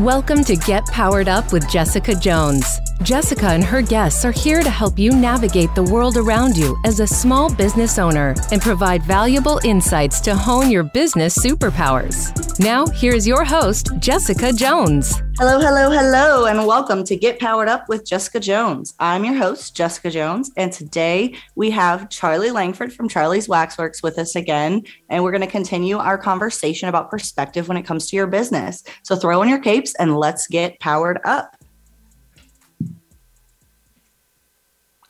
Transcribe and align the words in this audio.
Welcome 0.00 0.44
to 0.44 0.56
Get 0.56 0.84
Powered 0.88 1.26
Up 1.26 1.54
with 1.54 1.66
Jessica 1.70 2.14
Jones. 2.14 2.66
Jessica 3.02 3.46
and 3.46 3.64
her 3.64 3.80
guests 3.80 4.26
are 4.26 4.30
here 4.30 4.62
to 4.62 4.68
help 4.68 4.98
you 4.98 5.10
navigate 5.10 5.74
the 5.74 5.84
world 5.84 6.18
around 6.18 6.54
you 6.54 6.76
as 6.84 7.00
a 7.00 7.06
small 7.06 7.50
business 7.54 7.98
owner 7.98 8.34
and 8.52 8.60
provide 8.60 9.02
valuable 9.02 9.58
insights 9.64 10.20
to 10.20 10.34
hone 10.34 10.70
your 10.70 10.82
business 10.82 11.38
superpowers. 11.38 12.45
Now, 12.58 12.86
here's 12.86 13.26
your 13.26 13.44
host, 13.44 13.90
Jessica 13.98 14.50
Jones. 14.50 15.20
Hello, 15.36 15.60
hello, 15.60 15.90
hello, 15.90 16.46
and 16.46 16.66
welcome 16.66 17.04
to 17.04 17.14
Get 17.14 17.38
Powered 17.38 17.68
Up 17.68 17.86
with 17.86 18.06
Jessica 18.06 18.40
Jones. 18.40 18.94
I'm 18.98 19.26
your 19.26 19.34
host, 19.34 19.76
Jessica 19.76 20.10
Jones, 20.10 20.50
and 20.56 20.72
today 20.72 21.34
we 21.54 21.70
have 21.72 22.08
Charlie 22.08 22.50
Langford 22.50 22.94
from 22.94 23.10
Charlie's 23.10 23.46
Waxworks 23.46 24.02
with 24.02 24.18
us 24.18 24.36
again, 24.36 24.84
and 25.10 25.22
we're 25.22 25.32
going 25.32 25.42
to 25.42 25.46
continue 25.46 25.98
our 25.98 26.16
conversation 26.16 26.88
about 26.88 27.10
perspective 27.10 27.68
when 27.68 27.76
it 27.76 27.82
comes 27.82 28.06
to 28.06 28.16
your 28.16 28.26
business. 28.26 28.82
So 29.02 29.16
throw 29.16 29.42
in 29.42 29.50
your 29.50 29.60
capes 29.60 29.94
and 29.96 30.16
let's 30.16 30.46
get 30.46 30.80
powered 30.80 31.20
up. 31.26 31.54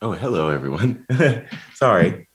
Oh, 0.02 0.12
hello, 0.12 0.48
everyone. 0.48 1.06
Sorry. 1.74 2.26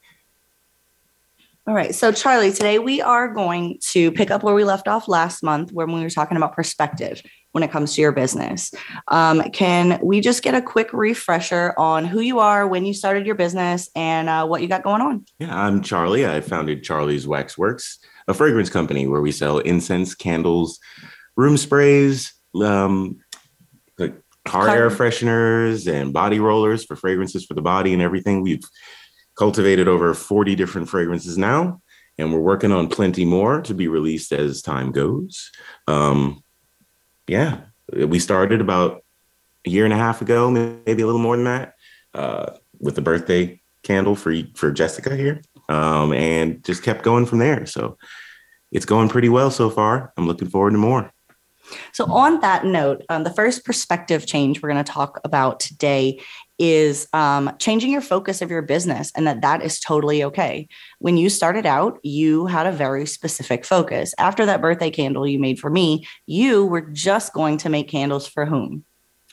All 1.71 1.77
right. 1.77 1.95
So, 1.95 2.11
Charlie, 2.11 2.51
today 2.51 2.79
we 2.79 2.99
are 2.99 3.33
going 3.33 3.79
to 3.91 4.11
pick 4.11 4.29
up 4.29 4.43
where 4.43 4.53
we 4.53 4.65
left 4.65 4.89
off 4.89 5.07
last 5.07 5.41
month 5.41 5.71
when 5.71 5.89
we 5.93 6.01
were 6.01 6.09
talking 6.09 6.35
about 6.35 6.53
perspective 6.53 7.23
when 7.53 7.63
it 7.63 7.71
comes 7.71 7.95
to 7.95 8.01
your 8.01 8.11
business. 8.11 8.73
Um, 9.07 9.41
can 9.51 9.97
we 10.03 10.19
just 10.19 10.43
get 10.43 10.53
a 10.53 10.61
quick 10.61 10.91
refresher 10.91 11.73
on 11.77 12.03
who 12.03 12.19
you 12.19 12.39
are, 12.39 12.67
when 12.67 12.85
you 12.85 12.93
started 12.93 13.25
your 13.25 13.35
business, 13.35 13.89
and 13.95 14.27
uh, 14.27 14.45
what 14.45 14.61
you 14.61 14.67
got 14.67 14.83
going 14.83 14.99
on? 14.99 15.25
Yeah, 15.39 15.57
I'm 15.57 15.81
Charlie. 15.81 16.27
I 16.27 16.41
founded 16.41 16.83
Charlie's 16.83 17.25
Waxworks, 17.25 17.99
a 18.27 18.33
fragrance 18.33 18.69
company 18.69 19.07
where 19.07 19.21
we 19.21 19.31
sell 19.31 19.59
incense, 19.59 20.13
candles, 20.13 20.77
room 21.37 21.55
sprays, 21.55 22.33
um, 22.61 23.21
like 23.97 24.15
car, 24.43 24.65
car 24.65 24.75
air 24.75 24.89
fresheners 24.89 25.89
and 25.89 26.11
body 26.11 26.41
rollers 26.41 26.83
for 26.83 26.97
fragrances 26.97 27.45
for 27.45 27.53
the 27.53 27.61
body 27.61 27.93
and 27.93 28.01
everything. 28.01 28.41
We've 28.41 28.65
cultivated 29.41 29.87
over 29.87 30.13
40 30.13 30.53
different 30.53 30.87
fragrances 30.87 31.35
now, 31.35 31.81
and 32.19 32.31
we're 32.31 32.39
working 32.39 32.71
on 32.71 32.87
plenty 32.87 33.25
more 33.25 33.59
to 33.61 33.73
be 33.73 33.87
released 33.87 34.31
as 34.31 34.61
time 34.61 34.91
goes. 34.91 35.49
Um, 35.87 36.43
yeah, 37.25 37.61
we 37.91 38.19
started 38.19 38.61
about 38.61 39.03
a 39.65 39.71
year 39.71 39.83
and 39.83 39.95
a 39.95 39.97
half 39.97 40.21
ago, 40.21 40.51
maybe 40.51 41.01
a 41.01 41.07
little 41.07 41.19
more 41.19 41.35
than 41.35 41.45
that, 41.45 41.73
uh, 42.13 42.51
with 42.79 42.93
the 42.93 43.01
birthday 43.01 43.59
candle 43.81 44.15
for 44.15 44.31
for 44.53 44.71
Jessica 44.71 45.15
here, 45.15 45.41
um, 45.69 46.13
and 46.13 46.63
just 46.63 46.83
kept 46.83 47.01
going 47.03 47.25
from 47.25 47.39
there. 47.39 47.65
So 47.65 47.97
it's 48.71 48.85
going 48.85 49.09
pretty 49.09 49.29
well 49.29 49.49
so 49.49 49.71
far. 49.71 50.13
I'm 50.17 50.27
looking 50.27 50.49
forward 50.49 50.71
to 50.73 50.77
more. 50.77 51.11
So, 51.93 52.05
on 52.05 52.39
that 52.41 52.65
note, 52.65 53.03
um, 53.09 53.23
the 53.23 53.33
first 53.33 53.65
perspective 53.65 54.25
change 54.25 54.61
we're 54.61 54.71
going 54.71 54.83
to 54.83 54.91
talk 54.91 55.19
about 55.23 55.59
today 55.59 56.21
is 56.61 57.07
um, 57.11 57.51
changing 57.57 57.91
your 57.91 58.01
focus 58.01 58.39
of 58.43 58.51
your 58.51 58.61
business 58.61 59.11
and 59.15 59.25
that 59.25 59.41
that 59.41 59.63
is 59.63 59.79
totally 59.79 60.23
okay. 60.23 60.67
When 60.99 61.17
you 61.17 61.27
started 61.27 61.65
out, 61.65 61.99
you 62.03 62.45
had 62.45 62.67
a 62.67 62.71
very 62.71 63.07
specific 63.07 63.65
focus. 63.65 64.13
After 64.19 64.45
that 64.45 64.61
birthday 64.61 64.91
candle 64.91 65.27
you 65.27 65.39
made 65.39 65.59
for 65.59 65.71
me, 65.71 66.07
you 66.27 66.63
were 66.67 66.81
just 66.81 67.33
going 67.33 67.57
to 67.57 67.69
make 67.69 67.87
candles 67.87 68.27
for 68.27 68.45
whom? 68.45 68.85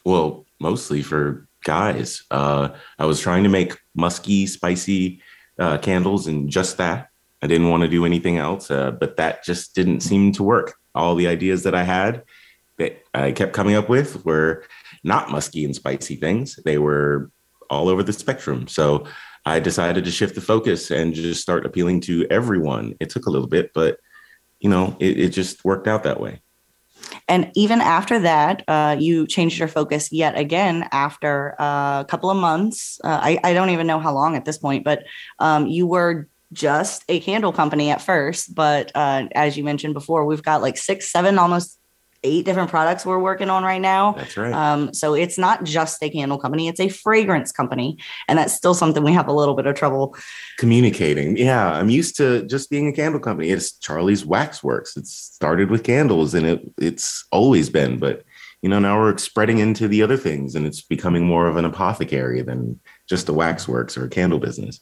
Well, 0.05 0.47
mostly 0.59 1.03
for 1.03 1.47
guys. 1.65 2.23
Uh, 2.31 2.71
I 2.99 3.05
was 3.05 3.21
trying 3.21 3.43
to 3.43 3.51
make 3.51 3.77
musky, 3.95 4.47
spicy 4.47 5.21
uh, 5.59 5.77
candles 5.77 6.29
and 6.29 6.49
just 6.49 6.79
that. 6.79 7.11
I 7.43 7.47
didn't 7.47 7.69
want 7.69 7.83
to 7.83 7.89
do 7.89 8.07
anything 8.07 8.39
else, 8.39 8.71
uh, 8.71 8.93
but 8.93 9.19
that 9.19 9.45
just 9.45 9.75
didn't 9.75 10.01
seem 10.01 10.33
to 10.33 10.43
work 10.43 10.79
all 10.95 11.15
the 11.15 11.29
ideas 11.29 11.63
that 11.65 11.75
I 11.75 11.83
had 11.83 12.23
that 12.79 13.03
I 13.13 13.33
kept 13.33 13.53
coming 13.53 13.75
up 13.75 13.91
with 13.91 14.25
were 14.25 14.65
not 15.05 15.31
musky 15.31 15.65
and 15.65 15.75
spicy 15.75 16.17
things. 16.17 16.59
They 16.65 16.79
were 16.79 17.31
all 17.71 17.89
over 17.89 18.03
the 18.03 18.13
spectrum. 18.13 18.69
So 18.69 19.07
I 19.45 19.61
decided 19.61 20.05
to 20.05 20.11
shift 20.11 20.35
the 20.35 20.41
focus 20.41 20.91
and 20.91 21.15
just 21.15 21.43
start 21.43 21.67
appealing 21.67 22.01
to 22.03 22.27
everyone. 22.31 22.95
It 23.01 23.11
took 23.11 23.27
a 23.27 23.31
little 23.31 23.49
bit, 23.49 23.73
but 23.75 23.99
you 24.61 24.69
know, 24.69 24.97
it, 24.99 25.19
it 25.19 25.29
just 25.31 25.65
worked 25.65 25.87
out 25.87 26.03
that 26.03 26.21
way. 26.21 26.41
And 27.29 27.51
even 27.55 27.81
after 27.81 28.19
that, 28.21 28.65
uh, 28.69 28.97
you 28.99 29.27
changed 29.27 29.59
your 29.59 29.69
focus 29.69 30.11
yet 30.13 30.37
again 30.37 30.89
after 30.93 31.55
uh, 31.61 32.01
a 32.01 32.05
couple 32.09 32.31
of 32.31 32.37
months. 32.37 33.01
Uh, 33.05 33.21
I, 33.23 33.39
I, 33.45 33.55
don't 33.55 33.71
even 33.71 33.87
know 33.87 33.99
how 33.99 34.13
long 34.13 34.35
at 34.37 34.45
this 34.45 34.59
point, 34.59 34.85
but 34.85 35.05
um, 35.39 35.67
you 35.67 35.87
were 35.87 36.29
just 36.53 37.05
a 37.09 37.21
candle 37.21 37.53
company 37.53 37.91
at 37.91 38.03
first, 38.03 38.55
but 38.55 38.91
uh, 38.95 39.29
as 39.33 39.57
you 39.57 39.65
mentioned 39.65 39.95
before, 39.95 40.25
we've 40.25 40.43
got 40.43 40.63
like 40.63 40.77
six, 40.77 41.11
seven, 41.11 41.39
almost 41.39 41.79
eight 42.25 42.45
different 42.45 42.71
products 42.71 43.07
we're 43.07 43.19
working 43.19 43.51
on 43.51 43.63
right 43.63 43.81
now. 43.81 44.13
That's 44.13 44.37
right. 44.37 44.53
Um, 44.53 44.93
so 44.93 45.15
it's 45.15 45.39
not 45.39 45.65
just 45.65 46.03
a 46.03 46.11
candle 46.11 46.39
company; 46.39 46.69
it's 46.69 46.81
a 46.81 46.89
fragrance 46.89 47.53
company, 47.53 47.99
and 48.27 48.39
that's 48.39 48.53
still 48.53 48.75
something 48.75 49.03
we 49.03 49.13
have 49.13 49.29
a 49.29 49.33
little 49.33 49.55
bit 49.55 49.67
of 49.67 49.75
trouble 49.75 50.17
communicating. 50.59 51.37
Yeah, 51.37 51.73
I'm 51.73 51.91
used 51.91 52.17
to 52.17 52.45
just 52.47 52.71
being 52.71 52.89
a 52.89 52.93
candle 52.93 53.21
company. 53.21 53.51
It's 53.51 53.73
Charlie's 53.73 54.25
Waxworks. 54.25 54.97
It 54.97 55.07
started 55.07 55.71
with 55.71 55.85
candles, 55.85 56.35
and 56.35 56.47
it 56.47 56.63
it's 56.79 57.27
always 57.31 57.71
been, 57.71 57.99
but 57.99 58.25
you 58.63 58.69
know 58.69 58.79
now 58.79 58.99
we're 58.99 59.17
spreading 59.19 59.59
into 59.59 59.89
the 59.89 60.03
other 60.03 60.17
things, 60.17 60.55
and 60.55 60.67
it's 60.67 60.83
becoming 60.83 61.25
more 61.25 61.47
of 61.47 61.57
an 61.57 61.65
apothecary 61.65 62.43
than 62.43 62.81
just 63.09 63.29
a 63.29 63.33
waxworks 63.33 63.97
or 63.97 64.05
a 64.05 64.11
candle 64.11 64.39
business. 64.39 64.81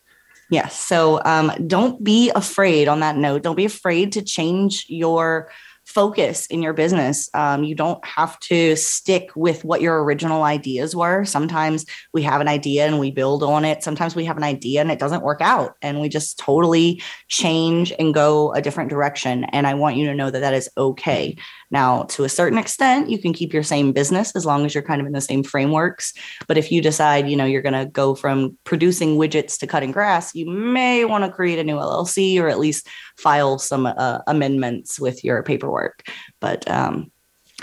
Yes. 0.49 0.79
So 0.79 1.21
um, 1.25 1.53
don't 1.67 2.03
be 2.03 2.31
afraid 2.31 2.87
on 2.89 3.01
that 3.01 3.17
note. 3.17 3.43
Don't 3.43 3.57
be 3.57 3.65
afraid 3.65 4.13
to 4.13 4.23
change 4.23 4.87
your 4.89 5.51
focus 5.87 6.47
in 6.47 6.63
your 6.63 6.73
business. 6.73 7.31
Um, 7.33 7.63
you 7.63 7.75
don't 7.75 8.05
have 8.05 8.39
to 8.41 8.75
stick 8.75 9.31
with 9.37 9.65
what 9.65 9.81
your 9.81 10.03
original 10.03 10.43
ideas 10.43 10.97
were. 10.97 11.25
Sometimes 11.25 11.87
we 12.13 12.23
have 12.23 12.41
an 12.41 12.49
idea 12.49 12.87
and 12.87 12.99
we 12.99 13.13
build 13.13 13.45
on 13.45 13.65
it. 13.65 13.85
Sometimes 13.85 14.17
we 14.17 14.25
have 14.25 14.37
an 14.37 14.43
idea 14.43 14.81
and 14.81 14.91
it 14.91 14.99
doesn't 14.99 15.23
work 15.23 15.41
out 15.41 15.77
and 15.81 16.01
we 16.01 16.09
just 16.09 16.39
totally 16.41 17.01
change 17.29 17.93
and 18.01 18.13
go 18.13 18.53
a 18.53 18.61
different 18.61 18.91
direction. 18.91 19.45
And 19.45 19.65
I 19.65 19.75
want 19.75 19.97
you 19.97 20.07
to 20.07 20.15
know 20.15 20.29
that 20.29 20.41
that 20.41 20.55
is 20.55 20.69
okay. 20.77 21.37
Now, 21.71 22.05
to 22.05 22.25
a 22.25 22.29
certain 22.29 22.59
extent, 22.59 23.11
you 23.11 23.19
can 23.19 23.33
keep 23.33 23.53
your 23.53 23.63
same 23.63 23.93
business 23.93 24.35
as 24.37 24.47
long 24.47 24.65
as 24.65 24.75
you're 24.75 24.83
kind 24.83 25.01
of 25.01 25.07
in 25.07 25.13
the 25.13 25.21
same 25.21 25.43
frameworks. 25.43 26.13
But 26.47 26.59
if 26.59 26.71
you 26.71 26.81
decide, 26.81 27.29
you 27.29 27.37
know, 27.37 27.45
you're 27.45 27.63
going 27.63 27.73
to 27.73 27.91
go 27.91 28.15
from 28.15 28.57
producing 28.65 29.17
widgets 29.17 29.59
to 29.59 29.67
cutting 29.67 29.93
grass, 29.93 30.35
you 30.35 30.49
may 30.49 31.05
want 31.05 31.25
to 31.25 31.31
create 31.31 31.59
a 31.59 31.65
new 31.65 31.77
LLC 31.77 32.41
or 32.41 32.49
at 32.49 32.59
least 32.59 32.89
file 33.17 33.59
some 33.59 33.87
uh, 33.87 34.19
amendments 34.27 35.01
with 35.01 35.25
your 35.25 35.43
paperwork. 35.43 36.09
But 36.41 36.69
um, 36.71 37.11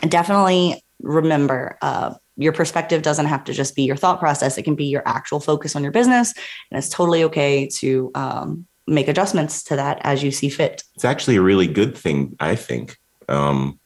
definitely 0.07 0.83
remember, 1.01 1.77
uh, 1.81 2.15
your 2.35 2.53
perspective 2.53 3.03
doesn't 3.03 3.27
have 3.27 3.43
to 3.43 3.53
just 3.53 3.75
be 3.75 3.83
your 3.83 3.95
thought 3.95 4.19
process. 4.19 4.57
It 4.57 4.63
can 4.63 4.75
be 4.75 4.85
your 4.85 5.03
actual 5.05 5.39
focus 5.39 5.75
on 5.75 5.83
your 5.83 5.91
business. 5.91 6.33
And 6.71 6.77
it's 6.77 6.89
totally 6.89 7.23
okay 7.25 7.67
to 7.75 8.11
um, 8.15 8.65
make 8.87 9.07
adjustments 9.07 9.63
to 9.65 9.75
that 9.75 9.99
as 10.01 10.23
you 10.23 10.31
see 10.31 10.49
fit. 10.49 10.83
It's 10.95 11.05
actually 11.05 11.35
a 11.35 11.41
really 11.41 11.67
good 11.67 11.95
thing, 11.95 12.35
I 12.39 12.55
think. 12.55 12.97
Um, 13.29 13.79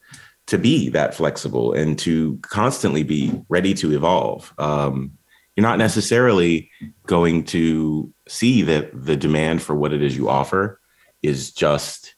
to 0.47 0.57
be 0.57 0.89
that 0.89 1.13
flexible 1.13 1.73
and 1.73 1.99
to 1.99 2.39
constantly 2.41 3.03
be 3.03 3.39
ready 3.49 3.73
to 3.75 3.93
evolve. 3.93 4.53
Um, 4.57 5.11
you're 5.55 5.65
not 5.65 5.77
necessarily 5.77 6.69
going 7.05 7.43
to 7.45 8.13
see 8.27 8.61
that 8.63 8.89
the 8.93 9.17
demand 9.17 9.61
for 9.61 9.75
what 9.75 9.93
it 9.93 10.01
is 10.01 10.15
you 10.15 10.29
offer 10.29 10.79
is 11.21 11.51
just 11.51 12.15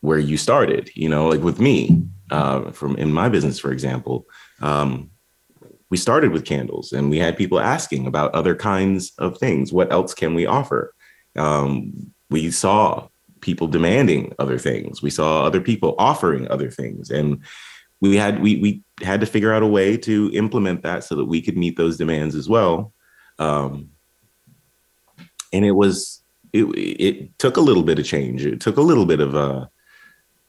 where 0.00 0.18
you 0.18 0.36
started. 0.36 0.90
You 0.94 1.08
know, 1.08 1.28
like 1.28 1.42
with 1.42 1.60
me, 1.60 2.02
uh, 2.30 2.70
from 2.70 2.96
in 2.96 3.12
my 3.12 3.28
business, 3.28 3.58
for 3.58 3.70
example, 3.70 4.26
um, 4.60 5.10
we 5.90 5.96
started 5.96 6.32
with 6.32 6.44
candles 6.44 6.92
and 6.92 7.10
we 7.10 7.18
had 7.18 7.36
people 7.36 7.60
asking 7.60 8.06
about 8.06 8.34
other 8.34 8.54
kinds 8.54 9.12
of 9.18 9.38
things. 9.38 9.72
What 9.72 9.92
else 9.92 10.14
can 10.14 10.34
we 10.34 10.46
offer? 10.46 10.94
Um, 11.36 12.12
we 12.30 12.50
saw 12.50 13.08
people 13.40 13.66
demanding 13.66 14.34
other 14.38 14.58
things. 14.58 15.02
We 15.02 15.10
saw 15.10 15.44
other 15.44 15.60
people 15.60 15.94
offering 15.98 16.50
other 16.50 16.70
things, 16.70 17.10
and 17.10 17.42
we 18.00 18.16
had 18.16 18.40
we 18.40 18.56
we 18.60 18.82
had 19.04 19.20
to 19.20 19.26
figure 19.26 19.52
out 19.52 19.62
a 19.62 19.66
way 19.66 19.96
to 19.98 20.30
implement 20.32 20.82
that 20.82 21.04
so 21.04 21.14
that 21.16 21.26
we 21.26 21.42
could 21.42 21.56
meet 21.56 21.76
those 21.76 21.96
demands 21.96 22.34
as 22.34 22.48
well. 22.48 22.92
Um, 23.38 23.90
and 25.52 25.64
it 25.64 25.72
was 25.72 26.22
it 26.52 26.64
it 26.64 27.38
took 27.38 27.56
a 27.56 27.62
little 27.62 27.82
bit 27.82 27.98
of 27.98 28.06
change. 28.06 28.44
It 28.44 28.60
took 28.60 28.76
a 28.76 28.82
little 28.82 29.06
bit 29.06 29.20
of 29.20 29.34
a 29.34 29.70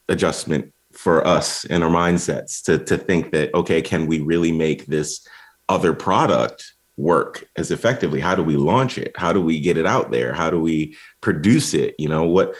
adjustment 0.10 0.74
for 0.92 1.26
us 1.26 1.64
and 1.66 1.84
our 1.84 1.90
mindsets 1.90 2.62
to 2.64 2.78
to 2.80 2.98
think 2.98 3.32
that 3.32 3.54
okay, 3.54 3.82
can 3.82 4.08
we 4.08 4.20
really 4.20 4.52
make 4.52 4.86
this 4.86 5.26
other 5.70 5.94
product 5.94 6.74
work 6.98 7.46
as 7.56 7.72
effectively? 7.72 8.20
How 8.20 8.36
do 8.36 8.44
we 8.44 8.58
launch 8.58 8.98
it? 8.98 9.12
How 9.16 9.34
do 9.34 9.42
we 9.42 9.60
get 9.60 9.78
it 9.78 9.86
out 9.86 10.12
there? 10.12 10.34
How 10.34 10.50
do 10.50 10.60
we 10.60 10.96
produce 11.22 11.74
it? 11.74 11.96
You 11.98 12.10
know 12.10 12.24
what 12.24 12.56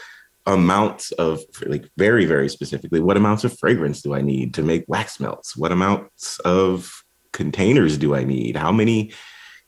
amounts 0.46 1.12
of 1.12 1.40
like 1.66 1.88
very 1.96 2.24
very 2.24 2.48
specifically 2.48 3.00
what 3.00 3.16
amounts 3.16 3.44
of 3.44 3.56
fragrance 3.58 4.02
do 4.02 4.12
i 4.12 4.20
need 4.20 4.54
to 4.54 4.62
make 4.62 4.84
wax 4.88 5.20
melts? 5.20 5.56
What 5.56 5.72
amounts 5.72 6.38
of 6.40 7.04
containers 7.32 7.96
do 7.96 8.14
i 8.14 8.24
need? 8.24 8.56
How 8.56 8.72
many 8.72 9.12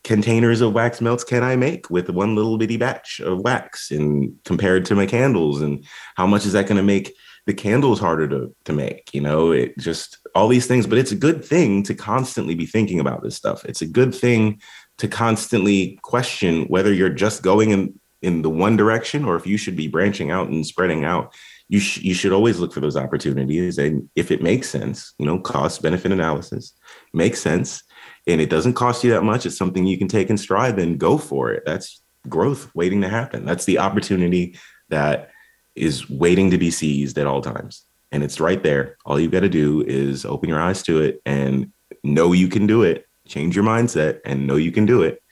containers 0.02 0.60
of 0.60 0.74
wax 0.74 1.00
melts 1.00 1.24
can 1.24 1.42
i 1.42 1.56
make 1.56 1.88
with 1.90 2.10
one 2.10 2.34
little 2.34 2.58
bitty 2.58 2.76
batch 2.76 3.20
of 3.20 3.40
wax 3.40 3.90
and 3.90 4.34
compared 4.44 4.84
to 4.86 4.94
my 4.94 5.06
candles? 5.06 5.60
And 5.60 5.84
how 6.16 6.26
much 6.26 6.44
is 6.44 6.52
that 6.52 6.66
going 6.66 6.76
to 6.76 6.82
make 6.82 7.14
the 7.46 7.54
candle's 7.54 8.00
harder 8.00 8.28
to 8.28 8.54
to 8.64 8.72
make? 8.72 9.10
You 9.12 9.20
know 9.20 9.52
it 9.52 9.78
just 9.78 10.18
all 10.34 10.48
these 10.48 10.66
things. 10.66 10.86
But 10.86 10.98
it's 10.98 11.12
a 11.12 11.16
good 11.16 11.44
thing 11.44 11.82
to 11.84 11.94
constantly 11.94 12.54
be 12.54 12.66
thinking 12.66 13.00
about 13.00 13.22
this 13.22 13.36
stuff. 13.36 13.64
It's 13.64 13.82
a 13.82 13.86
good 13.86 14.14
thing 14.14 14.60
to 14.98 15.08
constantly 15.08 15.98
question 16.02 16.64
whether 16.64 16.92
you're 16.92 17.08
just 17.08 17.42
going 17.42 17.70
in 17.70 17.98
in 18.24 18.42
the 18.42 18.50
one 18.50 18.76
direction 18.76 19.24
or 19.24 19.36
if 19.36 19.46
you 19.46 19.56
should 19.56 19.76
be 19.76 19.88
branching 19.88 20.30
out 20.30 20.48
and 20.48 20.66
spreading 20.66 21.04
out 21.04 21.34
you 21.68 21.78
sh- 21.78 22.02
you 22.02 22.14
should 22.14 22.32
always 22.32 22.58
look 22.58 22.72
for 22.72 22.80
those 22.80 22.96
opportunities 22.96 23.78
and 23.78 24.08
if 24.16 24.30
it 24.30 24.42
makes 24.42 24.68
sense 24.68 25.14
you 25.18 25.26
know 25.26 25.38
cost 25.38 25.82
benefit 25.82 26.12
analysis 26.12 26.72
makes 27.12 27.40
sense 27.40 27.82
and 28.26 28.40
it 28.40 28.50
doesn't 28.50 28.74
cost 28.74 29.04
you 29.04 29.10
that 29.10 29.22
much 29.22 29.46
it's 29.46 29.56
something 29.56 29.86
you 29.86 29.98
can 29.98 30.08
take 30.08 30.30
in 30.30 30.36
stride 30.36 30.76
then 30.76 30.96
go 30.96 31.16
for 31.18 31.52
it 31.52 31.62
that's 31.64 32.02
growth 32.28 32.70
waiting 32.74 33.00
to 33.02 33.08
happen 33.08 33.44
that's 33.44 33.66
the 33.66 33.78
opportunity 33.78 34.56
that 34.88 35.30
is 35.74 36.08
waiting 36.08 36.50
to 36.50 36.58
be 36.58 36.70
seized 36.70 37.18
at 37.18 37.26
all 37.26 37.42
times. 37.42 37.84
And 38.12 38.22
it's 38.22 38.40
right 38.40 38.62
there. 38.62 38.96
All 39.04 39.18
you've 39.18 39.32
got 39.32 39.40
to 39.40 39.48
do 39.48 39.82
is 39.82 40.24
open 40.24 40.48
your 40.48 40.60
eyes 40.60 40.82
to 40.84 41.00
it 41.00 41.20
and 41.26 41.72
know 42.02 42.32
you 42.32 42.48
can 42.48 42.66
do 42.66 42.82
it, 42.82 43.06
change 43.26 43.56
your 43.56 43.64
mindset 43.64 44.20
and 44.24 44.46
know 44.46 44.56
you 44.56 44.70
can 44.70 44.86
do 44.86 45.02
it. 45.02 45.22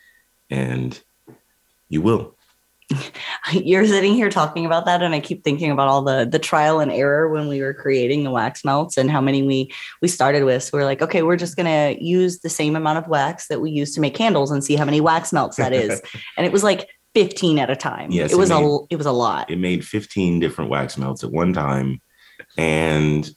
And 0.51 1.01
you 1.89 2.03
will. 2.03 2.37
You're 3.53 3.87
sitting 3.87 4.15
here 4.15 4.31
talking 4.31 4.67
about 4.67 4.85
that, 4.87 5.03
and 5.03 5.15
I 5.15 5.21
keep 5.21 5.45
thinking 5.45 5.71
about 5.71 5.89
all 5.89 6.03
the 6.03 6.25
the 6.25 6.39
trial 6.39 6.81
and 6.81 6.91
error 6.91 7.29
when 7.29 7.49
we 7.49 7.61
were 7.61 7.75
creating 7.75 8.25
the 8.25 8.31
wax 8.31 8.65
melts 8.65 8.97
and 8.97 9.11
how 9.11 9.21
many 9.21 9.43
we 9.43 9.73
we 10.01 10.09
started 10.09 10.45
with. 10.45 10.63
So 10.63 10.79
we're 10.79 10.85
like, 10.85 11.03
okay, 11.03 11.23
we're 11.23 11.37
just 11.37 11.57
gonna 11.57 11.97
use 12.01 12.41
the 12.41 12.49
same 12.49 12.77
amount 12.77 12.99
of 12.99 13.09
wax 13.09 13.49
that 13.49 13.61
we 13.61 13.71
use 13.71 13.95
to 13.95 14.01
make 14.01 14.15
candles 14.15 14.51
and 14.51 14.63
see 14.63 14.77
how 14.77 14.85
many 14.85 15.01
wax 15.01 15.33
melts 15.33 15.57
that 15.57 15.73
is. 15.73 16.01
and 16.37 16.47
it 16.47 16.53
was 16.53 16.63
like 16.63 16.89
15 17.15 17.59
at 17.59 17.71
a 17.71 17.77
time. 17.77 18.11
Yes, 18.11 18.33
it 18.33 18.37
was 18.37 18.51
it 18.51 18.55
made, 18.55 18.65
a 18.65 18.79
it 18.91 18.97
was 18.97 19.07
a 19.07 19.13
lot. 19.13 19.51
It 19.51 19.59
made 19.59 19.85
15 19.85 20.41
different 20.41 20.71
wax 20.71 20.97
melts 20.97 21.25
at 21.25 21.31
one 21.31 21.53
time, 21.53 22.01
and 22.57 23.31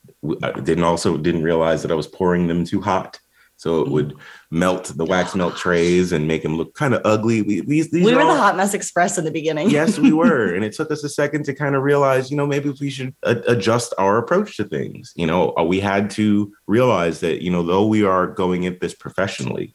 I 0.44 0.52
didn't 0.52 0.84
also 0.84 1.18
didn't 1.18 1.44
realize 1.44 1.82
that 1.82 1.92
I 1.92 1.96
was 1.96 2.08
pouring 2.08 2.48
them 2.48 2.66
too 2.66 2.82
hot. 2.82 3.20
So 3.66 3.82
it 3.82 3.90
would 3.90 4.16
melt 4.52 4.94
the 4.96 5.06
wax 5.06 5.34
melt 5.34 5.58
trays 5.58 6.12
and 6.12 6.28
make 6.28 6.44
them 6.44 6.56
look 6.56 6.76
kind 6.76 6.94
of 6.94 7.02
ugly. 7.04 7.42
We, 7.42 7.62
these, 7.62 7.90
these 7.90 8.06
we 8.06 8.14
were 8.14 8.22
all, 8.22 8.36
the 8.36 8.40
Hot 8.40 8.56
Mess 8.56 8.76
Express 8.76 9.18
in 9.18 9.26
the 9.26 9.32
beginning. 9.32 9.72
yes, 9.72 9.98
we 9.98 10.14
were. 10.22 10.54
And 10.54 10.64
it 10.64 10.74
took 10.74 10.92
us 10.92 11.04
a 11.04 11.10
second 11.10 11.46
to 11.46 11.54
kind 11.56 11.76
of 11.76 11.82
realize, 11.82 12.30
you 12.30 12.38
know, 12.38 12.46
maybe 12.46 12.70
we 12.80 12.92
should 12.92 13.16
a- 13.24 13.42
adjust 13.48 13.94
our 13.98 14.20
approach 14.20 14.58
to 14.58 14.66
things. 14.66 15.14
You 15.16 15.26
know, 15.26 15.54
uh, 15.58 15.64
we 15.64 15.80
had 15.80 16.12
to 16.12 16.54
realize 16.68 17.22
that, 17.22 17.42
you 17.42 17.50
know, 17.50 17.64
though 17.64 17.88
we 17.88 18.04
are 18.04 18.28
going 18.28 18.68
at 18.68 18.82
this 18.82 18.94
professionally, 18.94 19.74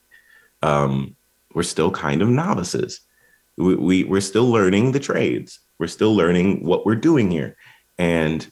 um, 0.63 1.17
we're 1.53 1.65
still 1.65 1.91
kind 1.91 2.23
of 2.23 2.29
novices 2.29 3.01
we, 3.61 3.75
we 3.77 4.05
we're 4.05 4.21
still 4.21 4.49
learning 4.51 4.93
the 4.93 5.01
trades. 5.01 5.61
We're 5.79 5.87
still 5.87 6.15
learning 6.15 6.65
what 6.65 6.85
we're 6.87 6.95
doing 6.95 7.31
here. 7.31 7.57
And 7.99 8.49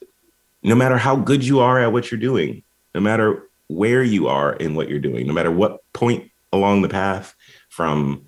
no 0.63 0.75
matter 0.75 0.97
how 0.97 1.15
good 1.15 1.45
you 1.45 1.59
are 1.59 1.79
at 1.79 1.91
what 1.91 2.11
you're 2.11 2.19
doing, 2.19 2.63
no 2.93 3.01
matter 3.01 3.48
where 3.69 4.03
you 4.03 4.27
are 4.27 4.53
in 4.53 4.75
what 4.75 4.89
you're 4.89 4.99
doing, 4.99 5.25
no 5.25 5.33
matter 5.33 5.51
what 5.51 5.79
point 5.93 6.29
along 6.51 6.81
the 6.81 6.89
path 6.89 7.33
from, 7.69 8.25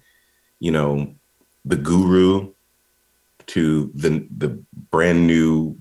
you 0.59 0.71
know, 0.71 1.13
the 1.65 1.75
guru 1.75 2.53
to 3.47 3.91
the 3.93 4.25
the 4.35 4.63
brand 4.89 5.27
new 5.27 5.77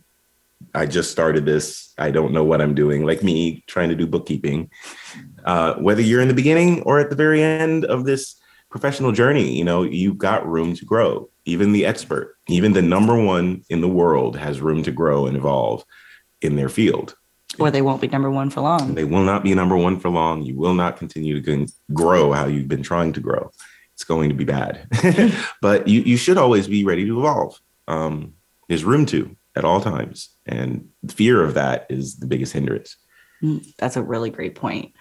I 0.74 0.86
just 0.86 1.10
started 1.10 1.46
this. 1.46 1.92
I 1.98 2.10
don't 2.10 2.32
know 2.32 2.44
what 2.44 2.60
I'm 2.60 2.74
doing, 2.74 3.04
like 3.04 3.22
me 3.22 3.64
trying 3.66 3.88
to 3.88 3.96
do 3.96 4.06
bookkeeping. 4.06 4.70
Uh, 5.44 5.74
whether 5.74 6.02
you're 6.02 6.20
in 6.20 6.28
the 6.28 6.34
beginning 6.34 6.82
or 6.82 7.00
at 7.00 7.10
the 7.10 7.16
very 7.16 7.42
end 7.42 7.84
of 7.84 8.04
this 8.04 8.36
professional 8.70 9.12
journey, 9.12 9.56
you 9.56 9.64
know, 9.64 9.82
you've 9.82 10.18
got 10.18 10.46
room 10.46 10.74
to 10.76 10.84
grow. 10.84 11.28
Even 11.44 11.72
the 11.72 11.86
expert, 11.86 12.36
even 12.48 12.72
the 12.72 12.82
number 12.82 13.20
one 13.20 13.62
in 13.68 13.80
the 13.80 13.88
world 13.88 14.36
has 14.36 14.60
room 14.60 14.82
to 14.84 14.92
grow 14.92 15.26
and 15.26 15.36
evolve 15.36 15.84
in 16.40 16.56
their 16.56 16.68
field. 16.68 17.16
Or 17.58 17.70
they 17.70 17.82
won't 17.82 18.00
be 18.00 18.08
number 18.08 18.30
one 18.30 18.48
for 18.50 18.60
long. 18.60 18.94
They 18.94 19.04
will 19.04 19.24
not 19.24 19.42
be 19.42 19.54
number 19.54 19.76
one 19.76 19.98
for 19.98 20.08
long. 20.08 20.42
You 20.42 20.56
will 20.56 20.74
not 20.74 20.96
continue 20.96 21.40
to 21.40 21.66
grow 21.92 22.32
how 22.32 22.46
you've 22.46 22.68
been 22.68 22.82
trying 22.82 23.12
to 23.14 23.20
grow. 23.20 23.50
It's 23.94 24.04
going 24.04 24.28
to 24.28 24.34
be 24.34 24.44
bad. 24.44 24.86
but 25.60 25.88
you, 25.88 26.00
you 26.02 26.16
should 26.16 26.38
always 26.38 26.68
be 26.68 26.84
ready 26.84 27.04
to 27.06 27.18
evolve. 27.18 27.60
Um, 27.88 28.34
there's 28.68 28.84
room 28.84 29.04
to 29.06 29.36
at 29.56 29.64
all 29.64 29.80
times. 29.80 30.30
And 30.46 30.88
fear 31.08 31.42
of 31.42 31.54
that 31.54 31.86
is 31.90 32.16
the 32.16 32.26
biggest 32.26 32.52
hindrance. 32.52 32.96
Mm, 33.42 33.66
that's 33.76 33.96
a 33.96 34.02
really 34.02 34.30
great 34.30 34.54
point. 34.54 34.94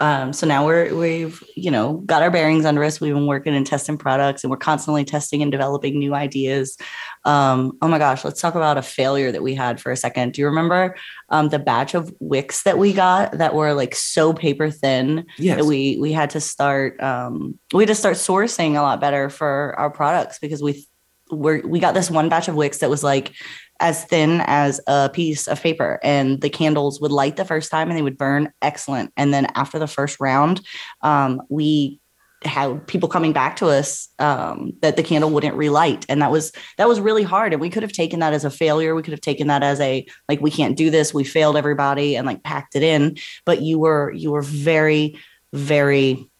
Um, 0.00 0.32
so 0.32 0.48
now 0.48 0.66
we're 0.66 0.92
we've 0.96 1.44
you 1.54 1.70
know 1.70 1.98
got 2.06 2.22
our 2.22 2.30
bearings 2.30 2.64
under 2.64 2.82
us. 2.82 3.00
We've 3.00 3.14
been 3.14 3.28
working 3.28 3.54
and 3.54 3.64
testing 3.64 3.96
products, 3.96 4.42
and 4.42 4.50
we're 4.50 4.56
constantly 4.56 5.04
testing 5.04 5.42
and 5.42 5.52
developing 5.52 5.96
new 5.96 6.12
ideas. 6.12 6.76
Um, 7.24 7.78
oh 7.80 7.88
my 7.88 7.98
gosh, 7.98 8.24
let's 8.24 8.40
talk 8.40 8.54
about 8.54 8.78
a 8.78 8.82
failure 8.82 9.30
that 9.32 9.42
we 9.42 9.54
had 9.54 9.80
for 9.80 9.92
a 9.92 9.96
second. 9.96 10.32
Do 10.32 10.40
you 10.40 10.46
remember 10.46 10.96
um, 11.28 11.48
the 11.48 11.58
batch 11.58 11.94
of 11.94 12.12
wicks 12.20 12.64
that 12.64 12.78
we 12.78 12.92
got 12.92 13.38
that 13.38 13.54
were 13.54 13.74
like 13.74 13.94
so 13.94 14.32
paper 14.32 14.70
thin 14.70 15.26
yes. 15.38 15.58
that 15.58 15.64
we 15.64 15.98
we 16.00 16.12
had 16.12 16.30
to 16.30 16.40
start 16.40 17.00
um, 17.00 17.58
we 17.72 17.82
had 17.82 17.88
to 17.88 17.94
start 17.94 18.16
sourcing 18.16 18.70
a 18.70 18.82
lot 18.82 19.00
better 19.00 19.30
for 19.30 19.74
our 19.78 19.90
products 19.90 20.38
because 20.38 20.62
we 20.62 20.86
we 21.30 21.60
we 21.60 21.80
got 21.80 21.94
this 21.94 22.10
one 22.10 22.28
batch 22.28 22.48
of 22.48 22.54
wicks 22.54 22.78
that 22.78 22.90
was 22.90 23.02
like 23.02 23.32
as 23.80 24.04
thin 24.04 24.42
as 24.46 24.80
a 24.86 25.10
piece 25.12 25.48
of 25.48 25.60
paper 25.60 25.98
and 26.04 26.40
the 26.40 26.50
candles 26.50 27.00
would 27.00 27.10
light 27.10 27.36
the 27.36 27.44
first 27.44 27.70
time 27.70 27.88
and 27.88 27.98
they 27.98 28.02
would 28.02 28.18
burn 28.18 28.52
excellent 28.60 29.12
and 29.16 29.32
then 29.32 29.46
after 29.54 29.78
the 29.78 29.86
first 29.86 30.20
round 30.20 30.60
um, 31.00 31.40
we 31.48 31.98
had 32.44 32.86
people 32.86 33.08
coming 33.08 33.32
back 33.32 33.56
to 33.56 33.66
us 33.66 34.08
um, 34.18 34.72
that 34.80 34.96
the 34.96 35.02
candle 35.02 35.30
wouldn't 35.30 35.56
relight. 35.56 36.06
And 36.08 36.20
that 36.22 36.30
was 36.30 36.52
that 36.78 36.88
was 36.88 37.00
really 37.00 37.22
hard. 37.22 37.52
And 37.52 37.60
we 37.60 37.70
could 37.70 37.82
have 37.82 37.92
taken 37.92 38.20
that 38.20 38.32
as 38.32 38.44
a 38.44 38.50
failure. 38.50 38.94
We 38.94 39.02
could 39.02 39.12
have 39.12 39.20
taken 39.20 39.46
that 39.48 39.62
as 39.62 39.80
a 39.80 40.06
like 40.28 40.40
we 40.40 40.50
can't 40.50 40.76
do 40.76 40.90
this. 40.90 41.14
We 41.14 41.24
failed 41.24 41.56
everybody 41.56 42.16
and 42.16 42.26
like 42.26 42.42
packed 42.42 42.76
it 42.76 42.82
in. 42.82 43.16
But 43.44 43.62
you 43.62 43.78
were 43.78 44.12
you 44.12 44.30
were 44.30 44.42
very 44.42 45.18
very 45.52 46.30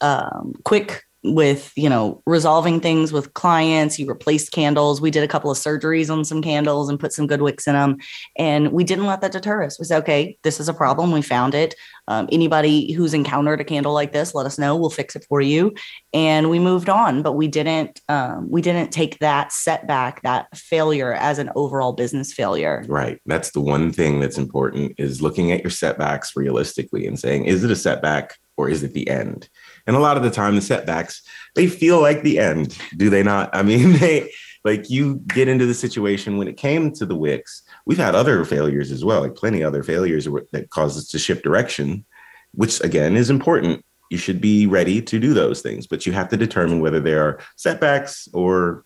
um, 0.00 0.54
quick 0.64 1.04
with 1.24 1.72
you 1.74 1.88
know 1.88 2.22
resolving 2.26 2.80
things 2.80 3.12
with 3.12 3.34
clients. 3.34 3.98
You 3.98 4.06
replaced 4.06 4.52
candles. 4.52 5.00
We 5.00 5.10
did 5.10 5.24
a 5.24 5.28
couple 5.28 5.50
of 5.50 5.56
surgeries 5.56 6.10
on 6.10 6.24
some 6.24 6.42
candles 6.42 6.88
and 6.88 7.00
put 7.00 7.12
some 7.12 7.26
good 7.26 7.42
wicks 7.42 7.66
in 7.66 7.74
them 7.74 7.96
and 8.36 8.72
we 8.72 8.84
didn't 8.84 9.06
let 9.06 9.22
that 9.22 9.32
deter 9.32 9.62
us. 9.62 9.78
We 9.78 9.86
said 9.86 10.02
okay 10.02 10.38
this 10.42 10.60
is 10.60 10.68
a 10.68 10.74
problem. 10.74 11.12
We 11.12 11.22
found 11.22 11.54
it. 11.54 11.74
Um, 12.06 12.28
anybody 12.30 12.92
who's 12.92 13.14
encountered 13.14 13.60
a 13.60 13.64
candle 13.64 13.94
like 13.94 14.12
this 14.12 14.34
let 14.34 14.46
us 14.46 14.58
know. 14.58 14.76
We'll 14.76 14.90
fix 14.90 15.16
it 15.16 15.24
for 15.28 15.40
you. 15.40 15.74
And 16.12 16.50
we 16.50 16.58
moved 16.58 16.90
on. 16.90 17.22
But 17.22 17.32
we 17.32 17.48
didn't 17.48 18.00
um, 18.08 18.50
we 18.50 18.60
didn't 18.60 18.92
take 18.92 19.18
that 19.20 19.52
setback 19.52 20.22
that 20.22 20.54
failure 20.56 21.14
as 21.14 21.38
an 21.38 21.50
overall 21.56 21.92
business 21.92 22.32
failure. 22.32 22.84
Right. 22.86 23.20
That's 23.24 23.50
the 23.52 23.60
one 23.60 23.92
thing 23.92 24.20
that's 24.20 24.38
important 24.38 24.94
is 24.98 25.22
looking 25.22 25.52
at 25.52 25.62
your 25.62 25.70
setbacks 25.70 26.36
realistically 26.36 27.06
and 27.06 27.18
saying 27.18 27.46
is 27.46 27.64
it 27.64 27.70
a 27.70 27.76
setback 27.76 28.36
or 28.56 28.68
is 28.68 28.82
it 28.82 28.92
the 28.92 29.08
end 29.08 29.48
and 29.86 29.96
a 29.96 30.00
lot 30.00 30.16
of 30.16 30.22
the 30.22 30.30
time, 30.30 30.54
the 30.54 30.62
setbacks, 30.62 31.22
they 31.54 31.66
feel 31.66 32.00
like 32.00 32.22
the 32.22 32.38
end, 32.38 32.76
do 32.96 33.10
they 33.10 33.22
not? 33.22 33.50
I 33.54 33.62
mean, 33.62 33.92
they 33.98 34.30
like 34.64 34.88
you 34.88 35.16
get 35.26 35.48
into 35.48 35.66
the 35.66 35.74
situation 35.74 36.38
when 36.38 36.48
it 36.48 36.56
came 36.56 36.92
to 36.92 37.06
the 37.06 37.16
Wicks. 37.16 37.62
We've 37.84 37.98
had 37.98 38.14
other 38.14 38.44
failures 38.44 38.90
as 38.90 39.04
well, 39.04 39.20
like 39.20 39.34
plenty 39.34 39.62
other 39.62 39.82
failures 39.82 40.26
that 40.52 40.70
cause 40.70 40.96
us 40.96 41.08
to 41.08 41.18
shift 41.18 41.44
direction, 41.44 42.04
which 42.52 42.80
again 42.82 43.16
is 43.16 43.30
important. 43.30 43.84
You 44.10 44.18
should 44.18 44.40
be 44.40 44.66
ready 44.66 45.02
to 45.02 45.18
do 45.18 45.34
those 45.34 45.60
things, 45.60 45.86
but 45.86 46.06
you 46.06 46.12
have 46.12 46.28
to 46.30 46.36
determine 46.36 46.80
whether 46.80 47.00
they 47.00 47.14
are 47.14 47.40
setbacks 47.56 48.28
or 48.32 48.84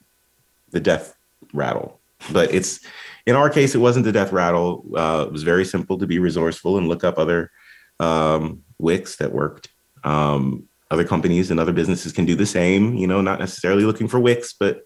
the 0.71 0.81
death 0.81 1.15
rattle. 1.53 2.01
But 2.33 2.53
it's 2.53 2.81
in 3.27 3.37
our 3.37 3.51
case, 3.51 3.75
it 3.75 3.79
wasn't 3.79 4.05
the 4.05 4.13
death 4.13 4.33
rattle. 4.33 4.85
Uh, 4.97 5.25
it 5.27 5.33
was 5.33 5.43
very 5.43 5.65
simple 5.65 5.99
to 5.99 6.07
be 6.07 6.19
resourceful 6.19 6.79
and 6.79 6.89
look 6.89 7.05
up 7.05 7.19
other 7.19 7.51
um, 8.01 8.63
wicks 8.79 9.17
that 9.17 9.33
worked. 9.33 9.69
Um, 10.05 10.69
other 10.91 11.05
companies 11.05 11.51
and 11.51 11.61
other 11.61 11.73
businesses 11.73 12.13
can 12.13 12.25
do 12.25 12.35
the 12.35 12.47
same, 12.47 12.95
you 12.95 13.07
know, 13.07 13.21
not 13.21 13.39
necessarily 13.39 13.85
looking 13.85 14.09
for 14.09 14.19
wicks, 14.19 14.53
but 14.53 14.83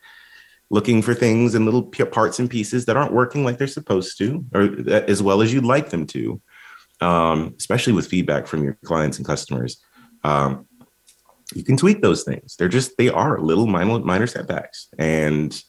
looking 0.70 1.02
for 1.02 1.14
things 1.14 1.54
and 1.54 1.64
little 1.64 1.82
parts 1.82 2.38
and 2.38 2.50
pieces 2.50 2.86
that 2.86 2.96
aren't 2.96 3.12
working 3.12 3.44
like 3.44 3.58
they're 3.58 3.66
supposed 3.66 4.18
to, 4.18 4.44
or 4.54 4.62
as 4.90 5.22
well 5.22 5.42
as 5.42 5.52
you'd 5.52 5.64
like 5.64 5.90
them 5.90 6.06
to, 6.06 6.40
um, 7.00 7.54
especially 7.58 7.92
with 7.92 8.06
feedback 8.06 8.46
from 8.46 8.64
your 8.64 8.78
clients 8.84 9.18
and 9.18 9.26
customers. 9.26 9.82
Um, 10.24 10.66
you 11.54 11.62
can 11.62 11.76
tweak 11.76 12.00
those 12.00 12.24
things. 12.24 12.56
They're 12.56 12.68
just, 12.68 12.96
they 12.96 13.10
are 13.10 13.38
little 13.38 13.66
minor, 13.66 13.98
minor 13.98 14.26
setbacks. 14.26 14.88
And 14.98 15.62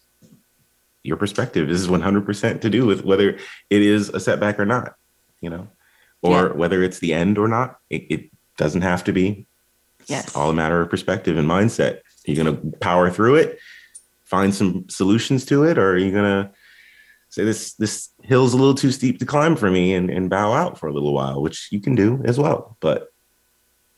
your 1.03 1.17
perspective 1.17 1.69
is 1.69 1.87
100% 1.87 2.61
to 2.61 2.69
do 2.69 2.85
with 2.85 3.03
whether 3.03 3.37
it 3.69 3.81
is 3.81 4.09
a 4.09 4.19
setback 4.19 4.57
or 4.57 4.65
not, 4.65 4.95
you 5.41 5.49
know, 5.49 5.67
or 6.23 6.47
yeah. 6.47 6.53
whether 6.53 6.81
it's 6.81 6.99
the 6.99 7.13
end 7.13 7.37
or 7.37 7.47
not. 7.47 7.79
It, 7.89 8.07
it 8.09 8.31
doesn't 8.57 8.81
have 8.81 9.03
to 9.05 9.13
be. 9.13 9.45
Yes. 10.07 10.35
All 10.35 10.49
a 10.49 10.53
matter 10.53 10.81
of 10.81 10.89
perspective 10.89 11.37
and 11.37 11.47
mindset. 11.47 11.97
Are 11.97 12.31
you 12.31 12.41
going 12.41 12.55
to 12.55 12.77
power 12.77 13.09
through 13.09 13.35
it, 13.35 13.59
find 14.23 14.53
some 14.53 14.89
solutions 14.89 15.45
to 15.45 15.63
it, 15.63 15.77
or 15.77 15.91
are 15.91 15.97
you 15.97 16.11
going 16.11 16.23
to 16.23 16.51
say 17.29 17.43
this 17.43 17.73
this 17.73 18.09
hill's 18.21 18.53
a 18.53 18.57
little 18.57 18.75
too 18.75 18.91
steep 18.91 19.19
to 19.19 19.25
climb 19.25 19.55
for 19.55 19.71
me 19.71 19.93
and, 19.95 20.09
and 20.09 20.29
bow 20.29 20.53
out 20.53 20.77
for 20.77 20.87
a 20.87 20.93
little 20.93 21.13
while, 21.13 21.41
which 21.41 21.67
you 21.71 21.79
can 21.79 21.95
do 21.95 22.21
as 22.25 22.37
well. 22.37 22.77
But 22.79 23.12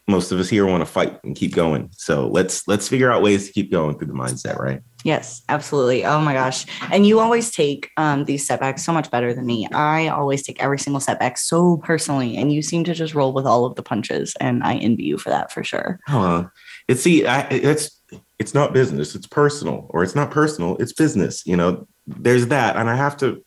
most 0.07 0.31
of 0.31 0.39
us 0.39 0.49
here 0.49 0.65
want 0.65 0.81
to 0.81 0.85
fight 0.85 1.19
and 1.23 1.35
keep 1.35 1.53
going. 1.53 1.89
So 1.91 2.27
let's 2.27 2.67
let's 2.67 2.87
figure 2.87 3.11
out 3.11 3.23
ways 3.23 3.47
to 3.47 3.53
keep 3.53 3.71
going 3.71 3.97
through 3.97 4.07
the 4.07 4.13
mindset, 4.13 4.59
right? 4.59 4.81
Yes, 5.03 5.43
absolutely. 5.49 6.05
Oh 6.05 6.19
my 6.19 6.33
gosh. 6.33 6.65
And 6.91 7.05
you 7.05 7.19
always 7.19 7.51
take 7.51 7.91
um, 7.97 8.25
these 8.25 8.45
setbacks 8.45 8.83
so 8.83 8.91
much 8.91 9.09
better 9.11 9.33
than 9.33 9.45
me. 9.45 9.67
I 9.73 10.07
always 10.07 10.43
take 10.43 10.61
every 10.61 10.79
single 10.79 10.99
setback 10.99 11.37
so 11.37 11.77
personally, 11.77 12.37
and 12.37 12.51
you 12.51 12.61
seem 12.61 12.83
to 12.85 12.93
just 12.93 13.15
roll 13.15 13.33
with 13.33 13.45
all 13.45 13.65
of 13.65 13.75
the 13.75 13.83
punches. 13.83 14.35
And 14.39 14.63
I 14.63 14.75
envy 14.75 15.03
you 15.03 15.17
for 15.17 15.29
that 15.29 15.51
for 15.51 15.63
sure. 15.63 15.99
Oh, 16.07 16.49
it's 16.87 17.01
see, 17.01 17.25
I, 17.25 17.41
it's 17.49 18.01
it's 18.37 18.53
not 18.53 18.73
business, 18.73 19.15
it's 19.15 19.27
personal, 19.27 19.87
or 19.89 20.03
it's 20.03 20.15
not 20.15 20.29
personal, 20.29 20.77
it's 20.77 20.93
business. 20.93 21.45
You 21.45 21.57
know, 21.57 21.87
there's 22.05 22.47
that, 22.47 22.75
and 22.75 22.89
I 22.89 22.95
have 22.95 23.17
to 23.17 23.43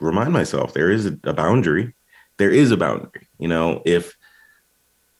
remind 0.00 0.32
myself 0.32 0.74
there 0.74 0.90
is 0.90 1.06
a 1.06 1.32
boundary. 1.32 1.94
There 2.38 2.50
is 2.50 2.70
a 2.70 2.76
boundary. 2.76 3.28
You 3.38 3.48
know, 3.48 3.82
if 3.84 4.16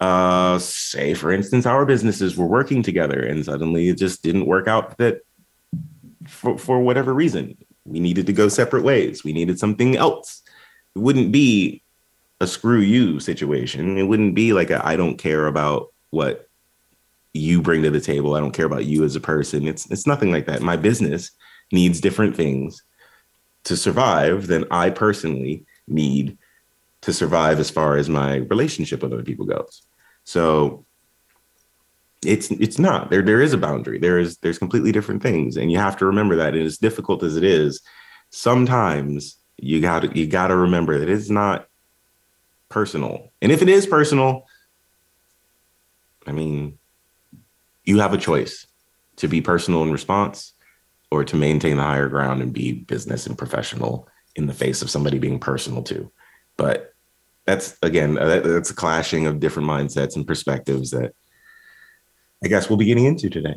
uh, 0.00 0.58
say 0.58 1.14
for 1.14 1.30
instance 1.30 1.66
our 1.66 1.84
businesses 1.84 2.36
were 2.36 2.46
working 2.46 2.82
together 2.82 3.20
and 3.20 3.44
suddenly 3.44 3.88
it 3.88 3.98
just 3.98 4.22
didn't 4.22 4.46
work 4.46 4.66
out 4.66 4.96
that 4.98 5.20
for, 6.26 6.56
for 6.56 6.80
whatever 6.80 7.12
reason 7.12 7.56
we 7.84 8.00
needed 8.00 8.26
to 8.26 8.32
go 8.32 8.48
separate 8.48 8.84
ways. 8.84 9.24
We 9.24 9.32
needed 9.32 9.58
something 9.58 9.96
else. 9.96 10.42
It 10.94 11.00
wouldn't 11.00 11.32
be 11.32 11.82
a 12.40 12.46
screw 12.46 12.78
you 12.78 13.20
situation. 13.20 13.98
It 13.98 14.04
wouldn't 14.04 14.34
be 14.34 14.52
like 14.52 14.70
I 14.70 14.96
don't 14.96 15.16
care 15.16 15.46
about 15.46 15.88
what 16.10 16.48
you 17.32 17.62
bring 17.62 17.82
to 17.82 17.90
the 17.90 18.00
table. 18.00 18.34
I 18.34 18.40
don't 18.40 18.52
care 18.52 18.66
about 18.66 18.86
you 18.86 19.04
as 19.04 19.16
a 19.16 19.20
person. 19.20 19.66
It's 19.66 19.90
it's 19.90 20.06
nothing 20.06 20.30
like 20.30 20.46
that. 20.46 20.62
My 20.62 20.76
business 20.76 21.30
needs 21.72 22.00
different 22.00 22.36
things 22.36 22.82
to 23.64 23.76
survive 23.76 24.46
than 24.46 24.64
i 24.70 24.90
personally 24.90 25.64
need 25.86 26.36
to 27.02 27.12
survive 27.12 27.58
as 27.58 27.70
far 27.70 27.96
as 27.96 28.08
my 28.08 28.36
relationship 28.36 29.02
with 29.02 29.12
other 29.12 29.22
people 29.22 29.44
goes 29.44 29.82
so 30.30 30.86
it's 32.24 32.52
it's 32.52 32.78
not 32.78 33.10
there. 33.10 33.20
There 33.20 33.42
is 33.42 33.52
a 33.52 33.58
boundary. 33.58 33.98
There 33.98 34.16
is 34.16 34.38
there's 34.38 34.60
completely 34.60 34.92
different 34.92 35.24
things, 35.24 35.56
and 35.56 35.72
you 35.72 35.78
have 35.78 35.96
to 35.96 36.06
remember 36.06 36.36
that. 36.36 36.54
And 36.54 36.64
as 36.64 36.78
difficult 36.78 37.24
as 37.24 37.36
it 37.36 37.42
is, 37.42 37.80
sometimes 38.30 39.38
you 39.56 39.80
got 39.80 40.02
to 40.02 40.16
you 40.16 40.28
got 40.28 40.46
to 40.46 40.56
remember 40.56 41.00
that 41.00 41.08
it's 41.08 41.30
not 41.30 41.66
personal. 42.68 43.32
And 43.42 43.50
if 43.50 43.60
it 43.60 43.68
is 43.68 43.88
personal, 43.88 44.46
I 46.28 46.30
mean, 46.30 46.78
you 47.82 47.98
have 47.98 48.14
a 48.14 48.18
choice 48.18 48.68
to 49.16 49.26
be 49.26 49.40
personal 49.40 49.82
in 49.82 49.90
response 49.90 50.52
or 51.10 51.24
to 51.24 51.34
maintain 51.34 51.76
the 51.76 51.82
higher 51.82 52.08
ground 52.08 52.40
and 52.40 52.52
be 52.52 52.72
business 52.72 53.26
and 53.26 53.36
professional 53.36 54.06
in 54.36 54.46
the 54.46 54.54
face 54.54 54.80
of 54.80 54.90
somebody 54.90 55.18
being 55.18 55.40
personal 55.40 55.82
too. 55.82 56.12
But 56.56 56.94
that's 57.50 57.76
again 57.82 58.16
uh, 58.16 58.40
that's 58.40 58.70
a 58.70 58.74
clashing 58.74 59.26
of 59.26 59.40
different 59.40 59.68
mindsets 59.68 60.16
and 60.16 60.26
perspectives 60.26 60.90
that 60.90 61.14
I 62.44 62.48
guess 62.48 62.68
we'll 62.68 62.78
be 62.78 62.86
getting 62.86 63.04
into 63.04 63.28
today. 63.28 63.56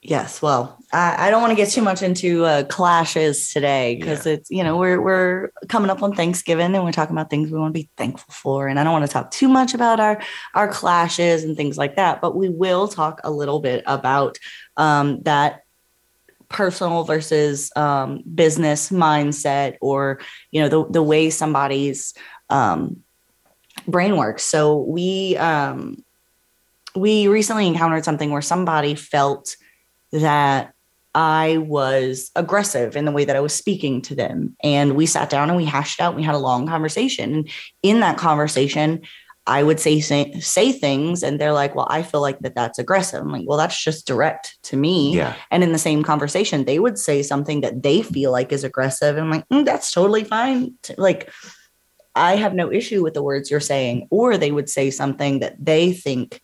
Yes, 0.00 0.40
well, 0.40 0.78
I, 0.92 1.26
I 1.26 1.30
don't 1.30 1.40
want 1.40 1.50
to 1.50 1.56
get 1.56 1.70
too 1.70 1.82
much 1.82 2.02
into 2.02 2.44
uh, 2.44 2.64
clashes 2.64 3.52
today 3.52 3.96
because 3.96 4.26
yeah. 4.26 4.34
it's 4.34 4.50
you 4.50 4.64
know 4.64 4.76
we're 4.76 5.00
we're 5.00 5.50
coming 5.68 5.90
up 5.90 6.02
on 6.02 6.14
Thanksgiving 6.14 6.74
and 6.74 6.84
we're 6.84 6.92
talking 6.92 7.14
about 7.14 7.30
things 7.30 7.50
we 7.50 7.58
want 7.58 7.74
to 7.74 7.80
be 7.80 7.90
thankful 7.96 8.32
for, 8.32 8.68
and 8.68 8.78
I 8.78 8.84
don't 8.84 8.92
want 8.92 9.06
to 9.06 9.12
talk 9.12 9.30
too 9.30 9.48
much 9.48 9.74
about 9.74 10.00
our 10.00 10.20
our 10.54 10.68
clashes 10.68 11.44
and 11.44 11.56
things 11.56 11.76
like 11.76 11.96
that, 11.96 12.20
but 12.20 12.36
we 12.36 12.48
will 12.48 12.88
talk 12.88 13.20
a 13.24 13.30
little 13.30 13.60
bit 13.60 13.82
about 13.86 14.38
um, 14.76 15.20
that 15.22 15.62
personal 16.48 17.04
versus 17.04 17.70
um, 17.76 18.22
business 18.34 18.90
mindset 18.90 19.76
or 19.80 20.20
you 20.50 20.62
know 20.62 20.68
the 20.68 20.90
the 20.90 21.02
way 21.02 21.28
somebody's 21.28 22.14
um, 22.50 23.02
brain 23.86 24.16
works. 24.16 24.42
So 24.44 24.78
we 24.78 25.36
um, 25.36 26.02
we 26.94 27.28
recently 27.28 27.66
encountered 27.66 28.04
something 28.04 28.30
where 28.30 28.42
somebody 28.42 28.94
felt 28.94 29.56
that 30.12 30.74
I 31.14 31.58
was 31.58 32.30
aggressive 32.36 32.96
in 32.96 33.04
the 33.04 33.12
way 33.12 33.24
that 33.24 33.36
I 33.36 33.40
was 33.40 33.54
speaking 33.54 34.02
to 34.02 34.14
them. 34.14 34.56
And 34.62 34.94
we 34.94 35.06
sat 35.06 35.30
down 35.30 35.48
and 35.48 35.56
we 35.56 35.64
hashed 35.64 36.00
out, 36.00 36.14
we 36.14 36.22
had 36.22 36.34
a 36.34 36.38
long 36.38 36.66
conversation. 36.66 37.34
And 37.34 37.50
in 37.82 38.00
that 38.00 38.18
conversation, 38.18 39.02
I 39.46 39.62
would 39.62 39.80
say, 39.80 40.00
say, 40.00 40.38
say 40.40 40.72
things 40.72 41.22
and 41.22 41.40
they're 41.40 41.54
like, 41.54 41.74
well, 41.74 41.88
I 41.90 42.02
feel 42.02 42.20
like 42.20 42.38
that 42.40 42.54
that's 42.54 42.78
aggressive. 42.78 43.22
I'm 43.22 43.32
like, 43.32 43.46
well, 43.46 43.56
that's 43.56 43.82
just 43.82 44.06
direct 44.06 44.62
to 44.64 44.76
me. 44.76 45.16
Yeah. 45.16 45.34
And 45.50 45.64
in 45.64 45.72
the 45.72 45.78
same 45.78 46.02
conversation, 46.02 46.66
they 46.66 46.78
would 46.78 46.98
say 46.98 47.22
something 47.22 47.62
that 47.62 47.82
they 47.82 48.02
feel 48.02 48.30
like 48.30 48.52
is 48.52 48.62
aggressive. 48.62 49.16
And 49.16 49.24
I'm 49.24 49.30
like, 49.30 49.48
mm, 49.48 49.64
that's 49.64 49.90
totally 49.90 50.24
fine. 50.24 50.74
Like 50.98 51.32
I 52.18 52.36
have 52.36 52.54
no 52.54 52.70
issue 52.70 53.02
with 53.02 53.14
the 53.14 53.22
words 53.22 53.50
you're 53.50 53.60
saying. 53.60 54.08
Or 54.10 54.36
they 54.36 54.50
would 54.50 54.68
say 54.68 54.90
something 54.90 55.40
that 55.40 55.64
they 55.64 55.92
think 55.92 56.40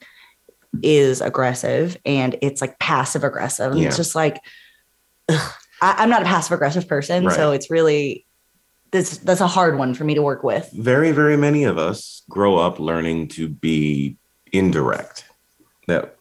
is 0.82 1.20
aggressive 1.20 1.96
and 2.04 2.36
it's 2.42 2.60
like 2.60 2.78
passive 2.78 3.24
aggressive. 3.24 3.72
And 3.72 3.80
yeah. 3.80 3.88
it's 3.88 3.96
just 3.96 4.14
like, 4.14 4.40
ugh, 5.28 5.52
I, 5.80 6.02
am 6.02 6.10
not 6.10 6.22
a 6.22 6.26
passive 6.26 6.52
aggressive 6.52 6.88
person. 6.88 7.26
Right. 7.26 7.36
So 7.36 7.52
it's 7.52 7.70
really, 7.70 8.26
this, 8.90 9.18
that's 9.18 9.40
a 9.40 9.46
hard 9.46 9.78
one 9.78 9.94
for 9.94 10.04
me 10.04 10.14
to 10.14 10.22
work 10.22 10.42
with. 10.42 10.70
Very, 10.72 11.12
very 11.12 11.36
many 11.36 11.64
of 11.64 11.78
us 11.78 12.22
grow 12.28 12.56
up 12.56 12.78
learning 12.78 13.28
to 13.28 13.48
be 13.48 14.16
indirect, 14.52 15.24
that 15.88 16.16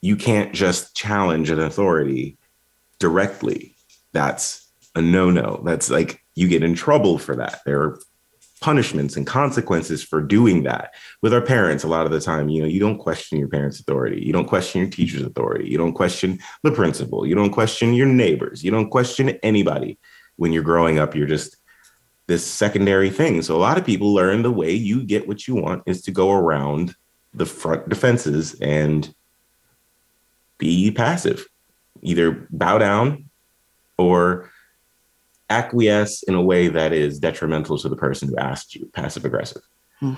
you 0.00 0.16
can't 0.16 0.52
just 0.52 0.96
challenge 0.96 1.50
an 1.50 1.60
authority 1.60 2.38
directly. 2.98 3.74
That's 4.12 4.66
a 4.94 5.02
no 5.02 5.30
no. 5.30 5.62
That's 5.64 5.90
like 5.90 6.22
you 6.34 6.48
get 6.48 6.62
in 6.62 6.74
trouble 6.74 7.18
for 7.18 7.36
that. 7.36 7.60
There 7.66 7.82
are 7.82 8.00
punishments 8.60 9.16
and 9.16 9.26
consequences 9.26 10.02
for 10.02 10.20
doing 10.20 10.62
that 10.64 10.94
with 11.22 11.32
our 11.32 11.40
parents 11.40 11.84
a 11.84 11.88
lot 11.88 12.06
of 12.06 12.12
the 12.12 12.20
time. 12.20 12.48
You 12.48 12.62
know 12.62 12.68
you 12.68 12.80
don't 12.80 12.98
question 12.98 13.38
your 13.38 13.48
parents 13.48 13.80
authority. 13.80 14.22
You 14.24 14.32
don't 14.32 14.46
question 14.46 14.80
your 14.82 14.90
teacher's 14.90 15.22
authority. 15.22 15.68
You 15.68 15.78
don't 15.78 15.94
question 15.94 16.38
the 16.62 16.70
principal. 16.70 17.26
You 17.26 17.34
don't 17.34 17.50
question 17.50 17.94
your 17.94 18.06
neighbors. 18.06 18.62
You 18.62 18.70
don't 18.70 18.90
question 18.90 19.30
anybody. 19.42 19.98
When 20.36 20.52
you're 20.52 20.62
growing 20.62 20.98
up 20.98 21.14
you're 21.14 21.26
just 21.26 21.56
this 22.26 22.46
secondary 22.46 23.10
thing. 23.10 23.42
So 23.42 23.56
a 23.56 23.58
lot 23.58 23.76
of 23.76 23.84
people 23.84 24.14
learn 24.14 24.42
the 24.42 24.52
way 24.52 24.72
you 24.72 25.04
get 25.04 25.26
what 25.26 25.48
you 25.48 25.56
want 25.56 25.82
is 25.86 26.02
to 26.02 26.12
go 26.12 26.30
around 26.30 26.94
the 27.34 27.46
front 27.46 27.88
defenses 27.88 28.54
and 28.60 29.12
be 30.58 30.90
passive 30.90 31.46
either 32.02 32.46
bow 32.50 32.78
down 32.78 33.26
or 33.98 34.49
acquiesce 35.50 36.22
in 36.22 36.34
a 36.34 36.42
way 36.42 36.68
that 36.68 36.92
is 36.92 37.18
detrimental 37.18 37.76
to 37.78 37.88
the 37.88 37.96
person 37.96 38.28
who 38.28 38.36
asked 38.36 38.74
you, 38.74 38.88
passive 38.94 39.24
aggressive. 39.24 39.62
Hmm. 39.98 40.14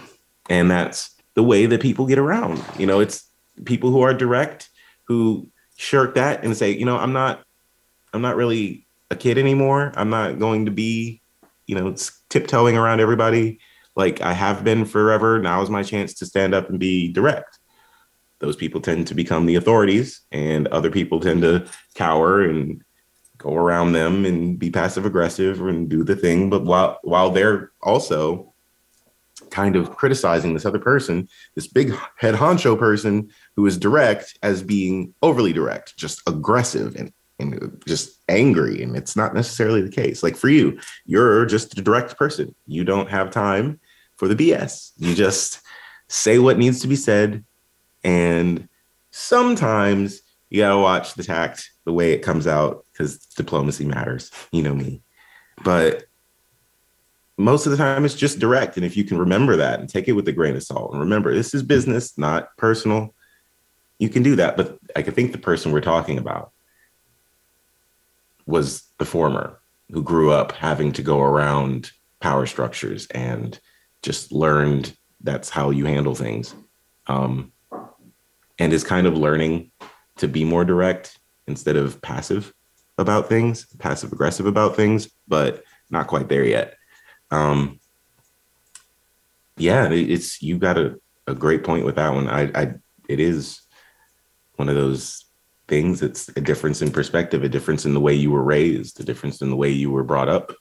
And 0.48 0.70
that's 0.70 1.14
the 1.34 1.42
way 1.42 1.66
that 1.66 1.80
people 1.80 2.06
get 2.06 2.18
around. 2.18 2.62
You 2.78 2.86
know, 2.86 3.00
it's 3.00 3.28
people 3.64 3.90
who 3.90 4.02
are 4.02 4.14
direct 4.14 4.68
who 5.04 5.48
shirk 5.76 6.14
that 6.14 6.44
and 6.44 6.56
say, 6.56 6.70
you 6.70 6.84
know, 6.84 6.98
I'm 6.98 7.12
not 7.12 7.42
I'm 8.12 8.22
not 8.22 8.36
really 8.36 8.86
a 9.10 9.16
kid 9.16 9.38
anymore. 9.38 9.92
I'm 9.96 10.10
not 10.10 10.38
going 10.38 10.66
to 10.66 10.70
be, 10.70 11.22
you 11.66 11.74
know, 11.74 11.94
tiptoeing 12.28 12.76
around 12.76 13.00
everybody 13.00 13.58
like 13.96 14.20
I 14.20 14.32
have 14.32 14.64
been 14.64 14.84
forever. 14.84 15.38
Now 15.38 15.62
is 15.62 15.70
my 15.70 15.82
chance 15.82 16.14
to 16.14 16.26
stand 16.26 16.54
up 16.54 16.68
and 16.68 16.78
be 16.78 17.12
direct. 17.12 17.58
Those 18.38 18.56
people 18.56 18.80
tend 18.80 19.06
to 19.06 19.14
become 19.14 19.46
the 19.46 19.54
authorities, 19.54 20.22
and 20.32 20.66
other 20.68 20.90
people 20.90 21.20
tend 21.20 21.42
to 21.42 21.66
cower 21.94 22.42
and 22.42 22.82
go 23.42 23.54
around 23.54 23.92
them 23.92 24.24
and 24.24 24.58
be 24.58 24.70
passive 24.70 25.04
aggressive 25.04 25.60
and 25.60 25.88
do 25.88 26.04
the 26.04 26.16
thing. 26.16 26.48
But 26.48 26.64
while 26.64 26.98
while 27.02 27.30
they're 27.30 27.72
also 27.82 28.52
kind 29.50 29.76
of 29.76 29.94
criticizing 29.94 30.54
this 30.54 30.64
other 30.64 30.78
person, 30.78 31.28
this 31.54 31.66
big 31.66 31.94
head 32.16 32.34
honcho 32.34 32.78
person 32.78 33.30
who 33.54 33.66
is 33.66 33.76
direct 33.76 34.38
as 34.42 34.62
being 34.62 35.14
overly 35.22 35.52
direct, 35.52 35.96
just 35.96 36.22
aggressive 36.26 36.96
and, 36.96 37.12
and 37.38 37.82
just 37.86 38.18
angry. 38.28 38.82
And 38.82 38.96
it's 38.96 39.14
not 39.14 39.34
necessarily 39.34 39.82
the 39.82 39.90
case. 39.90 40.22
Like 40.22 40.36
for 40.36 40.48
you, 40.48 40.78
you're 41.04 41.44
just 41.44 41.78
a 41.78 41.82
direct 41.82 42.16
person. 42.16 42.54
You 42.66 42.84
don't 42.84 43.10
have 43.10 43.30
time 43.30 43.78
for 44.16 44.26
the 44.26 44.36
BS. 44.36 44.92
You 44.96 45.14
just 45.14 45.60
say 46.08 46.38
what 46.38 46.58
needs 46.58 46.80
to 46.80 46.88
be 46.88 46.96
said. 46.96 47.44
And 48.04 48.68
sometimes 49.10 50.22
you 50.48 50.60
gotta 50.60 50.78
watch 50.78 51.14
the 51.14 51.24
tact, 51.24 51.70
the 51.84 51.92
way 51.92 52.12
it 52.12 52.22
comes 52.22 52.46
out, 52.46 52.81
because 52.92 53.18
diplomacy 53.18 53.84
matters. 53.84 54.30
You 54.50 54.62
know 54.62 54.74
me. 54.74 55.02
But 55.64 56.04
most 57.38 57.66
of 57.66 57.72
the 57.72 57.78
time 57.78 58.04
it's 58.04 58.14
just 58.14 58.38
direct. 58.38 58.76
And 58.76 58.84
if 58.84 58.96
you 58.96 59.04
can 59.04 59.18
remember 59.18 59.56
that 59.56 59.80
and 59.80 59.88
take 59.88 60.08
it 60.08 60.12
with 60.12 60.28
a 60.28 60.32
grain 60.32 60.56
of 60.56 60.62
salt 60.62 60.92
and 60.92 61.00
remember 61.00 61.34
this 61.34 61.54
is 61.54 61.62
business, 61.62 62.16
not 62.18 62.56
personal, 62.56 63.14
you 63.98 64.08
can 64.08 64.22
do 64.22 64.36
that. 64.36 64.56
But 64.56 64.78
I 64.96 65.02
think 65.02 65.32
the 65.32 65.38
person 65.38 65.72
we're 65.72 65.80
talking 65.80 66.18
about 66.18 66.52
was 68.46 68.84
the 68.98 69.04
former 69.04 69.60
who 69.90 70.02
grew 70.02 70.30
up 70.30 70.52
having 70.52 70.92
to 70.92 71.02
go 71.02 71.20
around 71.20 71.90
power 72.20 72.46
structures 72.46 73.06
and 73.08 73.58
just 74.02 74.32
learned 74.32 74.96
that's 75.20 75.48
how 75.48 75.70
you 75.70 75.84
handle 75.84 76.14
things. 76.14 76.54
Um, 77.06 77.52
and 78.58 78.72
is 78.72 78.84
kind 78.84 79.06
of 79.06 79.16
learning 79.16 79.72
to 80.18 80.28
be 80.28 80.44
more 80.44 80.64
direct 80.64 81.18
instead 81.46 81.76
of 81.76 82.00
passive 82.00 82.52
about 83.02 83.28
things, 83.28 83.66
passive 83.78 84.12
aggressive 84.12 84.46
about 84.46 84.74
things, 84.74 85.10
but 85.28 85.62
not 85.90 86.06
quite 86.06 86.30
there 86.30 86.44
yet. 86.44 86.76
Um, 87.30 87.80
yeah, 89.58 89.90
it's 89.90 90.40
you 90.42 90.56
got 90.58 90.74
to 90.74 91.00
a 91.26 91.34
great 91.34 91.62
point 91.62 91.84
with 91.84 91.96
that 91.96 92.14
one. 92.14 92.28
I, 92.28 92.50
I 92.54 92.74
it 93.08 93.20
is 93.20 93.60
one 94.56 94.70
of 94.70 94.74
those 94.74 95.26
things. 95.68 96.02
It's 96.02 96.28
a 96.28 96.40
difference 96.40 96.82
in 96.82 96.90
perspective, 96.90 97.44
a 97.44 97.48
difference 97.48 97.84
in 97.84 97.94
the 97.94 98.00
way 98.00 98.14
you 98.14 98.30
were 98.30 98.42
raised, 98.42 98.98
a 99.00 99.04
difference 99.04 99.42
in 99.42 99.50
the 99.50 99.56
way 99.56 99.70
you 99.70 99.90
were 99.90 100.04
brought 100.04 100.28
up, 100.28 100.54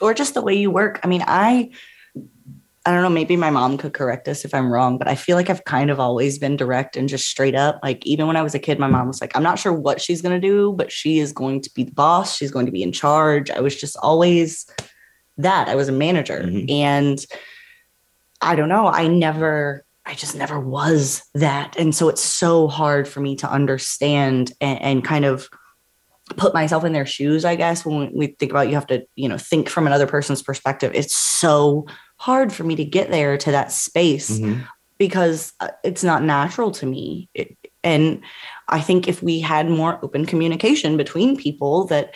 or 0.00 0.14
just 0.14 0.34
the 0.34 0.42
way 0.42 0.54
you 0.54 0.70
work. 0.70 1.00
I 1.02 1.08
mean, 1.08 1.24
I 1.26 1.72
I 2.86 2.92
don't 2.92 3.02
know, 3.02 3.08
maybe 3.08 3.36
my 3.36 3.48
mom 3.48 3.78
could 3.78 3.94
correct 3.94 4.28
us 4.28 4.44
if 4.44 4.52
I'm 4.52 4.70
wrong, 4.70 4.98
but 4.98 5.08
I 5.08 5.14
feel 5.14 5.36
like 5.36 5.48
I've 5.48 5.64
kind 5.64 5.90
of 5.90 5.98
always 5.98 6.38
been 6.38 6.56
direct 6.56 6.96
and 6.96 7.08
just 7.08 7.26
straight 7.26 7.54
up. 7.54 7.80
Like, 7.82 8.04
even 8.04 8.26
when 8.26 8.36
I 8.36 8.42
was 8.42 8.54
a 8.54 8.58
kid, 8.58 8.78
my 8.78 8.88
mom 8.88 9.06
was 9.06 9.22
like, 9.22 9.34
I'm 9.34 9.42
not 9.42 9.58
sure 9.58 9.72
what 9.72 10.02
she's 10.02 10.20
going 10.20 10.38
to 10.38 10.46
do, 10.46 10.74
but 10.74 10.92
she 10.92 11.18
is 11.18 11.32
going 11.32 11.62
to 11.62 11.70
be 11.72 11.84
the 11.84 11.92
boss. 11.92 12.36
She's 12.36 12.50
going 12.50 12.66
to 12.66 12.72
be 12.72 12.82
in 12.82 12.92
charge. 12.92 13.50
I 13.50 13.60
was 13.60 13.74
just 13.74 13.96
always 14.02 14.66
that. 15.38 15.68
I 15.68 15.76
was 15.76 15.88
a 15.88 15.92
manager. 15.92 16.42
Mm-hmm. 16.42 16.70
And 16.70 17.24
I 18.42 18.54
don't 18.54 18.68
know, 18.68 18.86
I 18.86 19.06
never, 19.06 19.86
I 20.04 20.12
just 20.12 20.36
never 20.36 20.60
was 20.60 21.22
that. 21.32 21.76
And 21.78 21.94
so 21.94 22.10
it's 22.10 22.22
so 22.22 22.68
hard 22.68 23.08
for 23.08 23.20
me 23.20 23.36
to 23.36 23.50
understand 23.50 24.52
and, 24.60 24.82
and 24.82 25.04
kind 25.04 25.24
of 25.24 25.48
put 26.36 26.52
myself 26.52 26.84
in 26.84 26.92
their 26.92 27.06
shoes, 27.06 27.46
I 27.46 27.54
guess, 27.54 27.86
when 27.86 28.12
we 28.14 28.28
think 28.38 28.50
about 28.52 28.68
you 28.68 28.74
have 28.74 28.86
to, 28.88 29.06
you 29.14 29.28
know, 29.28 29.38
think 29.38 29.70
from 29.70 29.86
another 29.86 30.06
person's 30.06 30.42
perspective. 30.42 30.92
It's 30.94 31.16
so 31.16 31.86
hard 32.24 32.54
for 32.54 32.64
me 32.64 32.74
to 32.74 32.84
get 32.86 33.10
there 33.10 33.36
to 33.36 33.50
that 33.50 33.70
space 33.70 34.38
mm-hmm. 34.38 34.62
because 34.96 35.52
uh, 35.60 35.68
it's 35.84 36.02
not 36.02 36.22
natural 36.22 36.70
to 36.70 36.86
me. 36.86 37.28
It, 37.34 37.54
and 37.82 38.22
I 38.66 38.80
think 38.80 39.06
if 39.06 39.22
we 39.22 39.40
had 39.40 39.68
more 39.68 40.02
open 40.02 40.24
communication 40.24 40.96
between 40.96 41.36
people 41.36 41.84
that 41.88 42.14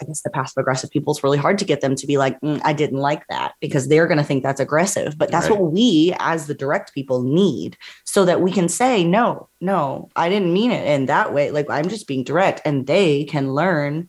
I 0.00 0.04
guess 0.04 0.22
the 0.22 0.30
passive 0.30 0.60
aggressive 0.60 0.90
people, 0.90 1.12
it's 1.12 1.22
really 1.22 1.38
hard 1.38 1.56
to 1.58 1.64
get 1.64 1.82
them 1.82 1.94
to 1.94 2.04
be 2.04 2.18
like, 2.18 2.40
mm, 2.40 2.60
I 2.64 2.72
didn't 2.72 2.98
like 2.98 3.22
that 3.28 3.54
because 3.60 3.86
they're 3.86 4.08
going 4.08 4.18
to 4.18 4.24
think 4.24 4.42
that's 4.42 4.58
aggressive. 4.58 5.16
But 5.16 5.30
that's 5.30 5.48
right. 5.48 5.56
what 5.56 5.70
we, 5.70 6.12
as 6.18 6.48
the 6.48 6.54
direct 6.54 6.92
people, 6.92 7.22
need 7.22 7.76
so 8.02 8.24
that 8.24 8.40
we 8.40 8.50
can 8.50 8.68
say, 8.68 9.04
no, 9.04 9.48
no, 9.60 10.08
I 10.16 10.28
didn't 10.28 10.52
mean 10.52 10.72
it 10.72 10.84
in 10.84 11.06
that 11.06 11.32
way. 11.32 11.52
Like, 11.52 11.70
I'm 11.70 11.88
just 11.88 12.08
being 12.08 12.24
direct. 12.24 12.60
And 12.64 12.88
they 12.88 13.22
can 13.22 13.54
learn 13.54 14.08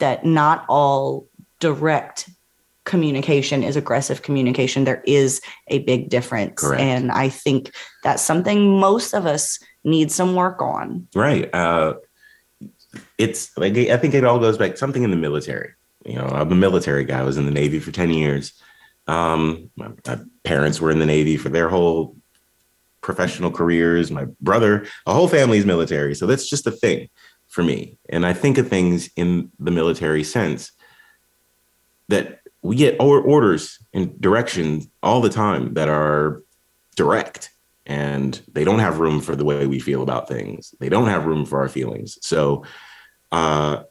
that 0.00 0.26
not 0.26 0.66
all 0.68 1.28
direct 1.60 2.28
communication 2.88 3.62
is 3.62 3.76
aggressive 3.76 4.22
communication. 4.22 4.84
There 4.84 5.02
is 5.06 5.40
a 5.68 5.80
big 5.80 6.08
difference. 6.08 6.60
Correct. 6.60 6.80
And 6.80 7.12
I 7.12 7.28
think 7.28 7.72
that's 8.02 8.22
something 8.22 8.80
most 8.80 9.14
of 9.14 9.26
us 9.26 9.60
need 9.84 10.10
some 10.10 10.34
work 10.34 10.60
on. 10.60 11.06
Right. 11.14 11.54
Uh, 11.54 11.94
it's 13.18 13.56
like, 13.56 13.76
I 13.76 13.98
think 13.98 14.14
it 14.14 14.24
all 14.24 14.40
goes 14.40 14.56
back 14.56 14.78
something 14.78 15.04
in 15.04 15.10
the 15.10 15.16
military. 15.16 15.74
You 16.06 16.14
know, 16.14 16.26
I'm 16.26 16.50
a 16.50 16.56
military 16.56 17.04
guy. 17.04 17.20
I 17.20 17.24
was 17.24 17.36
in 17.36 17.44
the 17.44 17.52
Navy 17.52 17.78
for 17.78 17.92
10 17.92 18.10
years. 18.10 18.60
Um, 19.06 19.70
my, 19.76 19.90
my 20.06 20.18
parents 20.42 20.80
were 20.80 20.90
in 20.90 20.98
the 20.98 21.06
Navy 21.06 21.36
for 21.36 21.50
their 21.50 21.68
whole 21.68 22.16
professional 23.02 23.50
careers. 23.50 24.10
My 24.10 24.26
brother, 24.40 24.86
a 25.06 25.12
whole 25.12 25.28
family's 25.28 25.66
military. 25.66 26.14
So 26.14 26.26
that's 26.26 26.48
just 26.48 26.66
a 26.66 26.70
thing 26.70 27.10
for 27.48 27.62
me. 27.62 27.98
And 28.08 28.24
I 28.24 28.32
think 28.32 28.56
of 28.56 28.68
things 28.68 29.10
in 29.14 29.52
the 29.58 29.70
military 29.70 30.24
sense 30.24 30.72
that 32.08 32.37
we 32.62 32.76
get 32.76 32.96
orders 33.00 33.78
and 33.94 34.20
directions 34.20 34.88
all 35.02 35.20
the 35.20 35.28
time 35.28 35.74
that 35.74 35.88
are 35.88 36.42
direct 36.96 37.50
and 37.86 38.42
they 38.52 38.64
don't 38.64 38.80
have 38.80 38.98
room 38.98 39.20
for 39.20 39.34
the 39.34 39.44
way 39.44 39.66
we 39.66 39.80
feel 39.80 40.02
about 40.02 40.28
things. 40.28 40.74
They 40.78 40.90
don't 40.90 41.08
have 41.08 41.24
room 41.24 41.46
for 41.46 41.60
our 41.60 41.68
feelings. 41.68 42.18
So 42.20 42.64
uh, 43.32 43.84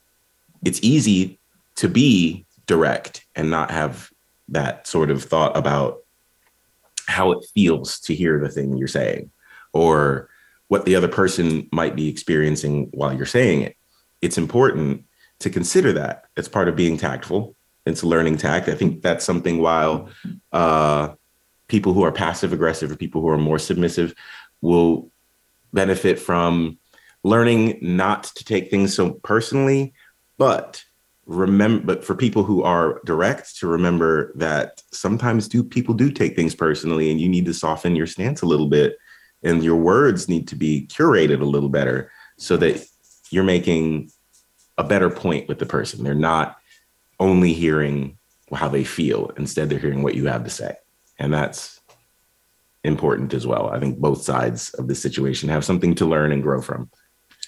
it's 0.63 0.83
easy 0.83 1.39
to 1.77 1.89
be 1.89 2.45
direct 2.67 3.25
and 3.35 3.49
not 3.49 3.71
have 3.71 4.11
that 4.49 4.85
sort 4.85 5.09
of 5.09 5.23
thought 5.23 5.57
about 5.57 5.99
how 7.07 7.31
it 7.31 7.45
feels 7.53 7.99
to 8.01 8.13
hear 8.13 8.39
the 8.39 8.49
thing 8.49 8.77
you're 8.77 8.87
saying 8.87 9.31
or 9.73 10.29
what 10.67 10.85
the 10.85 10.95
other 10.95 11.07
person 11.07 11.67
might 11.71 11.95
be 11.95 12.09
experiencing 12.09 12.89
while 12.93 13.13
you're 13.13 13.25
saying 13.25 13.61
it. 13.61 13.75
It's 14.21 14.37
important 14.37 15.05
to 15.39 15.49
consider 15.49 15.93
that 15.93 16.25
as 16.35 16.47
part 16.47 16.67
of 16.67 16.75
being 16.75 16.97
tactful 16.97 17.55
it's 17.87 18.03
learning 18.03 18.37
tact. 18.37 18.69
I 18.69 18.75
think 18.75 19.01
that's 19.01 19.25
something 19.25 19.59
while 19.59 20.09
uh, 20.51 21.09
people 21.67 21.93
who 21.93 22.03
are 22.03 22.11
passive 22.11 22.53
aggressive 22.53 22.91
or 22.91 22.95
people 22.95 23.21
who 23.21 23.29
are 23.29 23.37
more 23.37 23.59
submissive 23.59 24.13
will 24.61 25.11
benefit 25.73 26.19
from 26.19 26.77
learning 27.23 27.77
not 27.81 28.23
to 28.23 28.43
take 28.43 28.69
things 28.69 28.95
so 28.95 29.11
personally, 29.11 29.93
but 30.37 30.83
remember 31.27 31.83
but 31.85 32.05
for 32.05 32.15
people 32.15 32.43
who 32.43 32.63
are 32.63 33.01
direct 33.05 33.57
to 33.57 33.67
remember 33.67 34.31
that 34.35 34.81
sometimes 34.93 35.49
do 35.49 35.61
people 35.61 35.93
do 35.93 36.09
take 36.09 36.37
things 36.37 36.55
personally 36.55 37.11
and 37.11 37.19
you 37.19 37.27
need 37.27 37.45
to 37.45 37.53
soften 37.53 37.97
your 37.97 38.07
stance 38.07 38.41
a 38.41 38.45
little 38.45 38.69
bit 38.69 38.97
and 39.43 39.61
your 39.61 39.75
words 39.75 40.29
need 40.29 40.47
to 40.47 40.55
be 40.55 40.87
curated 40.87 41.41
a 41.41 41.45
little 41.45 41.67
better 41.67 42.09
so 42.37 42.55
that 42.55 42.81
you're 43.29 43.43
making 43.43 44.09
a 44.77 44.85
better 44.85 45.09
point 45.09 45.49
with 45.49 45.59
the 45.59 45.65
person 45.65 46.01
they're 46.01 46.15
not 46.15 46.55
only 47.19 47.53
hearing 47.53 48.17
how 48.53 48.69
they 48.69 48.83
feel. 48.83 49.31
Instead, 49.37 49.69
they're 49.69 49.79
hearing 49.79 50.03
what 50.03 50.15
you 50.15 50.27
have 50.27 50.43
to 50.43 50.49
say. 50.49 50.75
And 51.19 51.33
that's 51.33 51.81
important 52.83 53.33
as 53.33 53.45
well. 53.45 53.69
I 53.69 53.79
think 53.79 53.99
both 53.99 54.21
sides 54.21 54.73
of 54.75 54.87
the 54.87 54.95
situation 54.95 55.49
have 55.49 55.65
something 55.65 55.95
to 55.95 56.05
learn 56.05 56.31
and 56.31 56.43
grow 56.43 56.61
from. 56.61 56.89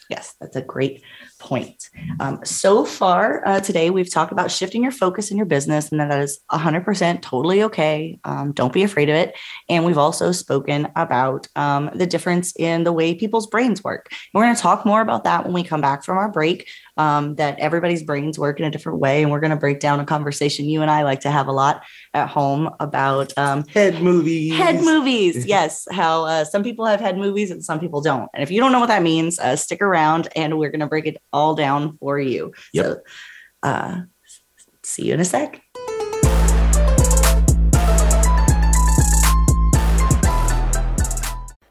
Yes, 0.09 0.33
that's 0.41 0.55
a 0.55 0.61
great 0.63 1.03
point. 1.37 1.89
Um, 2.19 2.39
so 2.43 2.83
far 2.83 3.47
uh, 3.47 3.59
today, 3.59 3.91
we've 3.91 4.11
talked 4.11 4.31
about 4.31 4.49
shifting 4.49 4.81
your 4.81 4.91
focus 4.91 5.29
in 5.29 5.37
your 5.37 5.45
business, 5.45 5.91
and 5.91 5.99
that 5.99 6.19
is 6.19 6.39
100% 6.51 7.21
totally 7.21 7.61
okay. 7.63 8.19
Um, 8.23 8.51
don't 8.51 8.73
be 8.73 8.81
afraid 8.81 9.09
of 9.09 9.15
it. 9.15 9.37
And 9.69 9.85
we've 9.85 9.99
also 9.99 10.31
spoken 10.31 10.87
about 10.95 11.47
um, 11.55 11.91
the 11.93 12.07
difference 12.07 12.55
in 12.57 12.85
the 12.85 12.91
way 12.91 13.13
people's 13.13 13.45
brains 13.45 13.83
work. 13.83 14.07
And 14.09 14.17
we're 14.33 14.45
going 14.45 14.55
to 14.55 14.61
talk 14.61 14.83
more 14.83 15.01
about 15.01 15.25
that 15.25 15.45
when 15.45 15.53
we 15.53 15.63
come 15.63 15.81
back 15.81 16.03
from 16.03 16.17
our 16.17 16.31
break. 16.31 16.67
Um, 16.99 17.35
that 17.35 17.57
everybody's 17.59 18.03
brains 18.03 18.37
work 18.37 18.59
in 18.59 18.65
a 18.65 18.69
different 18.69 18.99
way, 18.99 19.23
and 19.23 19.31
we're 19.31 19.39
going 19.39 19.51
to 19.51 19.55
break 19.55 19.79
down 19.79 20.01
a 20.01 20.05
conversation 20.05 20.65
you 20.65 20.81
and 20.81 20.91
I 20.91 21.03
like 21.03 21.21
to 21.21 21.31
have 21.31 21.47
a 21.47 21.53
lot 21.53 21.83
at 22.13 22.27
home 22.27 22.69
about 22.81 23.31
um, 23.37 23.65
head 23.67 24.03
movies. 24.03 24.53
Head 24.53 24.83
movies, 24.83 25.45
yes. 25.45 25.87
How 25.89 26.25
uh, 26.25 26.43
some 26.43 26.61
people 26.61 26.85
have 26.85 26.99
head 26.99 27.17
movies 27.17 27.51
and 27.51 27.63
some 27.63 27.79
people 27.79 28.01
don't. 28.01 28.29
And 28.33 28.43
if 28.43 28.51
you 28.51 28.59
don't 28.59 28.73
know 28.73 28.81
what 28.81 28.87
that 28.87 29.01
means, 29.01 29.39
uh, 29.39 29.55
stick 29.55 29.81
around, 29.81 30.27
and 30.35 30.59
we're 30.59 30.71
going 30.71 30.81
to 30.81 30.87
break 30.87 31.05
it 31.05 31.15
all 31.31 31.55
down 31.55 31.97
for 31.99 32.19
you. 32.19 32.51
Yep. 32.73 32.85
So, 32.85 33.01
uh, 33.63 34.01
see 34.83 35.05
you 35.05 35.13
in 35.13 35.21
a 35.21 35.25
sec. 35.25 35.61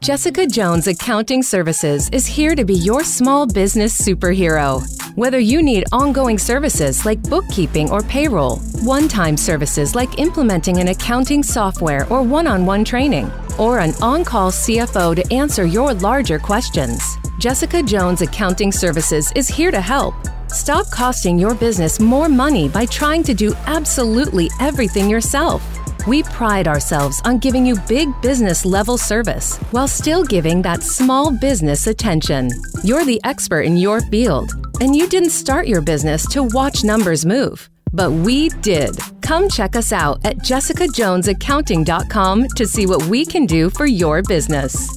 Jessica 0.01 0.47
Jones 0.47 0.87
Accounting 0.87 1.43
Services 1.43 2.09
is 2.09 2.25
here 2.25 2.55
to 2.55 2.65
be 2.65 2.73
your 2.73 3.03
small 3.03 3.45
business 3.45 3.95
superhero. 3.95 4.98
Whether 5.19 5.39
you 5.39 5.61
need 5.61 5.83
ongoing 5.91 6.37
services 6.37 7.05
like 7.05 7.21
bookkeeping 7.23 7.91
or 7.91 8.01
payroll, 8.01 8.59
one 8.83 9.09
time 9.09 9.35
services 9.35 9.93
like 9.93 10.17
implementing 10.17 10.77
an 10.77 10.87
accounting 10.87 11.43
software 11.43 12.07
or 12.09 12.23
one 12.23 12.47
on 12.47 12.65
one 12.65 12.85
training, 12.85 13.29
or 13.57 13.79
an 13.79 13.93
on 14.01 14.23
call 14.23 14.49
CFO 14.49 15.17
to 15.17 15.33
answer 15.33 15.65
your 15.65 15.93
larger 15.93 16.39
questions. 16.39 17.17
Jessica 17.37 17.83
Jones 17.83 18.21
Accounting 18.21 18.71
Services 18.71 19.29
is 19.35 19.49
here 19.49 19.71
to 19.71 19.81
help. 19.81 20.15
Stop 20.47 20.89
costing 20.89 21.37
your 21.37 21.53
business 21.53 21.99
more 21.99 22.29
money 22.29 22.69
by 22.69 22.85
trying 22.85 23.21
to 23.23 23.33
do 23.33 23.53
absolutely 23.65 24.49
everything 24.61 25.09
yourself. 25.09 25.61
We 26.09 26.23
pride 26.23 26.67
ourselves 26.67 27.21
on 27.23 27.37
giving 27.37 27.65
you 27.67 27.75
big 27.87 28.09
business 28.19 28.65
level 28.65 28.97
service 28.97 29.57
while 29.69 29.87
still 29.87 30.23
giving 30.23 30.63
that 30.63 30.81
small 30.81 31.29
business 31.29 31.85
attention. 31.85 32.49
You're 32.83 33.05
the 33.05 33.21
expert 33.23 33.61
in 33.61 33.77
your 33.77 34.01
field, 34.01 34.53
and 34.81 34.95
you 34.95 35.07
didn't 35.07 35.29
start 35.29 35.67
your 35.67 35.81
business 35.81 36.25
to 36.29 36.41
watch 36.41 36.83
numbers 36.83 37.27
move. 37.27 37.69
But 37.93 38.09
we 38.09 38.49
did. 38.49 38.97
Come 39.21 39.49
check 39.49 39.75
us 39.75 39.93
out 39.93 40.25
at 40.25 40.37
jessicajonesaccounting.com 40.37 42.47
to 42.55 42.65
see 42.65 42.87
what 42.87 43.03
we 43.03 43.23
can 43.23 43.45
do 43.45 43.69
for 43.69 43.85
your 43.85 44.23
business. 44.23 44.89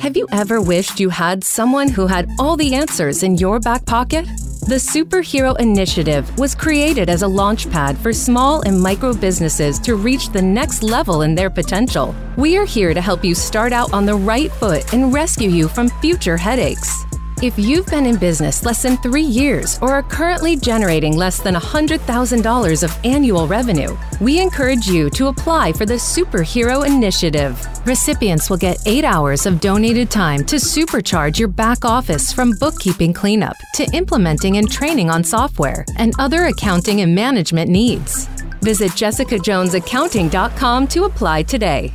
Have 0.00 0.18
you 0.18 0.28
ever 0.32 0.60
wished 0.60 1.00
you 1.00 1.08
had 1.08 1.44
someone 1.44 1.88
who 1.88 2.08
had 2.08 2.28
all 2.38 2.58
the 2.58 2.74
answers 2.74 3.22
in 3.22 3.38
your 3.38 3.58
back 3.58 3.86
pocket? 3.86 4.26
The 4.66 4.74
Superhero 4.74 5.56
Initiative 5.60 6.36
was 6.40 6.56
created 6.56 7.08
as 7.08 7.22
a 7.22 7.26
launchpad 7.26 7.96
for 7.98 8.12
small 8.12 8.62
and 8.62 8.82
micro 8.82 9.14
businesses 9.14 9.78
to 9.78 9.94
reach 9.94 10.30
the 10.30 10.42
next 10.42 10.82
level 10.82 11.22
in 11.22 11.36
their 11.36 11.50
potential. 11.50 12.12
We 12.36 12.56
are 12.56 12.64
here 12.64 12.92
to 12.92 13.00
help 13.00 13.24
you 13.24 13.32
start 13.32 13.72
out 13.72 13.92
on 13.92 14.06
the 14.06 14.16
right 14.16 14.50
foot 14.50 14.92
and 14.92 15.14
rescue 15.14 15.50
you 15.50 15.68
from 15.68 15.88
future 16.00 16.36
headaches. 16.36 17.04
If 17.42 17.58
you've 17.58 17.84
been 17.84 18.06
in 18.06 18.16
business 18.16 18.64
less 18.64 18.82
than 18.82 18.96
three 18.96 19.20
years 19.20 19.78
or 19.82 19.92
are 19.92 20.02
currently 20.02 20.56
generating 20.56 21.18
less 21.18 21.38
than 21.38 21.54
$100,000 21.54 22.82
of 22.82 22.98
annual 23.04 23.46
revenue, 23.46 23.94
we 24.22 24.40
encourage 24.40 24.86
you 24.86 25.10
to 25.10 25.26
apply 25.26 25.74
for 25.74 25.84
the 25.84 26.00
Superhero 26.00 26.86
Initiative. 26.86 27.60
Recipients 27.84 28.48
will 28.48 28.56
get 28.56 28.78
eight 28.86 29.04
hours 29.04 29.44
of 29.44 29.60
donated 29.60 30.10
time 30.10 30.46
to 30.46 30.56
supercharge 30.56 31.38
your 31.38 31.48
back 31.48 31.84
office 31.84 32.32
from 32.32 32.52
bookkeeping 32.58 33.12
cleanup 33.12 33.56
to 33.74 33.84
implementing 33.92 34.56
and 34.56 34.70
training 34.70 35.10
on 35.10 35.22
software 35.22 35.84
and 35.98 36.14
other 36.18 36.46
accounting 36.46 37.02
and 37.02 37.14
management 37.14 37.70
needs. 37.70 38.28
Visit 38.62 38.92
jessicajonesaccounting.com 38.92 40.86
to 40.88 41.04
apply 41.04 41.42
today. 41.42 41.92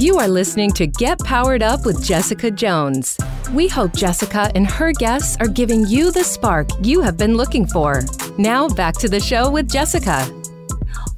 You 0.00 0.16
are 0.16 0.28
listening 0.28 0.70
to 0.72 0.86
Get 0.86 1.18
Powered 1.18 1.62
Up 1.62 1.84
with 1.84 2.02
Jessica 2.02 2.50
Jones. 2.50 3.18
We 3.52 3.68
hope 3.68 3.92
Jessica 3.92 4.50
and 4.54 4.66
her 4.66 4.92
guests 4.92 5.36
are 5.40 5.46
giving 5.46 5.86
you 5.86 6.10
the 6.10 6.24
spark 6.24 6.70
you 6.80 7.02
have 7.02 7.18
been 7.18 7.36
looking 7.36 7.66
for. 7.66 8.00
Now, 8.38 8.66
back 8.66 8.94
to 8.94 9.10
the 9.10 9.20
show 9.20 9.50
with 9.50 9.70
Jessica. 9.70 10.26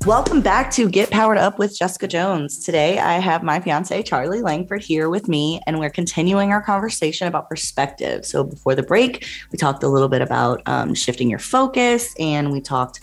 Welcome 0.05 0.41
back 0.41 0.73
to 0.73 0.89
Get 0.89 1.11
Powered 1.11 1.39
Up 1.39 1.61
with 1.61 1.79
Jessica 1.79 2.09
Jones. 2.09 2.59
Today, 2.59 2.99
I 2.99 3.21
have 3.21 3.45
my 3.45 3.61
fiance, 3.61 4.03
Charlie 4.03 4.43
Langford, 4.43 4.83
here 4.83 5.09
with 5.09 5.29
me, 5.29 5.61
and 5.65 5.79
we're 5.79 5.89
continuing 5.89 6.51
our 6.51 6.61
conversation 6.61 7.29
about 7.29 7.49
perspective. 7.49 8.27
So, 8.27 8.43
before 8.43 8.75
the 8.75 8.83
break, 8.83 9.29
we 9.53 9.59
talked 9.59 9.85
a 9.85 9.89
little 9.89 10.09
bit 10.09 10.21
about 10.21 10.61
um, 10.67 10.93
shifting 10.95 11.31
your 11.31 11.39
focus, 11.39 12.17
and 12.19 12.51
we 12.51 12.61
talked 12.61 12.99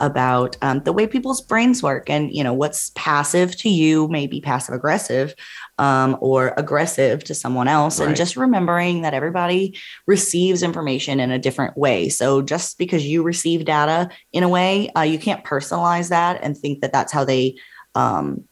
about 0.00 0.56
um, 0.62 0.80
the 0.80 0.92
way 0.92 1.06
people's 1.06 1.40
brains 1.40 1.82
work 1.82 2.10
and 2.10 2.32
you 2.32 2.42
know 2.42 2.52
what's 2.52 2.90
passive 2.94 3.56
to 3.56 3.68
you 3.68 4.08
may 4.08 4.26
be 4.26 4.40
passive 4.40 4.74
aggressive 4.74 5.34
um, 5.78 6.16
or 6.20 6.52
aggressive 6.56 7.22
to 7.24 7.34
someone 7.34 7.68
else 7.68 8.00
right. 8.00 8.08
and 8.08 8.16
just 8.16 8.36
remembering 8.36 9.02
that 9.02 9.14
everybody 9.14 9.76
receives 10.06 10.62
information 10.62 11.20
in 11.20 11.30
a 11.30 11.38
different 11.38 11.76
way 11.76 12.08
so 12.08 12.42
just 12.42 12.76
because 12.76 13.06
you 13.06 13.22
receive 13.22 13.64
data 13.64 14.08
in 14.32 14.42
a 14.42 14.48
way 14.48 14.90
uh, 14.90 15.02
you 15.02 15.18
can't 15.18 15.44
personalize 15.44 16.08
that 16.08 16.40
and 16.42 16.56
think 16.56 16.80
that 16.80 16.92
that's 16.92 17.12
how 17.12 17.24
they 17.24 17.56
um, 17.94 18.44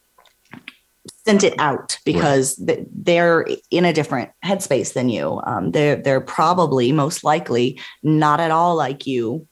sent 1.25 1.43
it 1.43 1.53
out 1.59 1.97
because 2.05 2.59
right. 2.59 2.85
they're 2.91 3.45
in 3.71 3.85
a 3.85 3.93
different 3.93 4.31
headspace 4.43 4.93
than 4.93 5.09
you. 5.09 5.41
Um, 5.45 5.71
they're 5.71 5.95
they're 5.97 6.21
probably 6.21 6.91
most 6.91 7.23
likely 7.23 7.79
not 8.01 8.39
at 8.39 8.51
all 8.51 8.75
like 8.75 9.07
you 9.07 9.47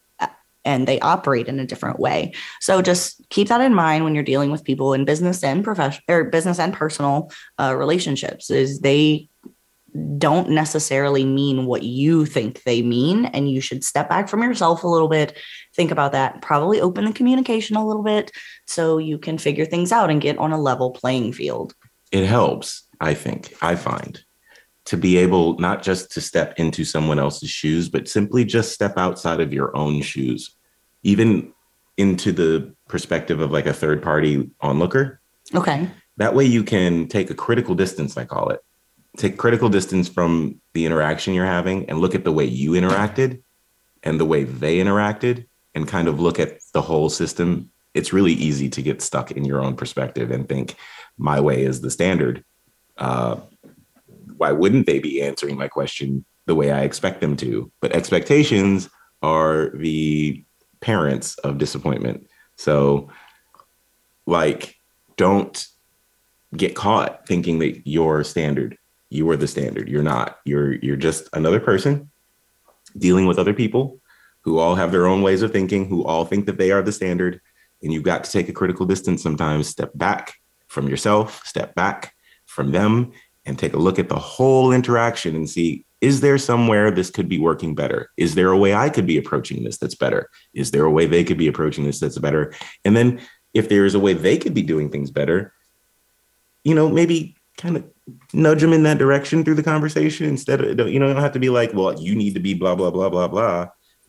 and 0.66 0.88
they 0.88 1.00
operate 1.00 1.48
in 1.48 1.60
a 1.60 1.66
different 1.66 2.00
way. 2.00 2.34
So 2.60 2.82
just 2.82 3.22
keep 3.30 3.48
that 3.48 3.62
in 3.62 3.74
mind 3.74 4.04
when 4.04 4.16
you're 4.16 4.24
dealing 4.24 4.52
with 4.52 4.64
people 4.64 4.94
in 4.94 5.06
business 5.06 5.44
and 5.44 5.64
professional 5.64 6.04
or 6.10 6.26
business 6.26 6.60
and 6.60 6.74
personal 6.74 7.32
uh, 7.60 7.76
relationships 7.76 8.50
is 8.50 8.80
they 8.80 9.30
don't 10.18 10.50
necessarily 10.50 11.26
mean 11.26 11.66
what 11.66 11.84
you 11.84 12.26
think 12.26 12.64
they 12.64 12.82
mean 12.82 13.26
and 13.26 13.52
you 13.52 13.60
should 13.60 13.84
step 13.84 14.08
back 14.08 14.30
from 14.30 14.42
yourself 14.42 14.84
a 14.84 14.88
little 14.88 15.10
bit 15.10 15.38
think 15.76 15.92
about 15.92 16.14
that 16.14 16.42
probably 16.42 16.80
open 16.80 17.04
the 17.04 17.12
communication 17.12 17.76
a 17.76 17.86
little 17.86 18.04
bit 18.04 18.32
so 18.68 18.98
you 18.98 19.18
can 19.18 19.38
figure 19.38 19.66
things 19.66 19.92
out 19.92 20.10
and 20.10 20.22
get 20.22 20.38
on 20.38 20.54
a 20.54 20.62
level 20.62 20.92
playing 20.92 21.34
field 21.34 21.74
it 22.12 22.26
helps 22.26 22.88
i 23.02 23.14
think 23.14 23.54
i 23.62 23.76
find 23.76 24.24
to 24.86 24.98
be 24.98 25.18
able 25.18 25.58
not 25.60 25.84
just 25.84 26.12
to 26.12 26.22
step 26.22 26.54
into 26.58 26.84
someone 26.84 27.20
else's 27.20 27.50
shoes, 27.50 27.90
but 27.90 28.08
simply 28.08 28.44
just 28.44 28.72
step 28.72 28.98
outside 28.98 29.40
of 29.40 29.54
your 29.54 29.76
own 29.76 30.02
shoes, 30.02 30.56
even 31.04 31.54
into 31.98 32.32
the 32.32 32.74
perspective 32.88 33.40
of 33.40 33.52
like 33.52 33.68
a 33.68 33.74
third 33.74 34.02
party 34.02 34.50
onlooker. 34.60 35.22
Okay. 35.54 35.90
That 36.18 36.34
way 36.34 36.46
you 36.46 36.64
can 36.64 37.08
take 37.08 37.30
a 37.30 37.36
critical 37.36 37.76
distance, 37.76 38.18
I 38.18 38.26
call 38.26 38.50
it. 38.50 38.64
Take 39.18 39.38
critical 39.38 39.70
distance 39.70 40.08
from 40.08 40.62
the 40.74 40.86
interaction 40.86 41.34
you're 41.34 41.46
having 41.46 41.90
and 41.90 42.00
look 42.00 42.16
at 42.16 42.24
the 42.24 42.32
way 42.32 42.46
you 42.46 42.72
interacted 42.72 43.42
and 44.04 44.20
the 44.20 44.26
way 44.26 44.44
they 44.44 44.78
interacted 44.78 45.46
and 45.76 45.88
kind 45.88 46.08
of 46.08 46.20
look 46.20 46.40
at 46.40 46.60
the 46.74 46.82
whole 46.82 47.10
system. 47.10 47.72
It's 47.94 48.14
really 48.14 48.34
easy 48.34 48.70
to 48.70 48.82
get 48.82 49.02
stuck 49.02 49.32
in 49.32 49.46
your 49.46 49.62
own 49.62 49.76
perspective 49.76 50.32
and 50.32 50.48
think 50.48 50.76
my 51.18 51.40
way 51.40 51.64
is 51.64 51.82
the 51.82 51.92
standard. 51.92 52.44
Uh, 52.98 53.38
why 54.42 54.52
wouldn't 54.52 54.88
they 54.88 54.98
be 54.98 55.22
answering 55.22 55.56
my 55.56 55.68
question 55.68 56.26
the 56.48 56.56
way 56.56 56.72
I 56.72 56.82
expect 56.82 57.22
them 57.22 57.38
to? 57.38 57.72
But 57.80 57.92
expectations 57.92 58.90
are 59.22 59.70
the 59.76 60.44
parents 60.80 61.38
of 61.44 61.60
disappointment. 61.60 62.28
So, 62.56 63.12
like, 64.26 64.78
don't 65.16 65.64
get 66.58 66.76
caught 66.76 67.28
thinking 67.28 67.60
that 67.60 67.88
you're 67.88 68.24
standard. 68.24 68.80
You 69.12 69.30
are 69.30 69.38
the 69.38 69.48
standard. 69.48 69.88
You're 69.88 70.02
not. 70.02 70.40
You're 70.44 70.74
you're 70.74 70.96
just 70.96 71.30
another 71.34 71.60
person 71.60 72.10
dealing 72.98 73.28
with 73.28 73.38
other 73.38 73.54
people 73.54 74.02
who 74.42 74.58
all 74.58 74.74
have 74.74 74.92
their 74.92 75.06
own 75.06 75.22
ways 75.22 75.44
of 75.44 75.52
thinking, 75.52 75.88
who 75.88 76.04
all 76.04 76.26
think 76.26 76.48
that 76.48 76.58
they 76.58 76.72
are 76.72 76.82
the 76.82 76.92
standard. 76.92 77.40
And 77.84 77.94
you've 77.94 78.10
got 78.12 78.24
to 78.24 78.32
take 78.32 78.50
a 78.50 78.54
critical 78.54 78.88
distance 78.88 79.22
sometimes, 79.22 79.68
step 79.68 79.92
back 79.94 80.34
from 80.68 80.90
yourself, 80.90 81.46
step 81.46 81.76
back 81.76 82.16
from 82.48 82.72
them, 82.72 83.12
and 83.46 83.58
take 83.58 83.74
a 83.74 83.80
look 83.80 84.00
at 84.00 84.10
the 84.10 84.20
whole 84.20 84.72
interaction 84.72 85.36
and 85.36 85.50
see 85.50 85.86
is 86.02 86.22
there 86.22 86.40
somewhere 86.40 86.90
this 86.90 87.12
could 87.12 87.30
be 87.30 87.38
working 87.38 87.76
better? 87.76 88.10
Is 88.18 88.34
there 88.34 88.50
a 88.50 88.58
way 88.58 88.74
I 88.74 88.90
could 88.90 89.06
be 89.06 89.18
approaching 89.18 89.64
this 89.64 89.78
that's 89.78 89.96
better? 89.96 90.30
Is 90.54 90.72
there 90.72 90.84
a 90.84 90.92
way 90.92 91.06
they 91.06 91.24
could 91.24 91.38
be 91.38 91.48
approaching 91.48 91.86
this 91.86 92.00
that's 92.00 92.18
better? 92.18 92.54
And 92.84 92.98
then 92.98 93.22
if 93.54 93.70
there 93.70 93.86
is 93.86 93.94
a 93.94 94.00
way 94.00 94.14
they 94.14 94.38
could 94.38 94.56
be 94.56 94.64
doing 94.64 94.90
things 94.90 95.12
better, 95.12 95.54
you 96.64 96.74
know, 96.74 96.90
maybe 96.90 97.36
kind 97.58 97.78
of 97.78 97.88
nudge 98.34 98.62
them 98.62 98.74
in 98.74 98.84
that 98.84 98.98
direction 98.98 99.44
through 99.44 99.56
the 99.56 99.64
conversation 99.64 100.26
instead 100.26 100.62
of, 100.62 100.70
you 100.70 100.76
know, 100.76 100.86
you 100.86 101.00
don't 101.00 101.16
have 101.18 101.34
to 101.34 101.40
be 101.40 101.50
like, 101.50 101.72
well, 101.74 102.00
you 102.02 102.16
need 102.16 102.34
to 102.34 102.40
be 102.40 102.56
blah, 102.56 102.76
blah, 102.76 102.90
blah, 102.90 103.10
blah, 103.10 103.28
blah. 103.28 103.68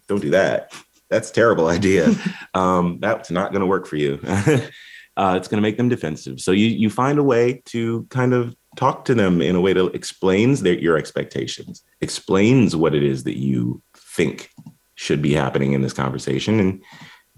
Don't 0.08 0.22
do 0.22 0.30
that. 0.30 0.72
That's 1.10 1.30
terrible 1.30 1.68
idea. 1.68 2.10
um, 2.54 2.98
that's 3.00 3.30
not 3.30 3.52
going 3.52 3.60
to 3.60 3.66
work 3.66 3.86
for 3.86 3.96
you. 3.96 4.18
uh, 4.24 5.34
it's 5.36 5.48
going 5.48 5.58
to 5.58 5.60
make 5.60 5.76
them 5.76 5.90
defensive. 5.90 6.40
So 6.40 6.52
you, 6.52 6.68
you 6.68 6.88
find 6.88 7.18
a 7.18 7.22
way 7.22 7.62
to 7.66 8.06
kind 8.08 8.32
of 8.32 8.56
talk 8.76 9.04
to 9.04 9.14
them 9.14 9.42
in 9.42 9.56
a 9.56 9.60
way 9.60 9.72
that 9.72 9.94
explains 9.94 10.62
their, 10.62 10.78
your 10.78 10.96
expectations, 10.96 11.82
explains 12.00 12.74
what 12.74 12.94
it 12.94 13.02
is 13.02 13.24
that 13.24 13.38
you 13.38 13.82
think 13.96 14.50
should 14.94 15.22
be 15.22 15.34
happening 15.34 15.72
in 15.72 15.82
this 15.82 15.92
conversation. 15.92 16.60
And 16.60 16.82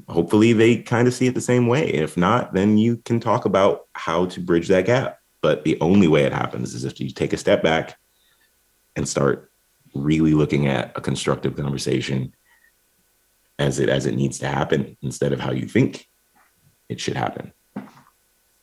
hopefully 0.08 0.52
they 0.52 0.76
kind 0.78 1.08
of 1.08 1.14
see 1.14 1.26
it 1.26 1.34
the 1.34 1.40
same 1.40 1.66
way. 1.66 1.88
If 1.88 2.16
not, 2.16 2.52
then 2.52 2.78
you 2.78 2.98
can 2.98 3.20
talk 3.20 3.44
about 3.44 3.86
how 3.94 4.26
to 4.26 4.40
bridge 4.40 4.68
that 4.68 4.86
gap. 4.86 5.18
But 5.40 5.64
the 5.64 5.78
only 5.80 6.08
way 6.08 6.24
it 6.24 6.32
happens 6.32 6.74
is 6.74 6.84
if 6.84 7.00
you 7.00 7.10
take 7.10 7.32
a 7.32 7.38
step 7.38 7.62
back 7.62 7.98
and 8.96 9.08
start 9.08 9.50
really 9.94 10.34
looking 10.34 10.66
at 10.66 10.92
a 10.96 11.00
constructive 11.00 11.56
conversation 11.56 12.34
as 13.58 13.78
it 13.78 13.88
as 13.88 14.06
it 14.06 14.16
needs 14.16 14.38
to 14.40 14.48
happen 14.48 14.96
instead 15.02 15.32
of 15.32 15.40
how 15.40 15.52
you 15.52 15.66
think 15.66 16.08
it 16.88 17.00
should 17.00 17.16
happen. 17.16 17.52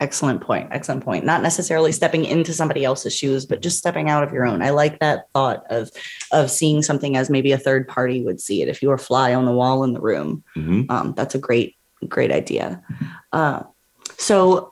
Excellent 0.01 0.41
point. 0.41 0.67
Excellent 0.71 1.03
point. 1.03 1.23
Not 1.23 1.43
necessarily 1.43 1.91
stepping 1.91 2.25
into 2.25 2.53
somebody 2.53 2.83
else's 2.83 3.15
shoes, 3.15 3.45
but 3.45 3.61
just 3.61 3.77
stepping 3.77 4.09
out 4.09 4.23
of 4.23 4.33
your 4.33 4.47
own. 4.47 4.63
I 4.63 4.71
like 4.71 4.99
that 4.99 5.29
thought 5.31 5.63
of 5.69 5.91
of 6.31 6.49
seeing 6.49 6.81
something 6.81 7.15
as 7.15 7.29
maybe 7.29 7.51
a 7.51 7.57
third 7.57 7.87
party 7.87 8.23
would 8.23 8.41
see 8.41 8.63
it. 8.63 8.67
If 8.67 8.81
you 8.81 8.89
were 8.89 8.97
fly 8.97 9.35
on 9.35 9.45
the 9.45 9.51
wall 9.51 9.83
in 9.83 9.93
the 9.93 10.01
room, 10.01 10.43
mm-hmm. 10.57 10.89
um, 10.89 11.13
that's 11.15 11.35
a 11.35 11.39
great 11.39 11.75
great 12.09 12.31
idea. 12.31 12.81
Uh, 13.31 13.61
so 14.17 14.71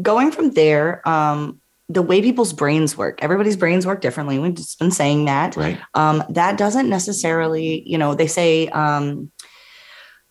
going 0.00 0.30
from 0.30 0.52
there, 0.52 1.06
um, 1.08 1.60
the 1.88 2.02
way 2.02 2.20
people's 2.20 2.52
brains 2.52 2.96
work, 2.96 3.18
everybody's 3.22 3.56
brains 3.56 3.86
work 3.86 4.00
differently. 4.00 4.38
We've 4.38 4.54
just 4.54 4.78
been 4.78 4.90
saying 4.90 5.24
that. 5.24 5.56
Right. 5.56 5.80
Um, 5.94 6.22
that 6.28 6.58
doesn't 6.58 6.88
necessarily, 6.88 7.82
you 7.88 7.98
know, 7.98 8.14
they 8.14 8.26
say 8.26 8.68
um, 8.68 9.32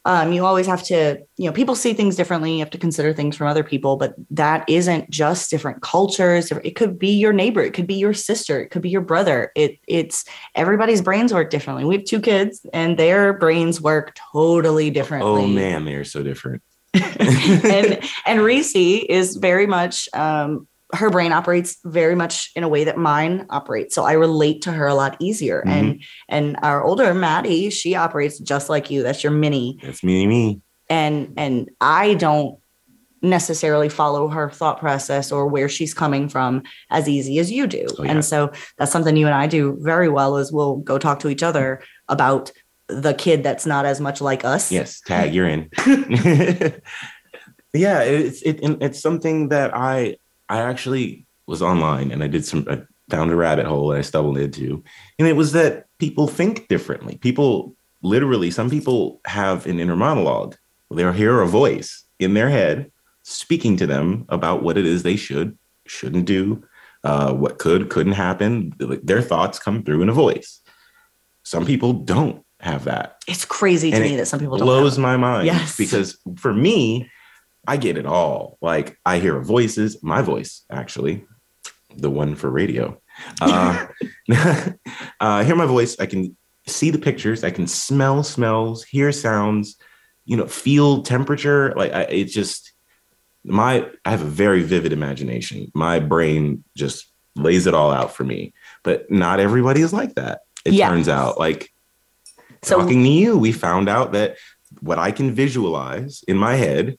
um, 0.08 0.32
you 0.32 0.46
always 0.46 0.65
have 0.67 0.84
to, 0.84 1.20
you 1.36 1.48
know, 1.48 1.52
people 1.52 1.76
see 1.76 1.93
things 1.93 2.15
differently. 2.15 2.54
You 2.54 2.60
have 2.60 2.70
to 2.70 2.78
consider 2.78 3.12
things 3.12 3.36
from 3.36 3.48
other 3.48 3.63
people, 3.63 3.98
but 3.98 4.15
that 4.32 4.63
isn't 4.70 5.10
just 5.10 5.52
different 5.52 5.82
cultures. 5.82 6.50
It 6.50 6.78
could 6.78 6.98
be 6.98 7.10
your 7.10 7.34
neighbor, 7.34 7.62
it 7.62 7.74
could 7.74 7.88
be 7.88 7.96
your 7.96 8.13
sister, 8.13 8.62
it 8.62 8.70
could 8.70 8.82
be 8.82 8.89
your 8.89 9.02
brother. 9.02 9.52
It 9.54 9.80
it's 9.86 10.24
everybody's 10.56 11.02
brains 11.02 11.34
work 11.34 11.50
differently. 11.50 11.84
We 11.84 11.98
have 11.98 12.06
two 12.06 12.22
kids, 12.22 12.65
and 12.72 12.98
their 12.98 13.34
brains 13.34 13.82
work 13.82 14.17
totally 14.32 14.89
differently. 14.91 15.43
Oh 15.43 15.46
man, 15.46 15.84
they 15.84 15.96
are 15.96 16.06
so 16.06 16.24
different. 16.24 16.63
and 16.93 18.00
and 18.26 18.41
Reese 18.41 18.76
is 18.76 19.36
very 19.36 19.67
much 19.67 20.08
um, 20.13 20.70
her 20.93 21.10
brain 21.10 21.34
operates 21.34 21.78
very 21.84 22.15
much 22.15 22.52
in 22.56 22.63
a 22.63 22.69
way 22.69 22.84
that 22.86 22.97
mine 22.97 23.45
operates. 23.50 23.93
So 23.93 24.04
i 24.06 24.13
relate 24.13 24.62
to 24.63 24.71
her 24.71 24.88
a 24.88 24.95
lot 24.95 25.17
easier. 25.19 25.62
Mm-hmm. 25.62 25.69
and 25.69 26.04
and 26.30 26.58
our 26.62 26.84
older 26.84 27.13
maddie 27.13 27.69
she 27.69 27.95
operates 27.95 28.39
just 28.39 28.69
like 28.69 28.89
you. 28.89 29.04
That's 29.04 29.23
your 29.23 29.34
mini. 29.34 29.80
That's 29.82 30.04
me 30.04 30.28
me. 30.28 30.62
And 30.89 31.34
and 31.38 31.69
i 31.82 32.13
don't 32.15 32.60
necessarily 33.23 33.89
follow 33.89 34.28
her 34.28 34.50
thought 34.50 34.80
process 34.80 35.32
or 35.32 35.47
where 35.47 35.67
she's 35.67 35.93
coming 35.93 36.30
from 36.30 36.62
as 36.91 37.10
easy 37.10 37.39
as 37.39 37.52
you 37.52 37.65
do. 37.65 37.88
Oh, 37.97 38.04
yeah. 38.04 38.12
and 38.12 38.26
so 38.26 38.52
that's 38.78 38.91
something 38.91 39.17
you 39.17 39.26
and 39.26 39.36
i 39.36 39.47
do 39.47 39.78
very 39.82 40.08
well 40.08 40.38
is 40.38 40.52
we'll 40.52 40.78
go 40.78 40.97
talk 40.97 41.19
to 41.19 41.30
each 41.30 41.43
other 41.43 41.82
about 42.08 42.52
the 42.88 43.13
kid 43.13 43.43
that's 43.43 43.65
not 43.65 43.86
as 43.86 44.00
much 44.00 44.21
like 44.21 44.45
us. 44.45 44.71
Yes 44.71 45.02
tag 45.02 45.34
you're 45.34 45.50
in. 45.50 45.69
Yeah 47.73 48.02
it's 48.02 48.41
it, 48.41 48.60
it's 48.82 49.00
something 49.00 49.50
that 49.50 49.76
i 49.76 50.17
I 50.50 50.62
actually 50.62 51.26
was 51.46 51.62
online 51.62 52.12
and 52.12 52.24
I 52.24 52.28
did 52.28 52.46
some, 52.46 52.66
I 52.70 52.82
found 53.10 53.32
a 53.32 53.36
rabbit 53.36 53.66
hole 53.66 53.92
and 53.92 54.00
I 54.00 54.02
stumbled 54.02 54.38
into, 54.38 54.84
and 55.18 55.28
it 55.28 55.36
was 55.36 55.54
that 55.54 55.86
people 55.98 56.28
think 56.28 56.68
differently. 56.68 57.18
People 57.18 57.76
literally, 58.02 58.52
some 58.52 58.70
people 58.70 59.22
have 59.26 59.66
an 59.66 59.80
inner 59.80 59.96
monologue. 59.96 60.56
They'll 60.92 61.12
hear 61.12 61.42
a 61.42 61.48
voice 61.48 62.04
in 62.20 62.34
their 62.34 62.50
head 62.50 62.92
speaking 63.24 63.78
to 63.78 63.88
them 63.88 64.26
about 64.30 64.64
what 64.64 64.78
it 64.78 64.86
is 64.86 65.04
they 65.04 65.16
should, 65.16 65.58
shouldn't 65.86 66.26
do, 66.26 66.64
uh, 67.04 67.34
what 67.34 67.60
could, 67.60 67.90
couldn't 67.90 68.14
happen. 68.14 68.74
Their 68.80 69.22
thoughts 69.22 69.60
come 69.60 69.84
through 69.84 70.02
in 70.02 70.10
a 70.10 70.14
voice. 70.14 70.62
Some 71.44 71.66
people 71.66 71.94
don't 71.94 72.44
have 72.60 72.86
that. 72.86 73.22
It's 73.28 73.46
crazy 73.46 73.92
to 73.92 73.98
and 73.98 74.06
me 74.06 74.16
that 74.16 74.28
some 74.28 74.40
people 74.40 74.58
don't. 74.58 74.68
It 74.68 74.72
blows 74.72 74.98
my 74.98 75.18
mind. 75.18 75.46
Yes. 75.46 75.78
Because 75.78 76.18
for 76.38 76.54
me, 76.54 77.10
I 77.67 77.77
get 77.77 77.97
it 77.97 78.06
all. 78.06 78.58
Like 78.62 78.97
I 79.06 79.19
hear 79.19 79.39
voices, 79.41 80.01
my 80.01 80.21
voice 80.21 80.63
actually. 80.71 81.25
the 81.95 82.10
one 82.10 82.36
for 82.36 82.49
radio. 82.49 82.99
Uh, 83.41 83.88
uh, 85.19 85.43
hear 85.43 85.56
my 85.56 85.65
voice. 85.65 85.99
I 85.99 86.06
can 86.06 86.38
see 86.67 86.91
the 86.91 86.99
pictures. 86.99 87.43
I 87.43 87.51
can 87.51 87.67
smell 87.67 88.23
smells, 88.23 88.84
hear 88.84 89.12
sounds, 89.12 89.77
you 90.25 90.38
know, 90.38 90.47
feel 90.47 91.01
temperature. 91.01 91.73
Like 91.75 91.91
I, 91.93 92.01
it's 92.03 92.34
just 92.34 92.71
my. 93.43 93.89
I 94.06 94.12
have 94.12 94.21
a 94.21 94.25
very 94.25 94.63
vivid 94.63 94.93
imagination. 94.93 95.71
My 95.73 95.99
brain 95.99 96.63
just 96.75 97.12
lays 97.36 97.67
it 97.67 97.73
all 97.73 97.91
out 97.91 98.13
for 98.13 98.23
me. 98.23 98.53
But 98.84 99.12
not 99.12 99.39
everybody 99.39 99.82
is 99.82 99.93
like 99.93 100.15
that. 100.15 100.41
It 100.65 100.73
yeah. 100.73 100.89
turns 100.89 101.10
out. 101.10 101.39
Like 101.39 101.71
so, 102.63 102.80
talking 102.80 103.03
to 103.03 103.10
you, 103.10 103.38
we 103.38 103.51
found 103.51 103.89
out 103.89 104.12
that 104.13 104.38
what 104.82 104.99
I 104.99 105.12
can 105.12 105.34
visualize 105.34 106.23
in 106.27 106.38
my 106.38 106.56
head, 106.56 106.97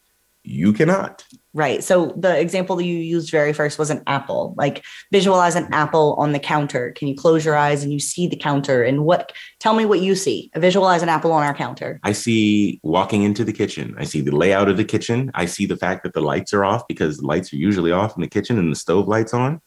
you 0.48 0.72
cannot. 0.72 1.24
Right. 1.52 1.84
So 1.84 2.14
the 2.16 2.38
example 2.38 2.76
that 2.76 2.84
you 2.84 2.98
used 2.98 3.30
very 3.30 3.52
first 3.52 3.78
was 3.78 3.90
an 3.90 4.02
apple. 4.06 4.54
Like 4.56 4.84
visualize 5.12 5.54
an 5.54 5.68
apple 5.72 6.14
on 6.18 6.32
the 6.32 6.38
counter. 6.38 6.92
Can 6.92 7.08
you 7.08 7.14
close 7.14 7.44
your 7.44 7.56
eyes 7.56 7.82
and 7.82 7.92
you 7.92 8.00
see 8.00 8.26
the 8.26 8.36
counter? 8.36 8.82
And 8.82 9.04
what 9.04 9.32
tell 9.60 9.74
me 9.74 9.84
what 9.84 10.00
you 10.00 10.14
see. 10.14 10.50
Visualize 10.56 11.02
an 11.02 11.10
apple 11.10 11.32
on 11.32 11.42
our 11.42 11.54
counter. 11.54 12.00
I 12.02 12.12
see 12.12 12.80
walking 12.82 13.24
into 13.24 13.44
the 13.44 13.52
kitchen. 13.52 13.94
I 13.98 14.04
see 14.04 14.22
the 14.22 14.34
layout 14.34 14.68
of 14.68 14.78
the 14.78 14.84
kitchen. 14.84 15.30
I 15.34 15.44
see 15.44 15.66
the 15.66 15.76
fact 15.76 16.02
that 16.04 16.14
the 16.14 16.22
lights 16.22 16.54
are 16.54 16.64
off 16.64 16.88
because 16.88 17.18
the 17.18 17.26
lights 17.26 17.52
are 17.52 17.56
usually 17.56 17.92
off 17.92 18.16
in 18.16 18.22
the 18.22 18.28
kitchen 18.28 18.58
and 18.58 18.72
the 18.72 18.76
stove 18.76 19.06
lights 19.06 19.34
on. 19.34 19.60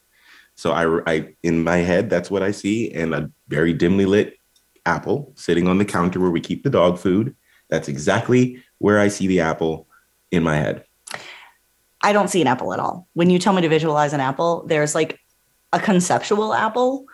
So 0.56 0.72
I, 0.72 1.02
I 1.12 1.36
in 1.44 1.64
my 1.64 1.78
head, 1.78 2.10
that's 2.10 2.32
what 2.32 2.42
I 2.42 2.52
see. 2.52 2.92
And 2.92 3.14
a 3.14 3.30
very 3.50 3.74
dimly 3.74 4.06
lit 4.06 4.38
apple 4.86 5.34
sitting 5.36 5.68
on 5.68 5.78
the 5.78 5.86
counter 5.86 6.20
where 6.20 6.32
we 6.32 6.42
keep 6.42 6.64
the 6.64 6.70
dog 6.72 6.98
food. 6.98 7.36
That's 7.70 7.88
exactly 7.88 8.64
where 8.80 9.00
I 9.00 9.10
see 9.10 9.28
the 9.28 9.42
apple 9.42 9.88
in 10.32 10.44
my 10.44 10.56
head. 10.56 10.86
I 12.02 12.14
don't 12.14 12.30
see 12.30 12.42
an 12.42 12.48
apple 12.48 12.74
at 12.74 12.80
all. 12.80 13.08
When 13.14 13.30
you 13.30 13.38
tell 13.38 13.54
me 13.54 13.62
to 13.62 13.70
visualize 13.70 14.14
an 14.14 14.22
apple, 14.22 14.66
there's 14.68 14.96
like 14.96 15.20
a 15.72 15.80
conceptual 15.80 16.54
apple, 16.54 17.06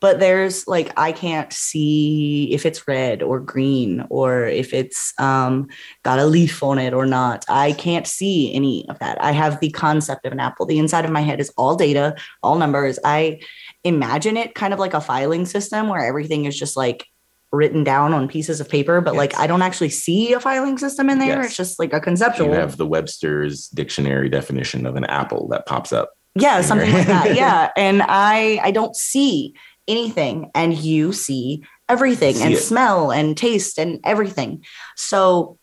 but 0.00 0.18
there's 0.18 0.66
like 0.66 0.92
I 0.96 1.12
can't 1.12 1.52
see 1.52 2.52
if 2.52 2.66
it's 2.66 2.88
red 2.88 3.22
or 3.22 3.38
green 3.38 4.04
or 4.10 4.46
if 4.46 4.74
it's 4.74 5.14
um, 5.20 5.68
got 6.02 6.18
a 6.18 6.26
leaf 6.26 6.60
on 6.62 6.78
it 6.80 6.92
or 6.92 7.06
not. 7.06 7.44
I 7.48 7.72
can't 7.72 8.06
see 8.06 8.52
any 8.52 8.84
of 8.88 8.98
that. 8.98 9.22
I 9.22 9.30
have 9.30 9.60
the 9.60 9.70
concept 9.70 10.26
of 10.26 10.32
an 10.32 10.40
apple. 10.40 10.66
The 10.66 10.80
inside 10.80 11.04
of 11.04 11.12
my 11.12 11.20
head 11.20 11.40
is 11.40 11.52
all 11.56 11.76
data, 11.76 12.16
all 12.42 12.58
numbers. 12.58 12.98
I 13.04 13.40
imagine 13.84 14.36
it 14.36 14.56
kind 14.56 14.72
of 14.72 14.80
like 14.80 14.94
a 14.94 15.00
filing 15.00 15.46
system 15.46 15.88
where 15.88 16.04
everything 16.04 16.46
is 16.46 16.58
just 16.58 16.76
like 16.76 17.06
written 17.52 17.84
down 17.84 18.14
on 18.14 18.28
pieces 18.28 18.60
of 18.60 18.68
paper, 18.68 19.00
but 19.00 19.12
yes. 19.12 19.18
like 19.18 19.38
I 19.38 19.46
don't 19.46 19.62
actually 19.62 19.90
see 19.90 20.32
a 20.32 20.40
filing 20.40 20.78
system 20.78 21.10
in 21.10 21.18
there. 21.18 21.36
Yes. 21.36 21.46
It's 21.46 21.56
just 21.56 21.78
like 21.78 21.92
a 21.92 22.00
conceptual. 22.00 22.48
You 22.48 22.54
have 22.54 22.78
the 22.78 22.86
Webster's 22.86 23.68
dictionary 23.68 24.28
definition 24.28 24.86
of 24.86 24.96
an 24.96 25.04
apple 25.04 25.48
that 25.48 25.66
pops 25.66 25.92
up. 25.92 26.12
Yeah, 26.34 26.62
something 26.62 26.90
like 26.92 27.06
that. 27.06 27.34
Yeah. 27.34 27.70
And 27.76 28.02
I 28.02 28.58
I 28.62 28.70
don't 28.70 28.96
see 28.96 29.54
anything 29.86 30.50
and 30.54 30.76
you 30.76 31.12
see 31.12 31.64
everything 31.88 32.36
see 32.36 32.42
and 32.42 32.54
it. 32.54 32.58
smell 32.58 33.10
and 33.10 33.36
taste 33.36 33.78
and 33.78 34.00
everything. 34.04 34.64
So 34.96 35.58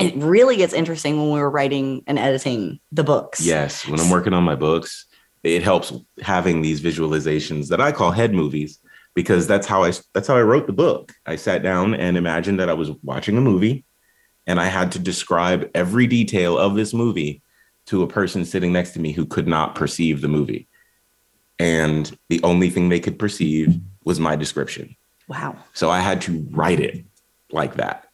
it 0.00 0.14
really 0.16 0.56
gets 0.56 0.72
interesting 0.72 1.18
when 1.18 1.30
we 1.32 1.40
were 1.40 1.50
writing 1.50 2.02
and 2.06 2.18
editing 2.18 2.80
the 2.92 3.04
books. 3.04 3.40
Yes, 3.40 3.86
when 3.86 4.00
I'm 4.00 4.10
working 4.10 4.34
on 4.34 4.44
my 4.44 4.54
books, 4.56 5.06
it 5.42 5.62
helps 5.62 5.92
having 6.20 6.62
these 6.62 6.80
visualizations 6.80 7.68
that 7.68 7.80
I 7.80 7.92
call 7.92 8.10
head 8.10 8.34
movies 8.34 8.78
because 9.14 9.46
that's 9.46 9.66
how 9.66 9.84
I 9.84 9.92
that's 10.12 10.28
how 10.28 10.36
I 10.36 10.42
wrote 10.42 10.66
the 10.66 10.72
book. 10.72 11.12
I 11.26 11.36
sat 11.36 11.62
down 11.62 11.94
and 11.94 12.16
imagined 12.16 12.60
that 12.60 12.68
I 12.68 12.74
was 12.74 12.90
watching 13.02 13.36
a 13.36 13.40
movie 13.40 13.84
and 14.46 14.60
I 14.60 14.66
had 14.66 14.92
to 14.92 14.98
describe 14.98 15.70
every 15.74 16.06
detail 16.06 16.58
of 16.58 16.74
this 16.74 16.92
movie 16.92 17.42
to 17.86 18.02
a 18.02 18.08
person 18.08 18.44
sitting 18.44 18.72
next 18.72 18.92
to 18.92 19.00
me 19.00 19.12
who 19.12 19.26
could 19.26 19.46
not 19.46 19.74
perceive 19.74 20.20
the 20.20 20.28
movie. 20.28 20.66
And 21.58 22.16
the 22.28 22.42
only 22.42 22.70
thing 22.70 22.88
they 22.88 23.00
could 23.00 23.18
perceive 23.18 23.78
was 24.04 24.18
my 24.18 24.36
description. 24.36 24.96
Wow. 25.28 25.56
So 25.72 25.90
I 25.90 26.00
had 26.00 26.20
to 26.22 26.46
write 26.50 26.80
it 26.80 27.04
like 27.50 27.74
that. 27.74 28.08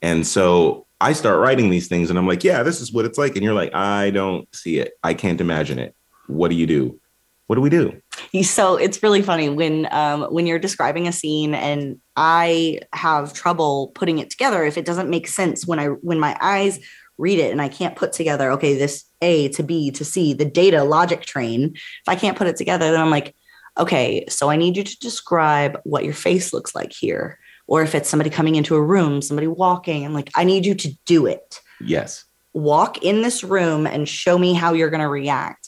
And 0.00 0.26
so 0.26 0.86
I 1.00 1.12
start 1.12 1.40
writing 1.40 1.70
these 1.70 1.88
things 1.88 2.10
and 2.10 2.18
I'm 2.18 2.26
like, 2.26 2.44
yeah, 2.44 2.62
this 2.62 2.80
is 2.80 2.92
what 2.92 3.04
it's 3.04 3.18
like. 3.18 3.34
And 3.34 3.44
you're 3.44 3.54
like, 3.54 3.74
I 3.74 4.10
don't 4.10 4.52
see 4.54 4.78
it. 4.78 4.94
I 5.02 5.14
can't 5.14 5.40
imagine 5.40 5.78
it. 5.78 5.94
What 6.26 6.48
do 6.48 6.54
you 6.54 6.66
do? 6.66 7.00
What 7.46 7.56
do 7.56 7.60
we 7.60 7.70
do? 7.70 8.00
So 8.42 8.76
it's 8.76 9.02
really 9.02 9.20
funny 9.20 9.48
when 9.48 9.86
um, 9.90 10.22
when 10.32 10.46
you're 10.46 10.58
describing 10.58 11.06
a 11.06 11.12
scene 11.12 11.54
and 11.54 11.98
I 12.16 12.80
have 12.94 13.34
trouble 13.34 13.92
putting 13.94 14.18
it 14.18 14.30
together 14.30 14.64
if 14.64 14.78
it 14.78 14.84
doesn't 14.84 15.10
make 15.10 15.26
sense 15.26 15.66
when 15.66 15.78
I 15.78 15.86
when 15.86 16.18
my 16.18 16.36
eyes 16.40 16.80
read 17.18 17.38
it 17.38 17.52
and 17.52 17.60
I 17.60 17.68
can't 17.68 17.96
put 17.96 18.12
together 18.12 18.50
okay 18.52 18.74
this 18.74 19.04
A 19.20 19.48
to 19.50 19.62
B 19.62 19.90
to 19.90 20.04
C 20.04 20.32
the 20.32 20.44
data 20.44 20.82
logic 20.84 21.22
train 21.22 21.72
if 21.74 22.08
I 22.08 22.16
can't 22.16 22.38
put 22.38 22.46
it 22.46 22.56
together 22.56 22.90
then 22.90 23.00
I'm 23.00 23.10
like 23.10 23.36
okay 23.78 24.24
so 24.28 24.48
I 24.48 24.56
need 24.56 24.76
you 24.76 24.84
to 24.84 24.98
describe 24.98 25.78
what 25.84 26.04
your 26.04 26.14
face 26.14 26.52
looks 26.52 26.74
like 26.74 26.92
here. 26.92 27.38
Or 27.66 27.82
if 27.82 27.94
it's 27.94 28.08
somebody 28.08 28.30
coming 28.30 28.54
into 28.54 28.76
a 28.76 28.82
room 28.82 29.20
somebody 29.20 29.46
walking 29.46 30.06
I'm 30.06 30.14
like 30.14 30.30
I 30.34 30.44
need 30.44 30.64
you 30.64 30.74
to 30.76 30.98
do 31.04 31.26
it. 31.26 31.60
Yes. 31.80 32.24
Walk 32.54 33.02
in 33.02 33.22
this 33.22 33.42
room 33.42 33.86
and 33.86 34.08
show 34.08 34.38
me 34.38 34.54
how 34.54 34.72
you're 34.72 34.90
going 34.90 35.00
to 35.00 35.08
react 35.08 35.61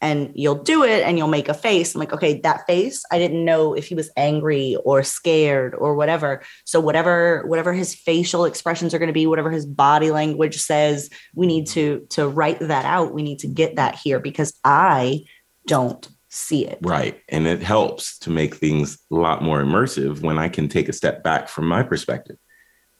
and 0.00 0.30
you'll 0.34 0.62
do 0.62 0.84
it 0.84 1.02
and 1.02 1.18
you'll 1.18 1.28
make 1.28 1.48
a 1.48 1.54
face. 1.54 1.94
I'm 1.94 1.98
like, 1.98 2.12
okay, 2.12 2.40
that 2.40 2.66
face, 2.66 3.04
I 3.10 3.18
didn't 3.18 3.44
know 3.44 3.74
if 3.74 3.88
he 3.88 3.94
was 3.94 4.10
angry 4.16 4.76
or 4.84 5.02
scared 5.02 5.74
or 5.74 5.94
whatever. 5.94 6.42
So 6.64 6.78
whatever, 6.80 7.44
whatever 7.46 7.72
his 7.72 7.94
facial 7.94 8.44
expressions 8.44 8.94
are 8.94 8.98
going 8.98 9.08
to 9.08 9.12
be, 9.12 9.26
whatever 9.26 9.50
his 9.50 9.66
body 9.66 10.10
language 10.10 10.58
says, 10.58 11.10
we 11.34 11.46
need 11.46 11.66
to 11.68 12.06
to 12.10 12.28
write 12.28 12.60
that 12.60 12.84
out. 12.84 13.12
We 13.12 13.22
need 13.22 13.40
to 13.40 13.48
get 13.48 13.76
that 13.76 13.96
here 13.96 14.20
because 14.20 14.52
I 14.64 15.24
don't 15.66 16.08
see 16.28 16.66
it. 16.66 16.78
Right. 16.82 17.20
And 17.28 17.46
it 17.46 17.62
helps 17.62 18.18
to 18.20 18.30
make 18.30 18.54
things 18.54 18.98
a 19.10 19.16
lot 19.16 19.42
more 19.42 19.62
immersive 19.62 20.20
when 20.20 20.38
I 20.38 20.48
can 20.48 20.68
take 20.68 20.88
a 20.88 20.92
step 20.92 21.24
back 21.24 21.48
from 21.48 21.66
my 21.66 21.82
perspective 21.82 22.36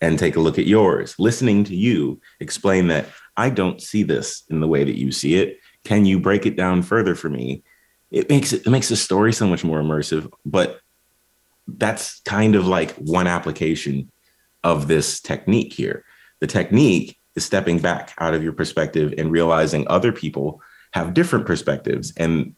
and 0.01 0.19
take 0.19 0.37
a 0.37 0.41
look 0.41 0.59
at 0.59 0.67
yours. 0.67 1.15
Listening 1.19 1.65
to 1.65 1.77
you 1.77 2.21
explain 2.41 2.89
that 2.89 3.07
I 3.37 3.51
don't 3.51 3.81
see 3.81 4.03
this 4.03 4.45
in 4.49 4.61
the 4.61 4.69
way 4.69 4.83
that 4.85 4.99
you 4.99 5.13
see 5.13 5.37
it 5.37 5.59
can 5.89 6.05
you 6.05 6.21
break 6.21 6.45
it 6.45 6.55
down 6.55 6.83
further 6.83 7.15
for 7.15 7.31
me? 7.31 7.63
It 8.11 8.29
makes 8.29 8.53
it, 8.53 8.67
it 8.67 8.71
makes 8.71 8.91
the 8.91 8.97
story 8.97 9.33
so 9.33 9.47
much 9.47 9.65
more 9.65 9.81
immersive. 9.81 10.31
But 10.45 10.81
that's 11.67 12.21
kind 12.21 12.55
of 12.55 12.67
like 12.67 12.93
one 12.97 13.27
application 13.27 14.13
of 14.63 14.87
this 14.87 15.19
technique 15.19 15.73
here. 15.73 16.05
The 16.41 16.47
technique 16.47 17.17
is 17.37 17.47
stepping 17.47 17.79
back 17.79 18.13
out 18.19 18.35
of 18.35 18.43
your 18.43 18.53
perspective 18.53 19.15
and 19.17 19.33
realizing 19.33 19.89
other 19.89 20.13
people 20.13 20.61
have 20.93 21.15
different 21.15 21.47
perspectives 21.47 22.13
and 22.19 22.55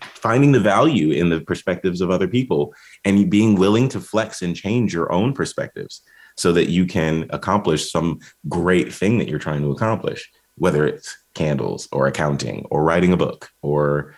finding 0.00 0.52
the 0.52 0.60
value 0.60 1.10
in 1.10 1.28
the 1.28 1.42
perspectives 1.42 2.00
of 2.00 2.10
other 2.10 2.28
people 2.28 2.72
and 3.04 3.30
being 3.30 3.56
willing 3.56 3.90
to 3.90 4.00
flex 4.00 4.40
and 4.40 4.56
change 4.56 4.94
your 4.94 5.12
own 5.12 5.34
perspectives 5.34 6.00
so 6.38 6.50
that 6.54 6.70
you 6.70 6.86
can 6.86 7.26
accomplish 7.28 7.92
some 7.92 8.20
great 8.48 8.90
thing 8.90 9.18
that 9.18 9.28
you're 9.28 9.38
trying 9.38 9.60
to 9.60 9.70
accomplish, 9.70 10.30
whether 10.60 10.86
it's 10.86 11.16
candles 11.32 11.88
or 11.90 12.06
accounting 12.06 12.66
or 12.70 12.84
writing 12.84 13.14
a 13.14 13.16
book 13.16 13.50
or 13.62 14.14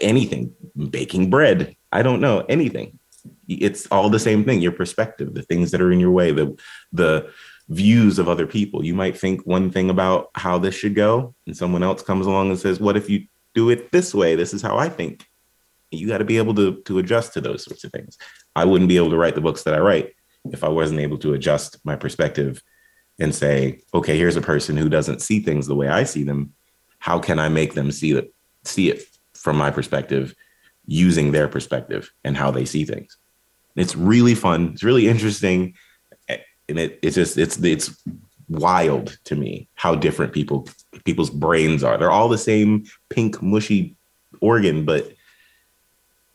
anything, 0.00 0.52
baking 0.90 1.30
bread. 1.30 1.76
I 1.92 2.02
don't 2.02 2.20
know 2.20 2.44
anything. 2.48 2.98
It's 3.46 3.86
all 3.92 4.10
the 4.10 4.18
same 4.18 4.44
thing. 4.44 4.60
Your 4.60 4.72
perspective, 4.72 5.34
the 5.34 5.42
things 5.42 5.70
that 5.70 5.80
are 5.80 5.92
in 5.92 6.00
your 6.00 6.10
way, 6.10 6.32
the 6.32 6.58
the 6.92 7.30
views 7.68 8.18
of 8.18 8.28
other 8.28 8.46
people. 8.46 8.84
You 8.84 8.94
might 8.94 9.16
think 9.16 9.46
one 9.46 9.70
thing 9.70 9.88
about 9.88 10.30
how 10.34 10.58
this 10.58 10.74
should 10.74 10.96
go, 10.96 11.34
and 11.46 11.56
someone 11.56 11.84
else 11.84 12.02
comes 12.02 12.26
along 12.26 12.50
and 12.50 12.58
says, 12.58 12.80
"What 12.80 12.96
if 12.96 13.08
you 13.08 13.26
do 13.54 13.70
it 13.70 13.92
this 13.92 14.12
way? 14.12 14.34
This 14.34 14.52
is 14.52 14.62
how 14.62 14.76
I 14.76 14.88
think." 14.88 15.26
You 15.92 16.08
got 16.08 16.18
to 16.18 16.24
be 16.24 16.38
able 16.38 16.54
to 16.56 16.82
to 16.86 16.98
adjust 16.98 17.34
to 17.34 17.40
those 17.40 17.62
sorts 17.62 17.84
of 17.84 17.92
things. 17.92 18.18
I 18.56 18.64
wouldn't 18.64 18.88
be 18.88 18.96
able 18.96 19.10
to 19.10 19.16
write 19.16 19.36
the 19.36 19.46
books 19.48 19.62
that 19.62 19.74
I 19.74 19.78
write 19.78 20.12
if 20.50 20.64
I 20.64 20.68
wasn't 20.68 21.00
able 21.00 21.18
to 21.18 21.34
adjust 21.34 21.78
my 21.84 21.94
perspective 21.94 22.62
and 23.18 23.34
say, 23.34 23.80
okay, 23.94 24.16
here's 24.16 24.36
a 24.36 24.42
person 24.42 24.76
who 24.76 24.88
doesn't 24.88 25.22
see 25.22 25.40
things 25.40 25.66
the 25.66 25.74
way 25.74 25.88
I 25.88 26.04
see 26.04 26.22
them. 26.22 26.52
How 26.98 27.18
can 27.18 27.38
I 27.38 27.48
make 27.48 27.74
them 27.74 27.90
see 27.90 28.12
it, 28.12 28.32
see 28.64 28.90
it 28.90 29.02
from 29.34 29.56
my 29.56 29.70
perspective, 29.70 30.34
using 30.86 31.32
their 31.32 31.48
perspective 31.48 32.10
and 32.24 32.36
how 32.36 32.50
they 32.50 32.64
see 32.64 32.84
things? 32.84 33.16
It's 33.74 33.96
really 33.96 34.34
fun. 34.34 34.70
It's 34.72 34.82
really 34.82 35.08
interesting, 35.08 35.74
and 36.28 36.78
it 36.78 36.98
it's 37.02 37.14
just 37.14 37.36
it's 37.36 37.58
it's 37.58 38.02
wild 38.48 39.18
to 39.24 39.36
me 39.36 39.68
how 39.74 39.94
different 39.94 40.32
people 40.32 40.68
people's 41.04 41.30
brains 41.30 41.84
are. 41.84 41.98
They're 41.98 42.10
all 42.10 42.28
the 42.28 42.38
same 42.38 42.84
pink 43.10 43.42
mushy 43.42 43.94
organ, 44.40 44.84
but 44.84 45.12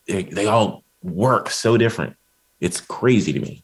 they, 0.08 0.24
they 0.24 0.46
all 0.48 0.84
work 1.04 1.50
so 1.50 1.78
different. 1.78 2.15
It's 2.60 2.80
crazy 2.80 3.34
to 3.34 3.39
me. 3.39 3.63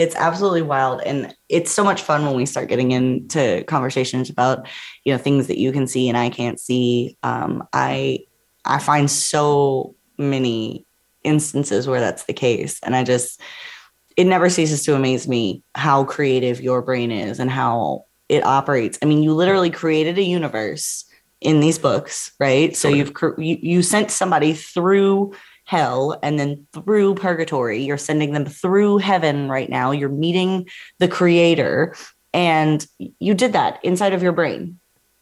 It's 0.00 0.16
absolutely 0.16 0.62
wild. 0.62 1.02
And 1.02 1.36
it's 1.50 1.70
so 1.70 1.84
much 1.84 2.00
fun 2.00 2.24
when 2.24 2.34
we 2.34 2.46
start 2.46 2.70
getting 2.70 2.92
into 2.92 3.62
conversations 3.64 4.30
about 4.30 4.66
you 5.04 5.12
know 5.12 5.18
things 5.18 5.46
that 5.48 5.58
you 5.58 5.72
can 5.72 5.86
see 5.86 6.08
and 6.08 6.16
i 6.16 6.30
can't 6.30 6.58
see. 6.58 7.18
Um, 7.22 7.64
i 7.74 8.20
i 8.64 8.78
find 8.78 9.10
so 9.10 9.94
many 10.16 10.86
instances 11.22 11.86
where 11.86 12.00
that's 12.00 12.24
the 12.24 12.32
case. 12.32 12.80
And 12.82 12.96
i 12.96 13.04
just 13.04 13.42
it 14.16 14.24
never 14.24 14.48
ceases 14.48 14.84
to 14.84 14.94
amaze 14.94 15.28
me 15.28 15.62
how 15.74 16.04
creative 16.04 16.62
your 16.62 16.80
brain 16.80 17.10
is 17.10 17.38
and 17.38 17.50
how 17.50 18.06
it 18.30 18.42
operates. 18.42 18.98
I 19.02 19.04
mean 19.04 19.22
you 19.22 19.34
literally 19.34 19.70
created 19.70 20.16
a 20.16 20.22
universe 20.22 21.04
in 21.42 21.60
these 21.60 21.78
books, 21.78 22.32
right? 22.40 22.74
So 22.74 22.88
you've 22.88 23.12
you, 23.36 23.58
you 23.60 23.82
sent 23.82 24.10
somebody 24.10 24.54
through 24.54 25.34
hell 25.70 26.18
and 26.20 26.36
then 26.36 26.66
through 26.72 27.14
purgatory. 27.14 27.80
You're 27.80 27.96
sending 27.96 28.32
them 28.32 28.44
through 28.44 28.98
heaven 28.98 29.48
right 29.48 29.70
now. 29.70 29.92
You're 29.92 30.08
meeting 30.08 30.68
the 30.98 31.06
creator 31.06 31.94
and 32.34 32.84
you 32.98 33.34
did 33.34 33.52
that 33.52 33.78
inside 33.84 34.12
of 34.12 34.20
your 34.20 34.32
brain. 34.32 34.80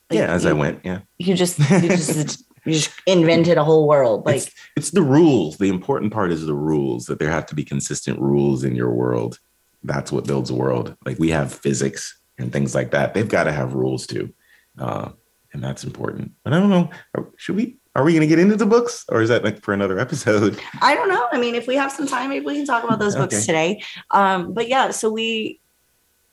Like, 0.09 0.21
yeah, 0.21 0.33
as 0.33 0.45
you, 0.45 0.51
I 0.51 0.53
went. 0.55 0.81
Yeah. 0.85 1.01
You 1.19 1.35
just 1.35 1.59
you 1.59 1.89
just 1.91 2.45
you 2.65 2.73
just 2.73 2.91
invented 3.05 3.59
a 3.59 3.65
whole 3.65 3.87
world. 3.87 4.25
Like 4.25 4.37
it's, 4.37 4.55
it's 4.75 4.91
the 4.93 5.03
rules. 5.03 5.59
The 5.59 5.69
important 5.69 6.15
part 6.15 6.33
is 6.33 6.47
the 6.47 6.55
rules 6.55 7.05
that 7.07 7.19
there 7.19 7.31
have 7.31 7.45
to 7.47 7.55
be 7.55 7.63
consistent 7.63 8.19
rules 8.19 8.65
in 8.65 8.75
your 8.75 8.91
world. 8.91 9.39
That's 9.85 10.11
what 10.11 10.27
builds 10.27 10.49
a 10.49 10.55
world. 10.55 10.97
Like 11.05 11.19
we 11.19 11.29
have 11.29 11.53
physics 11.53 12.19
and 12.39 12.51
things 12.51 12.75
like 12.75 12.93
that. 12.93 13.13
They've 13.13 13.29
got 13.29 13.45
to 13.45 13.53
have 13.53 13.75
rules 13.75 14.07
too. 14.07 14.33
Uh, 14.79 15.11
and 15.53 15.63
that's 15.63 15.85
important. 15.85 16.33
But 16.43 16.55
I 16.55 16.59
don't 16.59 16.71
know. 16.71 16.91
Should 17.37 17.57
we? 17.57 17.77
Are 17.99 18.05
we 18.05 18.13
going 18.13 18.21
to 18.21 18.29
get 18.29 18.39
into 18.39 18.55
the 18.55 18.65
books, 18.65 19.05
or 19.09 19.23
is 19.23 19.29
that 19.29 19.43
like 19.43 19.61
for 19.61 19.75
another 19.75 19.99
episode? 19.99 20.61
I 20.81 20.95
don't 20.95 21.09
know. 21.09 21.27
I 21.33 21.39
mean, 21.41 21.57
if 21.57 21.67
we 21.67 21.75
have 21.75 21.91
some 21.91 22.07
time, 22.07 22.31
maybe 22.31 22.47
we 22.47 22.55
can 22.55 22.65
talk 22.65 22.85
about 22.85 23.01
those 23.01 23.17
books 23.17 23.45
today. 23.45 23.83
Um, 24.13 24.55
but 24.55 24.69
yeah, 24.69 24.93
so 24.93 25.11
we, 25.11 25.59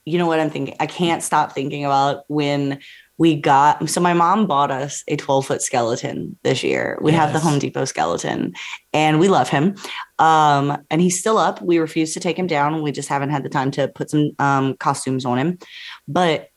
you 0.05 0.19
know 0.19 0.27
what 0.27 0.39
I'm 0.39 0.51
thinking? 0.51 0.75
I 0.79 0.85
can't 0.85 1.23
stop 1.23 1.53
thinking 1.53 1.83
about 1.83 2.25
when 2.27 2.81
we 3.17 3.35
got. 3.35 3.89
So 3.89 3.99
my 3.99 4.13
mom 4.13 4.45
bought 4.45 4.69
us 4.69 5.03
a 5.07 5.15
12 5.15 5.47
foot 5.47 5.61
skeleton 5.63 6.37
this 6.43 6.63
year. 6.63 6.99
We 7.01 7.13
have 7.13 7.33
the 7.33 7.39
Home 7.39 7.57
Depot 7.57 7.85
skeleton, 7.85 8.53
and 8.93 9.19
we 9.19 9.27
love 9.27 9.49
him. 9.49 9.73
Um, 10.19 10.77
and 10.91 11.01
he's 11.01 11.19
still 11.19 11.39
up. 11.39 11.63
We 11.63 11.79
refuse 11.79 12.13
to 12.13 12.19
take 12.19 12.37
him 12.37 12.45
down. 12.45 12.83
We 12.83 12.91
just 12.91 13.09
haven't 13.09 13.31
had 13.31 13.41
the 13.41 13.49
time 13.49 13.71
to 13.71 13.87
put 13.87 14.11
some 14.11 14.33
um, 14.37 14.77
costumes 14.77 15.25
on 15.25 15.39
him, 15.39 15.57
but 16.07 16.51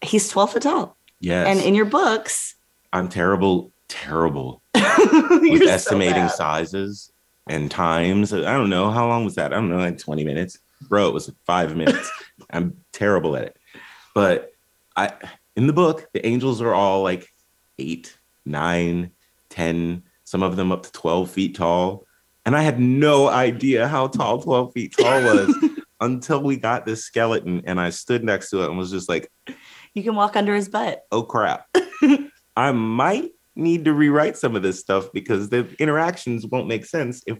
he's 0.00 0.26
12 0.30 0.52
foot 0.54 0.62
tall. 0.62 0.96
Yes. 1.20 1.48
And 1.48 1.60
in 1.60 1.74
your 1.74 1.84
books, 1.84 2.54
I'm 2.94 3.10
terrible, 3.10 3.73
terrible 3.88 4.62
with 4.74 5.62
estimating 5.62 6.14
bad. 6.14 6.30
sizes 6.32 7.12
and 7.46 7.70
times. 7.70 8.32
I 8.32 8.52
don't 8.54 8.70
know 8.70 8.90
how 8.90 9.06
long 9.08 9.24
was 9.24 9.34
that. 9.36 9.52
I 9.52 9.56
don't 9.56 9.70
know, 9.70 9.76
like 9.78 9.98
20 9.98 10.24
minutes. 10.24 10.58
Bro, 10.88 11.08
it 11.08 11.14
was 11.14 11.32
five 11.46 11.76
minutes. 11.82 12.10
I'm 12.50 12.76
terrible 12.92 13.36
at 13.36 13.44
it. 13.44 13.56
But 14.14 14.52
I 14.96 15.12
in 15.56 15.66
the 15.66 15.72
book, 15.72 16.08
the 16.12 16.24
angels 16.26 16.60
are 16.60 16.74
all 16.74 17.02
like 17.02 17.28
eight, 17.78 18.16
nine, 18.44 19.10
ten. 19.50 20.02
some 20.24 20.42
of 20.42 20.56
them 20.56 20.72
up 20.72 20.82
to 20.84 20.92
12 20.92 21.30
feet 21.30 21.54
tall. 21.56 22.06
And 22.46 22.54
I 22.56 22.62
had 22.62 22.78
no 22.80 23.28
idea 23.28 23.88
how 23.88 24.08
tall 24.08 24.42
12 24.42 24.72
feet 24.72 24.94
tall 24.96 25.22
was 25.22 25.54
until 26.00 26.42
we 26.42 26.56
got 26.56 26.84
this 26.84 27.04
skeleton 27.04 27.62
and 27.64 27.80
I 27.80 27.90
stood 27.90 28.22
next 28.24 28.50
to 28.50 28.62
it 28.62 28.68
and 28.68 28.76
was 28.76 28.90
just 28.90 29.08
like, 29.08 29.30
You 29.94 30.02
can 30.02 30.14
walk 30.14 30.36
under 30.36 30.54
his 30.54 30.68
butt. 30.68 31.04
oh 31.10 31.22
crap. 31.22 31.66
I 32.56 32.70
might 32.72 33.32
need 33.56 33.84
to 33.84 33.92
rewrite 33.92 34.36
some 34.36 34.56
of 34.56 34.62
this 34.62 34.80
stuff 34.80 35.08
because 35.12 35.48
the 35.48 35.66
interactions 35.78 36.46
won't 36.46 36.68
make 36.68 36.84
sense 36.84 37.22
if 37.26 37.38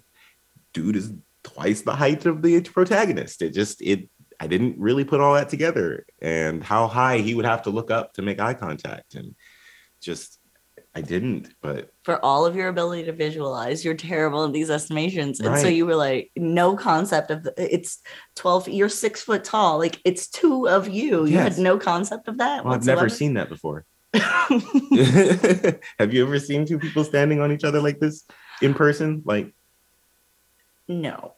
dude 0.73 0.97
is 0.97 1.13
twice 1.43 1.83
the 1.83 1.95
height 1.95 2.27
of 2.27 2.43
the 2.43 2.61
protagonist. 2.63 3.43
It 3.43 3.51
just 3.51 3.83
it 3.83 4.09
I 4.41 4.47
didn't 4.47 4.79
really 4.79 5.05
put 5.05 5.21
all 5.21 5.35
that 5.35 5.49
together 5.49 6.07
and 6.21 6.63
how 6.63 6.89
high 6.89 7.19
he 7.19 7.35
would 7.35 7.45
have 7.45 7.63
to 7.63 7.71
look 7.71 7.91
up 7.91 8.15
to 8.15 8.23
make 8.23 8.41
eye 8.41 8.55
contact 8.55 9.15
and 9.15 9.35
just 10.01 10.39
I 10.97 11.01
didn't, 11.01 11.53
but 11.61 11.91
for 12.05 12.25
all 12.25 12.47
of 12.47 12.55
your 12.55 12.69
ability 12.69 13.05
to 13.05 13.13
visualize, 13.13 13.85
you're 13.85 13.95
terrible 13.97 14.45
in 14.45 14.53
these 14.53 14.71
estimations. 14.71 15.41
And 15.41 15.59
so 15.59 15.67
you 15.67 15.87
were 15.87 15.97
like, 15.97 16.31
no 16.37 16.77
concept 16.77 17.33
of 17.33 17.43
the, 17.43 17.53
it's 17.59 18.01
12, 18.37 18.69
you're 18.69 18.89
six 18.89 19.21
foot 19.21 19.43
tall. 19.43 19.79
Like 19.79 20.01
it's 20.05 20.29
two 20.29 20.69
of 20.69 20.89
you. 20.89 21.25
You 21.25 21.35
Yes. 21.35 21.57
had 21.57 21.63
no 21.65 21.79
concept 21.79 22.29
of 22.29 22.39
that. 22.39 22.65
well, 22.65 22.75
I've 22.75 22.87
never 22.87 23.09
seen 23.09 23.35
that 23.35 23.49
before. 23.49 23.85
Have 25.99 26.13
you 26.15 26.25
ever 26.25 26.39
seen 26.39 26.65
two 26.67 26.79
people 26.79 27.05
standing 27.05 27.41
on 27.41 27.53
each 27.53 27.65
other 27.65 27.81
like 27.81 28.01
this 28.01 28.25
in 28.63 28.75
person? 28.75 29.23
Like 29.25 29.53
no, 30.89 31.35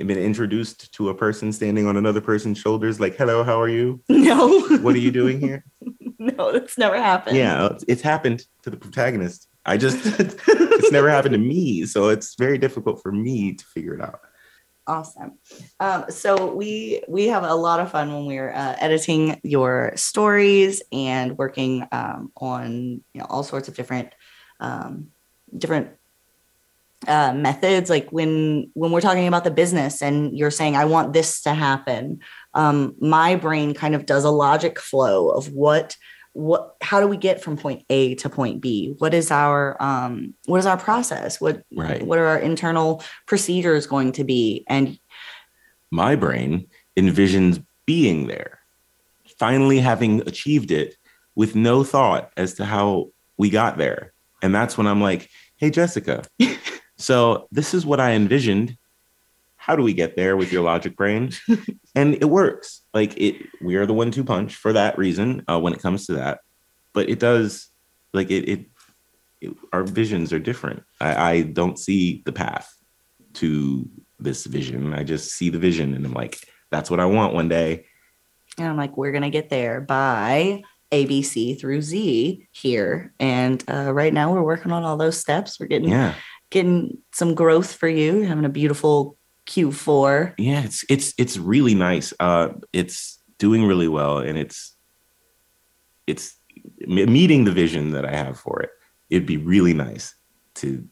I've 0.00 0.06
been 0.06 0.18
introduced 0.18 0.92
to 0.94 1.10
a 1.10 1.14
person 1.14 1.52
standing 1.52 1.86
on 1.86 1.96
another 1.96 2.20
person's 2.22 2.58
shoulders, 2.58 3.00
like, 3.00 3.16
hello, 3.16 3.44
how 3.44 3.60
are 3.60 3.68
you? 3.68 4.02
no, 4.08 4.60
What 4.78 4.94
are 4.94 4.98
you 4.98 5.10
doing 5.10 5.40
here? 5.40 5.64
no, 6.18 6.52
that's 6.52 6.78
never 6.78 6.96
happened. 6.96 7.36
yeah, 7.36 7.70
it's 7.86 8.00
happened 8.02 8.44
to 8.62 8.70
the 8.70 8.78
protagonist. 8.78 9.48
I 9.66 9.76
just, 9.76 9.98
it's 10.18 10.92
never 10.92 11.10
happened 11.10 11.34
to 11.34 11.38
me. 11.38 11.84
So 11.84 12.08
it's 12.08 12.34
very 12.36 12.56
difficult 12.56 13.02
for 13.02 13.12
me 13.12 13.52
to 13.54 13.64
figure 13.64 13.94
it 13.94 14.00
out. 14.00 14.20
Awesome. 14.90 15.38
Um, 15.78 16.06
so 16.08 16.52
we 16.52 17.00
we 17.06 17.28
have 17.28 17.44
a 17.44 17.54
lot 17.54 17.78
of 17.78 17.92
fun 17.92 18.12
when 18.12 18.26
we're 18.26 18.52
uh, 18.52 18.74
editing 18.80 19.40
your 19.44 19.92
stories 19.94 20.82
and 20.90 21.38
working 21.38 21.86
um, 21.92 22.32
on 22.36 23.00
you 23.14 23.20
know 23.20 23.26
all 23.30 23.44
sorts 23.44 23.68
of 23.68 23.76
different 23.76 24.12
um, 24.58 25.12
different 25.56 25.90
uh, 27.06 27.32
methods. 27.32 27.88
Like 27.88 28.10
when 28.10 28.72
when 28.74 28.90
we're 28.90 29.00
talking 29.00 29.28
about 29.28 29.44
the 29.44 29.52
business 29.52 30.02
and 30.02 30.36
you're 30.36 30.50
saying 30.50 30.74
I 30.74 30.86
want 30.86 31.12
this 31.12 31.40
to 31.42 31.54
happen, 31.54 32.18
um, 32.54 32.96
my 32.98 33.36
brain 33.36 33.74
kind 33.74 33.94
of 33.94 34.06
does 34.06 34.24
a 34.24 34.30
logic 34.30 34.80
flow 34.80 35.28
of 35.28 35.52
what 35.52 35.96
what 36.32 36.76
how 36.80 37.00
do 37.00 37.06
we 37.08 37.16
get 37.16 37.42
from 37.42 37.56
point 37.56 37.84
A 37.90 38.14
to 38.16 38.28
point 38.28 38.60
B? 38.60 38.94
What 38.98 39.14
is 39.14 39.30
our 39.30 39.76
um, 39.82 40.34
what 40.46 40.58
is 40.58 40.66
our 40.66 40.76
process? 40.76 41.40
What 41.40 41.64
Right. 41.74 42.04
what 42.04 42.18
are 42.18 42.26
our 42.26 42.38
internal 42.38 43.02
procedures 43.26 43.86
going 43.86 44.12
to 44.12 44.24
be? 44.24 44.64
And 44.68 44.98
My 45.90 46.14
brain 46.14 46.68
envisions 46.96 47.64
being 47.86 48.28
there, 48.28 48.60
finally 49.38 49.80
having 49.80 50.20
achieved 50.22 50.70
it 50.70 50.96
with 51.34 51.56
no 51.56 51.82
thought 51.82 52.30
as 52.36 52.54
to 52.54 52.64
how 52.64 53.10
we 53.36 53.50
got 53.50 53.78
there. 53.78 54.12
And 54.42 54.54
that's 54.54 54.78
when 54.78 54.86
I'm 54.86 55.00
like, 55.00 55.28
hey, 55.56 55.70
Jessica, 55.70 56.24
so 56.96 57.48
this 57.50 57.74
is 57.74 57.84
what 57.84 57.98
I 58.00 58.12
envisioned. 58.12 58.76
How 59.56 59.76
do 59.76 59.82
we 59.82 59.92
get 59.94 60.16
there 60.16 60.36
with 60.36 60.52
your 60.52 60.62
logic 60.62 60.96
brain? 60.96 61.32
and 61.94 62.14
it 62.14 62.24
works. 62.30 62.79
Like 62.92 63.16
it, 63.16 63.46
we 63.60 63.76
are 63.76 63.86
the 63.86 63.94
one 63.94 64.10
two 64.10 64.24
punch 64.24 64.56
for 64.56 64.72
that 64.72 64.98
reason 64.98 65.44
uh, 65.48 65.60
when 65.60 65.72
it 65.72 65.82
comes 65.82 66.06
to 66.06 66.14
that. 66.14 66.40
But 66.92 67.08
it 67.08 67.18
does, 67.20 67.68
like 68.12 68.30
it, 68.30 68.48
it, 68.48 68.66
it 69.40 69.56
our 69.72 69.84
visions 69.84 70.32
are 70.32 70.40
different. 70.40 70.82
I, 71.00 71.30
I 71.30 71.42
don't 71.42 71.78
see 71.78 72.22
the 72.24 72.32
path 72.32 72.74
to 73.34 73.88
this 74.18 74.44
vision. 74.46 74.92
I 74.92 75.04
just 75.04 75.32
see 75.32 75.50
the 75.50 75.58
vision, 75.58 75.94
and 75.94 76.04
I'm 76.04 76.12
like, 76.12 76.38
that's 76.70 76.90
what 76.90 77.00
I 77.00 77.06
want 77.06 77.32
one 77.32 77.48
day. 77.48 77.86
And 78.58 78.66
I'm 78.66 78.76
like, 78.76 78.96
we're 78.96 79.12
gonna 79.12 79.30
get 79.30 79.50
there 79.50 79.80
by 79.80 80.62
A, 80.90 81.06
B, 81.06 81.22
C 81.22 81.54
through 81.54 81.82
Z 81.82 82.48
here. 82.50 83.14
And 83.20 83.62
uh, 83.70 83.92
right 83.94 84.12
now 84.12 84.32
we're 84.32 84.42
working 84.42 84.72
on 84.72 84.82
all 84.82 84.96
those 84.96 85.18
steps. 85.18 85.60
We're 85.60 85.66
getting 85.66 85.90
Yeah, 85.90 86.14
getting 86.50 86.98
some 87.12 87.34
growth 87.34 87.72
for 87.72 87.88
you. 87.88 88.22
Having 88.22 88.46
a 88.46 88.50
beautiful 88.50 89.16
Q4. 89.50 90.34
yeah. 90.38 90.62
It's 90.62 90.84
it's 90.88 91.12
it's 91.18 91.36
really 91.36 91.74
nice. 91.74 92.14
Uh, 92.20 92.50
it's 92.72 93.18
doing 93.38 93.66
really 93.66 93.88
well, 93.88 94.18
and 94.18 94.38
it's 94.38 94.76
it's 96.06 96.36
me- 96.86 97.06
meeting 97.06 97.44
the 97.44 97.52
vision 97.52 97.90
that 97.92 98.04
I 98.04 98.14
have 98.14 98.38
for 98.38 98.62
it. 98.62 98.70
It'd 99.10 99.26
be 99.26 99.38
really 99.38 99.74
nice 99.74 100.14
to 100.56 100.86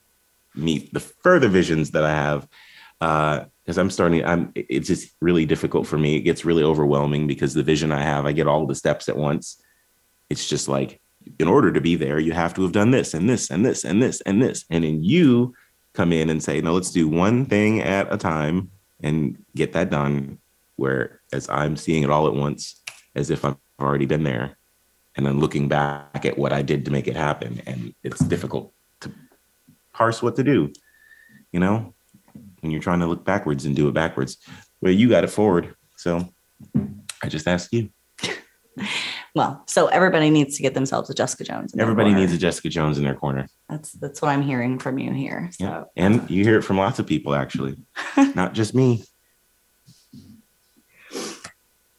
meet 0.56 0.92
the 0.92 1.00
further 1.00 1.48
visions 1.48 1.92
that 1.92 2.04
I 2.04 2.10
have. 2.10 2.48
Uh, 3.00 3.44
because 3.62 3.78
I'm 3.78 3.90
starting, 3.90 4.24
I'm. 4.24 4.50
It's 4.54 4.88
just 4.88 5.14
really 5.20 5.44
difficult 5.44 5.86
for 5.86 5.98
me. 5.98 6.16
It 6.16 6.22
gets 6.22 6.44
really 6.44 6.62
overwhelming 6.62 7.26
because 7.26 7.52
the 7.52 7.62
vision 7.62 7.92
I 7.92 8.02
have, 8.02 8.24
I 8.24 8.32
get 8.32 8.48
all 8.48 8.66
the 8.66 8.74
steps 8.74 9.08
at 9.10 9.16
once. 9.16 9.62
It's 10.30 10.48
just 10.48 10.68
like, 10.68 11.00
in 11.38 11.48
order 11.48 11.70
to 11.70 11.80
be 11.80 11.94
there, 11.94 12.18
you 12.18 12.32
have 12.32 12.54
to 12.54 12.62
have 12.62 12.72
done 12.72 12.90
this 12.90 13.12
and 13.14 13.28
this 13.28 13.50
and 13.50 13.64
this 13.64 13.84
and 13.84 14.02
this 14.02 14.22
and 14.22 14.42
this, 14.42 14.64
and 14.70 14.84
then 14.84 15.04
you 15.04 15.54
come 15.98 16.12
in 16.12 16.30
and 16.30 16.40
say, 16.40 16.60
no, 16.60 16.74
let's 16.74 16.92
do 16.92 17.08
one 17.08 17.44
thing 17.44 17.80
at 17.80 18.12
a 18.14 18.16
time 18.16 18.70
and 19.02 19.36
get 19.56 19.72
that 19.72 19.90
done. 19.90 20.38
Whereas 20.76 21.48
I'm 21.50 21.76
seeing 21.76 22.04
it 22.04 22.10
all 22.10 22.28
at 22.28 22.34
once, 22.34 22.80
as 23.16 23.30
if 23.30 23.44
I've 23.44 23.56
already 23.80 24.06
been 24.06 24.22
there, 24.22 24.56
and 25.16 25.26
then 25.26 25.40
looking 25.40 25.66
back 25.66 26.24
at 26.24 26.38
what 26.38 26.52
I 26.52 26.62
did 26.62 26.84
to 26.84 26.92
make 26.92 27.08
it 27.08 27.16
happen, 27.16 27.60
and 27.66 27.94
it's 28.04 28.20
difficult 28.20 28.72
to 29.00 29.10
parse 29.92 30.22
what 30.22 30.36
to 30.36 30.44
do. 30.44 30.72
You 31.50 31.58
know, 31.58 31.94
when 32.60 32.70
you're 32.70 32.80
trying 32.80 33.00
to 33.00 33.06
look 33.06 33.24
backwards 33.24 33.64
and 33.64 33.74
do 33.74 33.88
it 33.88 33.94
backwards, 33.94 34.36
well, 34.80 34.92
you 34.92 35.08
got 35.08 35.24
it 35.24 35.30
forward. 35.30 35.74
So 35.96 36.32
I 37.20 37.28
just 37.28 37.48
ask 37.48 37.72
you. 37.72 37.90
Well, 39.34 39.62
so 39.66 39.86
everybody 39.88 40.30
needs 40.30 40.56
to 40.56 40.62
get 40.62 40.74
themselves 40.74 41.10
a 41.10 41.14
Jessica 41.14 41.44
Jones. 41.44 41.74
Everybody 41.78 42.14
needs 42.14 42.32
a 42.32 42.38
Jessica 42.38 42.68
Jones 42.68 42.98
in 42.98 43.04
their 43.04 43.14
corner. 43.14 43.46
That's 43.68 43.92
that's 43.92 44.22
what 44.22 44.30
I'm 44.30 44.42
hearing 44.42 44.78
from 44.78 44.98
you 44.98 45.12
here. 45.12 45.50
So 45.52 45.64
Yeah. 45.64 45.84
And 45.96 46.28
you 46.30 46.44
hear 46.44 46.58
it 46.58 46.62
from 46.62 46.78
lots 46.78 46.98
of 46.98 47.06
people, 47.06 47.34
actually, 47.34 47.76
not 48.34 48.54
just 48.54 48.74
me. 48.74 49.04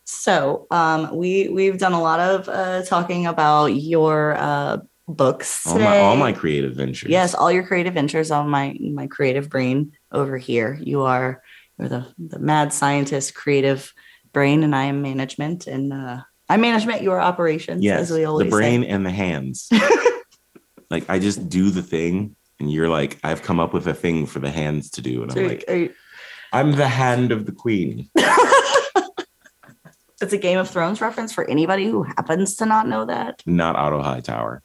So 0.06 0.68
um, 0.72 1.16
we 1.16 1.50
we've 1.50 1.78
done 1.78 1.94
a 1.94 2.02
lot 2.02 2.20
of 2.20 2.50
uh, 2.50 2.84
talking 2.84 3.26
about 3.26 3.68
your 3.68 4.36
uh, 4.36 4.78
books 5.08 5.66
All 5.66 5.80
my, 5.80 6.00
all 6.00 6.16
my 6.18 6.32
creative 6.34 6.74
ventures. 6.76 7.10
yes, 7.10 7.34
all 7.34 7.52
your 7.52 7.66
creative 7.66 7.94
ventures 7.94 8.32
on 8.32 8.50
my 8.50 8.78
my 8.80 9.08
creative 9.08 9.50
brain 9.50 9.94
over 10.12 10.38
here. 10.38 10.80
You 10.82 11.04
are 11.04 11.42
you're 11.78 11.90
the 11.90 12.08
the 12.18 12.40
mad 12.40 12.74
scientist, 12.74 13.34
creative 13.34 13.94
brain, 14.34 14.64
and 14.64 14.76
I 14.76 14.86
am 14.86 15.02
management, 15.02 15.68
and 15.68 15.94
uh, 15.94 16.22
I 16.50 16.58
management 16.58 17.02
your 17.04 17.22
operations, 17.22 17.84
Yes. 17.84 18.00
as 18.02 18.12
we 18.12 18.26
The 18.26 18.50
brain 18.50 18.82
say. 18.84 18.90
and 18.90 19.06
the 19.06 19.12
hands. 19.12 19.70
Like 20.92 21.08
I 21.08 21.20
just 21.20 21.50
do 21.50 21.70
the 21.70 21.84
thing, 21.84 22.36
and 22.60 22.72
you're 22.72 22.90
like, 22.90 23.20
I've 23.24 23.44
come 23.44 23.60
up 23.60 23.74
with 23.74 23.86
a 23.86 23.94
thing 23.94 24.26
for 24.26 24.40
the 24.40 24.50
hands 24.50 24.90
to 24.92 25.02
do, 25.04 25.22
and 25.22 25.32
I'm 25.32 25.48
like, 25.48 25.64
you- 25.70 25.94
I'm 26.52 26.72
the 26.72 26.88
hand 26.88 27.32
of 27.32 27.46
the 27.46 27.52
queen. 27.52 28.10
it's 30.22 30.34
a 30.34 30.38
Game 30.38 30.58
of 30.58 30.68
Thrones 30.70 31.00
reference 31.00 31.32
for 31.32 31.48
anybody 31.48 31.86
who 31.86 32.02
happens 32.04 32.56
to 32.56 32.66
not 32.66 32.88
know 32.88 33.06
that. 33.06 33.44
Not 33.46 33.76
Otto 33.76 34.02
Hightower. 34.02 34.64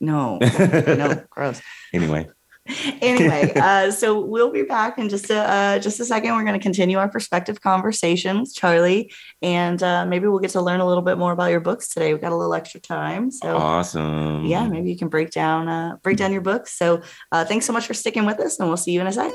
No, 0.00 0.38
no, 0.58 1.22
gross. 1.30 1.60
Anyway, 1.92 2.28
anyway, 3.02 3.52
uh, 3.56 3.90
so 3.90 4.20
we'll 4.20 4.52
be 4.52 4.62
back 4.62 4.96
in 4.96 5.08
just 5.08 5.30
a 5.30 5.38
uh, 5.38 5.78
just 5.80 5.98
a 5.98 6.04
second. 6.04 6.34
We're 6.34 6.44
going 6.44 6.58
to 6.58 6.62
continue 6.62 6.96
our 6.98 7.08
perspective 7.08 7.60
conversation 7.60 8.40
with 8.40 8.54
Charlie, 8.54 9.12
and 9.40 9.82
uh, 9.82 10.06
maybe 10.06 10.28
we'll 10.28 10.38
get 10.38 10.52
to 10.52 10.60
learn 10.60 10.78
a 10.78 10.86
little 10.86 11.02
bit 11.02 11.18
more 11.18 11.32
about 11.32 11.50
your 11.50 11.60
books 11.60 11.88
today. 11.88 12.12
We've 12.12 12.22
got 12.22 12.30
a 12.30 12.36
little 12.36 12.54
extra 12.54 12.78
time, 12.80 13.32
so 13.32 13.56
awesome. 13.56 14.44
yeah, 14.44 14.66
maybe 14.68 14.90
you 14.90 14.96
can 14.96 15.08
break 15.08 15.30
down 15.30 15.68
uh, 15.68 15.96
break 16.02 16.18
down 16.18 16.32
your 16.32 16.40
books. 16.40 16.78
So 16.78 17.02
uh, 17.32 17.44
thanks 17.44 17.66
so 17.66 17.72
much 17.72 17.86
for 17.86 17.94
sticking 17.94 18.26
with 18.26 18.38
us, 18.38 18.60
and 18.60 18.68
we'll 18.68 18.76
see 18.76 18.92
you 18.92 19.00
in 19.00 19.08
a 19.08 19.12
sec. 19.12 19.32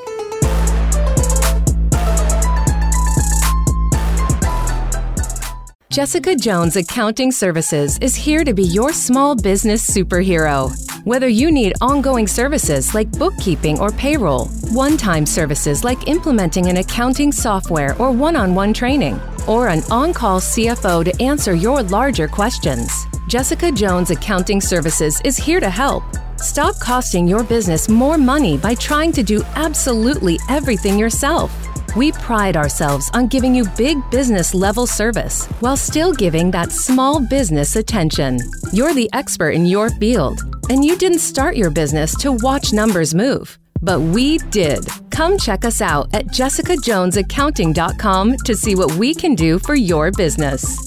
Jessica 5.98 6.36
Jones 6.36 6.76
Accounting 6.76 7.32
Services 7.32 7.98
is 8.02 8.14
here 8.14 8.44
to 8.44 8.54
be 8.54 8.62
your 8.62 8.94
small 8.94 9.36
business 9.36 9.84
superhero. 9.90 10.72
Whether 11.06 11.28
you 11.28 11.52
need 11.52 11.74
ongoing 11.82 12.28
services 12.28 12.94
like 12.94 13.12
bookkeeping 13.14 13.80
or 13.80 13.90
payroll, 13.92 14.46
one 14.70 14.96
time 14.96 15.26
services 15.26 15.84
like 15.84 16.08
implementing 16.08 16.68
an 16.68 16.78
accounting 16.78 17.32
software 17.32 18.00
or 18.00 18.12
one 18.12 18.36
on 18.36 18.54
one 18.54 18.76
training, 18.76 19.20
or 19.48 19.70
an 19.70 19.82
on 19.90 20.14
call 20.14 20.40
CFO 20.40 21.04
to 21.04 21.20
answer 21.20 21.56
your 21.56 21.82
larger 21.82 22.28
questions, 22.28 23.08
Jessica 23.28 23.72
Jones 23.72 24.12
Accounting 24.12 24.62
Services 24.62 25.20
is 25.26 25.36
here 25.36 25.60
to 25.60 25.72
help. 25.72 26.04
Stop 26.36 26.80
costing 26.80 27.28
your 27.28 27.44
business 27.44 27.90
more 27.90 28.20
money 28.20 28.56
by 28.56 28.76
trying 28.76 29.12
to 29.14 29.24
do 29.24 29.42
absolutely 29.56 30.38
everything 30.48 31.00
yourself. 31.00 31.52
We 31.96 32.12
pride 32.12 32.58
ourselves 32.58 33.10
on 33.14 33.28
giving 33.28 33.56
you 33.56 33.66
big 33.78 33.98
business 34.12 34.54
level 34.54 34.86
service 34.86 35.48
while 35.62 35.78
still 35.78 36.14
giving 36.14 36.52
that 36.52 36.72
small 36.72 37.20
business 37.20 37.76
attention. 37.76 38.38
You're 38.74 38.94
the 38.94 39.10
expert 39.14 39.52
in 39.52 39.66
your 39.66 39.90
field, 39.90 40.42
and 40.70 40.86
you 40.86 40.98
didn't 40.98 41.20
start 41.20 41.56
your 41.56 41.70
business 41.70 42.16
to 42.18 42.34
watch 42.34 42.74
numbers 42.74 43.16
move. 43.16 43.58
But 43.82 44.00
we 44.00 44.38
did. 44.50 44.86
Come 45.12 45.38
check 45.38 45.64
us 45.66 45.82
out 45.82 46.08
at 46.14 46.28
jessicajonesaccounting.com 46.28 48.38
to 48.38 48.56
see 48.56 48.76
what 48.76 48.94
we 48.96 49.14
can 49.14 49.36
do 49.36 49.60
for 49.60 49.76
your 49.76 50.12
business. 50.12 50.78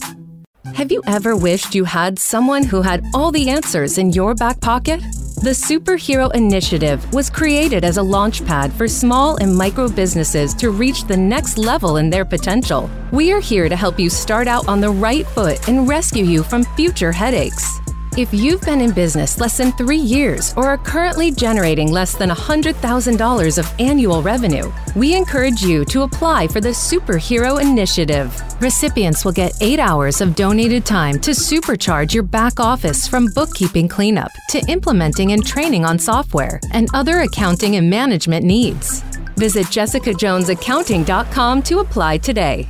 Have 0.74 0.92
you 0.92 1.02
ever 1.06 1.36
wished 1.36 1.74
you 1.74 1.84
had 1.84 2.18
someone 2.18 2.62
who 2.62 2.82
had 2.82 3.04
all 3.14 3.30
the 3.30 3.50
answers 3.50 3.98
in 3.98 4.10
your 4.12 4.34
back 4.34 4.60
pocket? 4.60 5.00
The 5.42 5.50
Superhero 5.50 6.34
Initiative 6.34 7.12
was 7.12 7.30
created 7.30 7.84
as 7.84 7.96
a 7.96 8.02
launchpad 8.02 8.72
for 8.72 8.86
small 8.86 9.36
and 9.36 9.56
micro 9.56 9.88
businesses 9.88 10.54
to 10.54 10.70
reach 10.70 11.04
the 11.04 11.16
next 11.16 11.58
level 11.58 11.96
in 11.96 12.10
their 12.10 12.24
potential. 12.24 12.90
We 13.10 13.32
are 13.32 13.40
here 13.40 13.68
to 13.68 13.76
help 13.76 13.98
you 13.98 14.10
start 14.10 14.48
out 14.48 14.68
on 14.68 14.80
the 14.80 14.90
right 14.90 15.26
foot 15.26 15.68
and 15.68 15.88
rescue 15.88 16.24
you 16.24 16.42
from 16.42 16.64
future 16.76 17.12
headaches. 17.12 17.80
If 18.16 18.34
you've 18.34 18.60
been 18.62 18.80
in 18.80 18.90
business 18.90 19.38
less 19.38 19.56
than 19.56 19.70
three 19.72 19.96
years 19.96 20.52
or 20.56 20.66
are 20.66 20.78
currently 20.78 21.30
generating 21.30 21.92
less 21.92 22.16
than 22.16 22.28
$100,000 22.28 23.58
of 23.58 23.72
annual 23.78 24.20
revenue, 24.20 24.72
we 24.96 25.14
encourage 25.14 25.62
you 25.62 25.84
to 25.84 26.02
apply 26.02 26.48
for 26.48 26.60
the 26.60 26.70
Superhero 26.70 27.62
Initiative. 27.62 28.34
Recipients 28.60 29.24
will 29.24 29.30
get 29.30 29.52
eight 29.60 29.78
hours 29.78 30.20
of 30.20 30.34
donated 30.34 30.84
time 30.84 31.20
to 31.20 31.30
supercharge 31.30 32.12
your 32.12 32.24
back 32.24 32.58
office 32.58 33.06
from 33.06 33.26
bookkeeping 33.32 33.86
cleanup 33.86 34.32
to 34.48 34.58
implementing 34.66 35.30
and 35.30 35.46
training 35.46 35.84
on 35.84 35.96
software 35.96 36.58
and 36.72 36.88
other 36.92 37.20
accounting 37.20 37.76
and 37.76 37.88
management 37.88 38.44
needs. 38.44 39.02
Visit 39.36 39.66
jessicajonesaccounting.com 39.66 41.62
to 41.62 41.78
apply 41.78 42.18
today. 42.18 42.68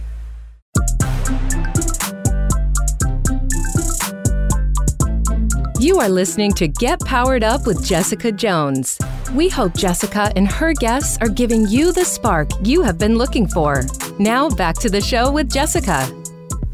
You 5.81 5.99
are 5.99 6.11
listening 6.11 6.53
to 6.57 6.68
Get 6.68 7.01
Powered 7.01 7.43
Up 7.43 7.66
with 7.66 7.83
Jessica 7.83 8.31
Jones. 8.31 8.99
We 9.33 9.49
hope 9.49 9.72
Jessica 9.72 10.31
and 10.37 10.47
her 10.47 10.74
guests 10.74 11.16
are 11.22 11.28
giving 11.31 11.66
you 11.68 11.91
the 11.91 12.05
spark 12.05 12.51
you 12.62 12.83
have 12.83 12.99
been 12.99 13.16
looking 13.16 13.49
for. 13.49 13.85
Now, 14.18 14.51
back 14.51 14.76
to 14.81 14.91
the 14.91 15.01
show 15.01 15.33
with 15.33 15.51
Jessica. 15.51 16.07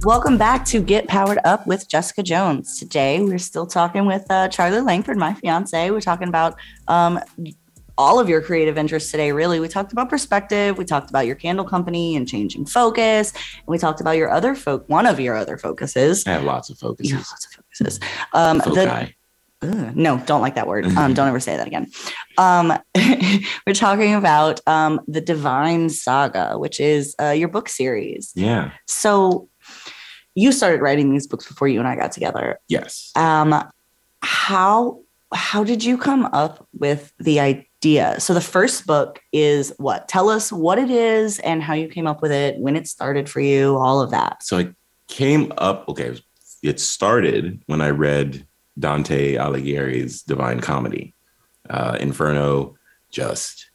Welcome 0.02 0.36
back 0.36 0.64
to 0.66 0.82
Get 0.82 1.06
Powered 1.06 1.38
Up 1.44 1.68
with 1.68 1.88
Jessica 1.88 2.24
Jones. 2.24 2.80
Today, 2.80 3.20
we're 3.20 3.38
still 3.38 3.64
talking 3.64 4.06
with 4.06 4.28
uh, 4.28 4.48
Charlie 4.48 4.80
Langford, 4.80 5.18
my 5.18 5.34
fiance. 5.34 5.88
We're 5.92 6.00
talking 6.00 6.26
about 6.26 6.56
um, 6.88 7.20
all 7.98 8.18
of 8.20 8.28
your 8.28 8.40
creative 8.42 8.76
interests 8.76 9.10
today, 9.10 9.32
really. 9.32 9.60
We 9.60 9.68
talked 9.68 9.92
about 9.92 10.08
perspective, 10.08 10.78
we 10.78 10.84
talked 10.84 11.10
about 11.10 11.26
your 11.26 11.36
candle 11.36 11.64
company 11.64 12.16
and 12.16 12.28
changing 12.28 12.66
focus, 12.66 13.32
and 13.32 13.66
we 13.66 13.78
talked 13.78 14.00
about 14.00 14.16
your 14.16 14.30
other 14.30 14.54
folk, 14.54 14.88
one 14.88 15.06
of 15.06 15.18
your 15.20 15.36
other 15.36 15.56
focuses. 15.56 16.26
I 16.26 16.32
have 16.32 16.44
lots 16.44 16.70
of 16.70 16.78
focuses. 16.78 17.10
You 17.10 17.16
have 17.16 17.26
lots 17.30 17.46
of 17.46 17.52
focuses. 17.52 18.00
Um, 18.32 18.58
the, 18.58 19.10
Ugh, 19.62 19.96
no, 19.96 20.18
don't 20.26 20.42
like 20.42 20.54
that 20.56 20.66
word. 20.66 20.86
Um, 20.96 21.12
don't 21.12 21.28
ever 21.28 21.40
say 21.40 21.56
that 21.56 21.66
again. 21.66 21.90
Um, 22.38 22.72
we're 23.66 23.74
talking 23.74 24.14
about 24.14 24.60
um, 24.66 25.00
the 25.06 25.20
Divine 25.20 25.90
Saga, 25.90 26.58
which 26.58 26.80
is 26.80 27.14
uh, 27.20 27.30
your 27.30 27.48
book 27.48 27.68
series. 27.68 28.32
yeah. 28.34 28.72
So 28.86 29.48
you 30.34 30.52
started 30.52 30.80
writing 30.80 31.10
these 31.10 31.26
books 31.26 31.48
before 31.48 31.66
you 31.66 31.78
and 31.78 31.88
I 31.88 31.96
got 31.96 32.12
together. 32.12 32.60
Yes. 32.68 33.10
Um, 33.16 33.64
how 34.22 35.00
how 35.34 35.64
did 35.64 35.84
you 35.84 35.98
come 35.98 36.26
up 36.26 36.66
with 36.78 37.12
the 37.18 37.40
idea? 37.40 37.64
So 38.18 38.34
the 38.34 38.40
first 38.40 38.86
book 38.86 39.20
is 39.32 39.72
what? 39.78 40.08
Tell 40.08 40.28
us 40.28 40.50
what 40.50 40.78
it 40.78 40.90
is 40.90 41.38
and 41.40 41.62
how 41.62 41.74
you 41.74 41.88
came 41.88 42.06
up 42.06 42.20
with 42.20 42.32
it, 42.32 42.58
when 42.58 42.74
it 42.74 42.88
started 42.88 43.28
for 43.28 43.40
you, 43.40 43.76
all 43.76 44.00
of 44.00 44.10
that. 44.10 44.42
So 44.42 44.58
I 44.58 44.74
came 45.08 45.52
up, 45.58 45.88
okay, 45.88 46.18
it 46.62 46.80
started 46.80 47.62
when 47.66 47.80
I 47.80 47.90
read 47.90 48.46
Dante 48.78 49.34
Alighieri's 49.34 50.22
Divine 50.22 50.60
Comedy. 50.60 51.14
Uh, 51.70 51.96
Inferno 52.00 52.76
just 53.10 53.70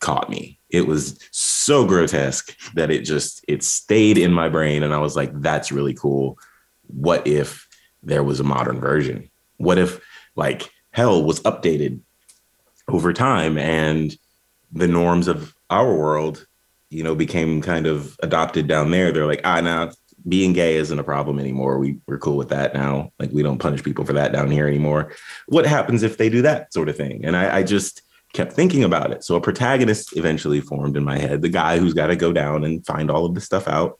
caught 0.00 0.30
me. 0.30 0.58
It 0.70 0.86
was 0.86 1.18
so 1.32 1.86
grotesque 1.86 2.56
that 2.74 2.90
it 2.90 3.02
just 3.02 3.44
it 3.48 3.62
stayed 3.62 4.18
in 4.18 4.32
my 4.32 4.48
brain 4.48 4.82
and 4.82 4.94
I 4.94 4.98
was 4.98 5.16
like 5.16 5.30
that's 5.40 5.72
really 5.72 5.94
cool. 5.94 6.38
What 6.86 7.26
if 7.26 7.66
there 8.02 8.22
was 8.22 8.38
a 8.40 8.44
modern 8.44 8.80
version? 8.80 9.30
What 9.56 9.78
if 9.78 10.00
like 10.36 10.70
hell 10.92 11.22
was 11.22 11.40
updated 11.40 12.00
over 12.88 13.12
time 13.12 13.58
and 13.58 14.16
the 14.72 14.88
norms 14.88 15.28
of 15.28 15.54
our 15.70 15.94
world, 15.94 16.46
you 16.90 17.02
know, 17.02 17.14
became 17.14 17.60
kind 17.60 17.86
of 17.86 18.16
adopted 18.22 18.66
down 18.66 18.90
there. 18.90 19.12
They're 19.12 19.26
like, 19.26 19.42
ah, 19.44 19.60
now 19.60 19.90
being 20.26 20.52
gay 20.52 20.76
isn't 20.76 20.98
a 20.98 21.04
problem 21.04 21.38
anymore. 21.38 21.78
We 21.78 21.98
we're 22.06 22.18
cool 22.18 22.36
with 22.36 22.48
that 22.48 22.74
now. 22.74 23.12
Like 23.18 23.30
we 23.30 23.42
don't 23.42 23.58
punish 23.58 23.82
people 23.82 24.04
for 24.04 24.14
that 24.14 24.32
down 24.32 24.50
here 24.50 24.66
anymore. 24.66 25.12
What 25.46 25.66
happens 25.66 26.02
if 26.02 26.18
they 26.18 26.28
do 26.28 26.42
that 26.42 26.72
sort 26.72 26.88
of 26.88 26.96
thing? 26.96 27.24
And 27.24 27.36
I, 27.36 27.58
I 27.58 27.62
just 27.62 28.02
kept 28.32 28.52
thinking 28.52 28.84
about 28.84 29.10
it. 29.10 29.24
So 29.24 29.36
a 29.36 29.40
protagonist 29.40 30.16
eventually 30.16 30.60
formed 30.60 30.96
in 30.96 31.04
my 31.04 31.18
head, 31.18 31.42
the 31.42 31.48
guy 31.48 31.78
who's 31.78 31.94
got 31.94 32.08
to 32.08 32.16
go 32.16 32.32
down 32.32 32.64
and 32.64 32.84
find 32.84 33.10
all 33.10 33.24
of 33.24 33.34
this 33.34 33.44
stuff 33.44 33.68
out. 33.68 33.98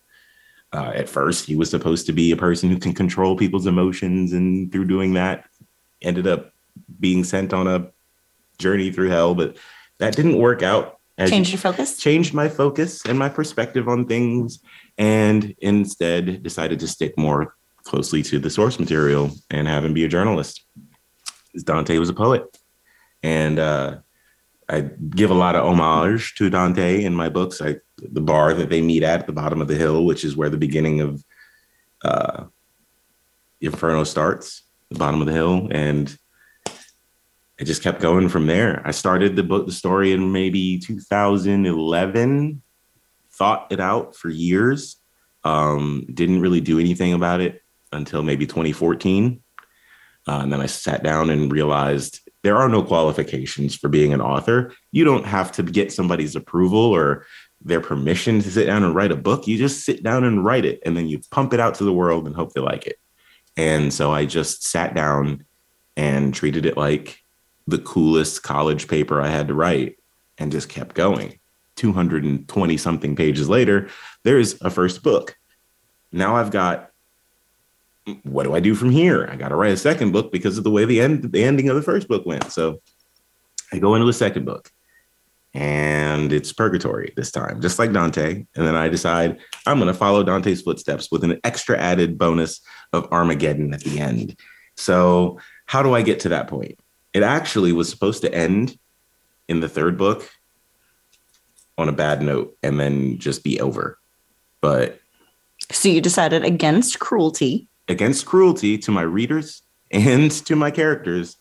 Uh, 0.70 0.92
at 0.94 1.08
first, 1.08 1.46
he 1.46 1.56
was 1.56 1.70
supposed 1.70 2.04
to 2.06 2.12
be 2.12 2.30
a 2.30 2.36
person 2.36 2.68
who 2.68 2.78
can 2.78 2.92
control 2.92 3.36
people's 3.36 3.66
emotions, 3.66 4.34
and 4.34 4.70
through 4.70 4.84
doing 4.84 5.14
that, 5.14 5.46
ended 6.02 6.26
up 6.26 6.52
being 7.00 7.24
sent 7.24 7.54
on 7.54 7.66
a 7.66 7.90
journey 8.58 8.90
through 8.90 9.10
hell. 9.10 9.34
But 9.34 9.56
that 9.98 10.16
didn't 10.16 10.38
work 10.38 10.62
out. 10.62 10.98
As 11.16 11.30
Change 11.30 11.50
your 11.50 11.58
focus. 11.58 11.96
changed 11.96 12.32
my 12.32 12.48
focus 12.48 13.04
and 13.04 13.18
my 13.18 13.28
perspective 13.28 13.88
on 13.88 14.06
things 14.06 14.60
and 14.98 15.54
instead 15.58 16.44
decided 16.44 16.78
to 16.78 16.86
stick 16.86 17.18
more 17.18 17.56
closely 17.82 18.22
to 18.22 18.38
the 18.38 18.50
source 18.50 18.78
material 18.78 19.32
and 19.50 19.66
have 19.66 19.84
him 19.84 19.94
be 19.94 20.04
a 20.04 20.08
journalist. 20.08 20.64
Dante 21.64 21.98
was 21.98 22.08
a 22.08 22.14
poet. 22.14 22.44
And 23.22 23.58
uh, 23.58 23.98
I 24.68 24.82
give 24.82 25.30
a 25.30 25.34
lot 25.34 25.56
of 25.56 25.64
homage 25.64 26.34
to 26.36 26.50
Dante 26.50 27.02
in 27.02 27.14
my 27.14 27.28
books. 27.28 27.60
I, 27.60 27.76
the 27.96 28.20
bar 28.20 28.54
that 28.54 28.68
they 28.68 28.80
meet 28.80 29.02
at, 29.02 29.20
at 29.20 29.26
the 29.26 29.32
bottom 29.32 29.60
of 29.60 29.68
the 29.68 29.74
hill, 29.74 30.04
which 30.04 30.24
is 30.24 30.36
where 30.36 30.50
the 30.50 30.56
beginning 30.56 31.00
of 31.00 31.24
uh, 32.02 32.44
Inferno 33.60 34.04
starts, 34.04 34.62
the 34.90 34.98
bottom 34.98 35.20
of 35.20 35.26
the 35.26 35.32
hill. 35.32 35.68
And 35.70 36.16
it 37.58 37.64
just 37.64 37.82
kept 37.82 38.00
going 38.00 38.28
from 38.28 38.46
there. 38.46 38.82
I 38.84 38.92
started 38.92 39.34
the 39.34 39.42
book, 39.42 39.66
the 39.66 39.72
story 39.72 40.12
in 40.12 40.32
maybe 40.32 40.78
2011, 40.78 42.62
thought 43.32 43.66
it 43.70 43.80
out 43.80 44.14
for 44.14 44.28
years. 44.28 44.96
Um, 45.44 46.06
didn't 46.12 46.40
really 46.40 46.60
do 46.60 46.78
anything 46.78 47.12
about 47.12 47.40
it 47.40 47.62
until 47.92 48.22
maybe 48.22 48.46
2014. 48.46 49.42
Uh, 50.26 50.40
and 50.42 50.52
then 50.52 50.60
I 50.60 50.66
sat 50.66 51.02
down 51.02 51.30
and 51.30 51.50
realized 51.50 52.20
there 52.42 52.56
are 52.56 52.68
no 52.68 52.82
qualifications 52.82 53.74
for 53.74 53.88
being 53.88 54.12
an 54.12 54.20
author. 54.20 54.72
You 54.92 55.04
don't 55.04 55.24
have 55.24 55.50
to 55.52 55.62
get 55.62 55.92
somebody's 55.92 56.36
approval 56.36 56.78
or 56.78 57.26
their 57.60 57.80
permission 57.80 58.40
to 58.40 58.50
sit 58.50 58.66
down 58.66 58.84
and 58.84 58.94
write 58.94 59.10
a 59.10 59.16
book. 59.16 59.48
You 59.48 59.58
just 59.58 59.84
sit 59.84 60.02
down 60.02 60.22
and 60.22 60.44
write 60.44 60.64
it, 60.64 60.80
and 60.84 60.96
then 60.96 61.08
you 61.08 61.20
pump 61.30 61.52
it 61.52 61.60
out 61.60 61.74
to 61.76 61.84
the 61.84 61.92
world 61.92 62.26
and 62.26 62.36
hope 62.36 62.52
they 62.52 62.60
like 62.60 62.86
it. 62.86 62.98
And 63.56 63.92
so 63.92 64.12
I 64.12 64.26
just 64.26 64.64
sat 64.64 64.94
down 64.94 65.44
and 65.96 66.32
treated 66.32 66.64
it 66.66 66.76
like 66.76 67.20
the 67.68 67.78
coolest 67.78 68.42
college 68.42 68.88
paper 68.88 69.20
I 69.20 69.28
had 69.28 69.48
to 69.48 69.54
write 69.54 69.98
and 70.38 70.50
just 70.50 70.68
kept 70.68 70.94
going. 70.94 71.38
220 71.76 72.76
something 72.76 73.14
pages 73.14 73.48
later, 73.48 73.88
there's 74.24 74.60
a 74.62 74.70
first 74.70 75.02
book. 75.02 75.36
Now 76.10 76.36
I've 76.36 76.50
got 76.50 76.90
what 78.22 78.44
do 78.44 78.54
I 78.54 78.60
do 78.60 78.74
from 78.74 78.88
here? 78.88 79.28
I 79.30 79.36
got 79.36 79.48
to 79.48 79.54
write 79.54 79.72
a 79.72 79.76
second 79.76 80.12
book 80.12 80.32
because 80.32 80.56
of 80.56 80.64
the 80.64 80.70
way 80.70 80.86
the 80.86 81.00
end 81.00 81.30
the 81.30 81.44
ending 81.44 81.68
of 81.68 81.76
the 81.76 81.82
first 81.82 82.08
book 82.08 82.24
went. 82.24 82.50
So 82.50 82.80
I 83.70 83.78
go 83.78 83.94
into 83.94 84.06
the 84.06 84.14
second 84.14 84.46
book 84.46 84.72
and 85.52 86.32
it's 86.32 86.52
purgatory 86.52 87.12
this 87.16 87.30
time, 87.30 87.60
just 87.60 87.78
like 87.78 87.92
Dante. 87.92 88.46
And 88.56 88.66
then 88.66 88.76
I 88.76 88.88
decide 88.88 89.38
I'm 89.66 89.78
going 89.78 89.92
to 89.92 89.98
follow 89.98 90.22
Dante's 90.22 90.62
footsteps 90.62 91.10
with 91.10 91.22
an 91.22 91.38
extra 91.44 91.78
added 91.78 92.16
bonus 92.16 92.62
of 92.94 93.12
Armageddon 93.12 93.74
at 93.74 93.80
the 93.80 94.00
end. 94.00 94.38
So, 94.76 95.38
how 95.66 95.82
do 95.82 95.94
I 95.94 96.00
get 96.02 96.20
to 96.20 96.30
that 96.30 96.48
point? 96.48 96.78
It 97.18 97.24
actually 97.24 97.72
was 97.72 97.90
supposed 97.90 98.22
to 98.22 98.32
end 98.32 98.78
in 99.48 99.58
the 99.58 99.68
third 99.68 99.98
book 99.98 100.30
on 101.76 101.88
a 101.88 101.92
bad 101.92 102.22
note 102.22 102.56
and 102.62 102.78
then 102.78 103.18
just 103.18 103.42
be 103.42 103.60
over. 103.60 103.98
But 104.60 105.00
so 105.72 105.88
you 105.88 106.00
decided 106.00 106.44
against 106.44 107.00
cruelty. 107.00 107.66
Against 107.88 108.24
cruelty 108.24 108.78
to 108.78 108.92
my 108.92 109.02
readers 109.02 109.62
and 109.90 110.30
to 110.46 110.54
my 110.54 110.70
characters. 110.70 111.36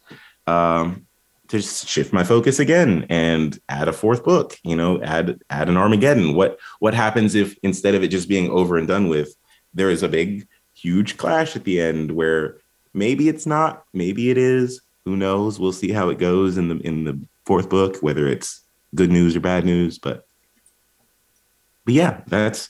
Um, 0.47 1.05
to 1.49 1.61
shift 1.61 2.11
my 2.11 2.23
focus 2.23 2.57
again 2.57 3.05
and 3.07 3.59
add 3.69 3.87
a 3.87 3.93
fourth 3.93 4.25
book 4.25 4.57
you 4.65 4.75
know 4.75 5.01
add 5.01 5.39
add 5.49 5.69
an 5.69 5.77
armageddon 5.77 6.35
what 6.35 6.59
what 6.79 6.93
happens 6.93 7.35
if 7.35 7.55
instead 7.63 7.95
of 7.95 8.03
it 8.03 8.09
just 8.09 8.27
being 8.27 8.49
over 8.49 8.77
and 8.77 8.89
done 8.89 9.07
with 9.07 9.33
there 9.73 9.89
is 9.89 10.03
a 10.03 10.09
big 10.09 10.45
huge 10.73 11.15
clash 11.15 11.55
at 11.55 11.63
the 11.63 11.79
end 11.79 12.11
where 12.11 12.57
maybe 12.93 13.29
it's 13.29 13.45
not 13.45 13.85
maybe 13.93 14.29
it 14.29 14.37
is 14.37 14.81
who 15.07 15.15
knows 15.15 15.59
we'll 15.59 15.71
see 15.71 15.91
how 15.91 16.09
it 16.09 16.19
goes 16.19 16.57
in 16.57 16.67
the 16.67 16.77
in 16.79 17.05
the 17.05 17.19
fourth 17.45 17.69
book 17.69 17.97
whether 18.01 18.27
it's 18.27 18.61
good 18.93 19.11
news 19.11 19.35
or 19.35 19.39
bad 19.39 19.63
news 19.63 19.97
but 19.97 20.27
but 21.85 21.93
yeah 21.93 22.21
that's 22.27 22.69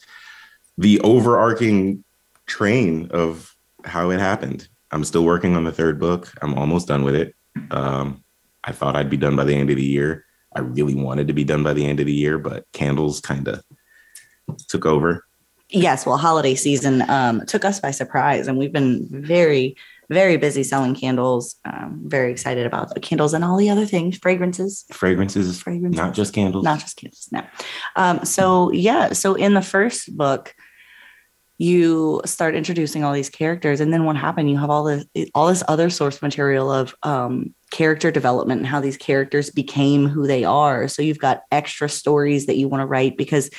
the 0.77 0.99
overarching 1.01 2.03
train 2.45 3.09
of 3.11 3.55
how 3.85 4.09
it 4.09 4.19
happened. 4.19 4.67
I'm 4.91 5.03
still 5.03 5.23
working 5.23 5.55
on 5.55 5.63
the 5.63 5.71
third 5.71 5.99
book. 5.99 6.33
I'm 6.41 6.53
almost 6.53 6.87
done 6.87 7.03
with 7.03 7.15
it. 7.15 7.35
Um, 7.71 8.23
I 8.63 8.71
thought 8.71 8.95
I'd 8.95 9.09
be 9.09 9.17
done 9.17 9.35
by 9.35 9.43
the 9.43 9.55
end 9.55 9.69
of 9.69 9.75
the 9.75 9.83
year. 9.83 10.25
I 10.55 10.59
really 10.59 10.95
wanted 10.95 11.27
to 11.27 11.33
be 11.33 11.43
done 11.43 11.63
by 11.63 11.73
the 11.73 11.85
end 11.85 11.99
of 11.99 12.05
the 12.05 12.13
year, 12.13 12.37
but 12.37 12.65
candles 12.71 13.19
kind 13.19 13.47
of 13.47 13.63
took 14.67 14.85
over. 14.85 15.25
Yes, 15.69 16.05
well, 16.05 16.17
holiday 16.17 16.55
season 16.55 17.07
um, 17.09 17.45
took 17.45 17.65
us 17.65 17.79
by 17.79 17.91
surprise, 17.91 18.47
and 18.47 18.57
we've 18.57 18.71
been 18.71 19.05
very, 19.09 19.75
very 20.09 20.37
busy 20.37 20.63
selling 20.63 20.95
candles. 20.95 21.55
Um, 21.65 22.01
very 22.05 22.31
excited 22.31 22.65
about 22.65 22.93
the 22.93 22.99
candles 22.99 23.33
and 23.33 23.43
all 23.43 23.57
the 23.57 23.69
other 23.69 23.85
things, 23.85 24.17
fragrances, 24.17 24.85
fragrances, 24.91 25.61
fragrances, 25.61 25.97
not 25.97 26.13
just 26.13 26.33
candles, 26.33 26.63
not 26.63 26.79
just 26.79 26.97
candles. 26.97 27.27
No. 27.31 27.43
Um, 27.95 28.23
so 28.25 28.71
yeah, 28.71 29.13
so 29.13 29.35
in 29.35 29.53
the 29.53 29.61
first 29.61 30.15
book, 30.15 30.53
you 31.59 32.21
start 32.23 32.55
introducing 32.55 33.03
all 33.03 33.13
these 33.13 33.29
characters 33.29 33.79
and 33.79 33.91
then 33.91 34.05
what 34.05 34.15
happened 34.15 34.49
you 34.49 34.57
have 34.57 34.69
all 34.69 34.83
this 34.83 35.05
all 35.33 35.47
this 35.47 35.63
other 35.67 35.89
source 35.89 36.21
material 36.21 36.71
of 36.71 36.93
um, 37.01 37.53
character 37.71 38.11
development 38.11 38.59
and 38.59 38.67
how 38.67 38.79
these 38.79 38.97
characters 38.97 39.49
became 39.49 40.07
who 40.07 40.27
they 40.27 40.43
are 40.43 40.87
so 40.87 41.01
you've 41.01 41.17
got 41.17 41.41
extra 41.51 41.89
stories 41.89 42.45
that 42.45 42.57
you 42.57 42.67
want 42.67 42.81
to 42.81 42.85
write 42.85 43.17
because 43.17 43.49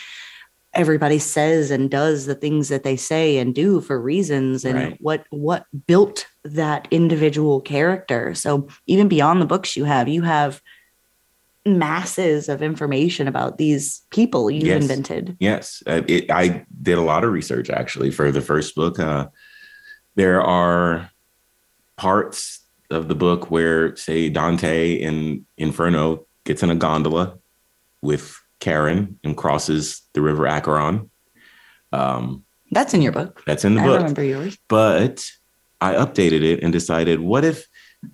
everybody 0.75 1.19
says 1.19 1.71
and 1.71 1.91
does 1.91 2.27
the 2.27 2.35
things 2.35 2.69
that 2.69 2.83
they 2.83 2.97
say 2.97 3.39
and 3.39 3.55
do 3.55 3.81
for 3.81 4.01
reasons 4.01 4.65
and 4.65 4.79
right. 4.79 4.99
what 5.01 5.25
what 5.31 5.67
built 5.87 6.27
that 6.45 6.87
individual 6.91 7.61
character 7.61 8.35
so 8.35 8.69
even 8.87 9.09
beyond 9.09 9.41
the 9.41 9.47
books 9.47 9.77
you 9.77 9.85
have 9.85 10.09
you 10.09 10.23
have 10.23 10.61
masses 11.69 12.49
of 12.49 12.63
information 12.63 13.29
about 13.29 13.59
these 13.59 14.03
people 14.11 14.51
you've 14.51 14.65
yes. 14.67 14.83
invented. 14.83 15.37
Yes, 15.39 15.83
uh, 15.87 16.03
it, 16.09 16.31
I 16.31 16.65
did 16.83 16.99
a 16.99 17.03
lot 17.03 17.25
of 17.25 17.33
research 17.33 17.71
actually 17.71 18.11
for 18.11 18.33
the 18.33 18.41
first 18.41 18.75
book. 18.75 18.99
Uh, 18.99 19.29
there 20.15 20.43
are 20.43 21.11
parts 21.97 22.61
of 22.91 23.09
the 23.09 23.15
book 23.15 23.51
where, 23.51 23.95
say, 23.97 24.29
Dante 24.29 24.95
in 24.95 25.45
Inferno 25.57 26.27
gets 26.45 26.63
in 26.63 26.71
a 26.71 26.75
gondola 26.75 27.39
with 28.01 28.41
Charon 28.63 29.19
and 29.25 29.37
crosses 29.37 30.03
the 30.13 30.21
river 30.21 30.47
Acheron. 30.47 31.11
Um, 31.93 32.45
that's 32.71 32.93
in 32.93 33.03
your 33.03 33.13
book. 33.13 33.43
That's 33.47 33.65
in 33.65 33.75
the 33.75 33.81
I 33.81 33.85
book. 33.85 33.95
I 33.95 33.97
remember 33.99 34.25
yours. 34.25 34.59
But 34.69 35.25
I 35.81 35.95
updated 35.95 36.43
it 36.43 36.63
and 36.63 36.73
decided, 36.73 37.21
what 37.21 37.45
if 37.45 37.67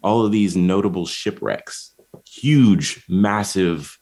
all 0.02 0.24
of 0.24 0.32
these 0.32 0.56
notable 0.56 1.06
shipwrecks 1.06 1.94
huge, 2.26 3.04
massive 3.08 3.98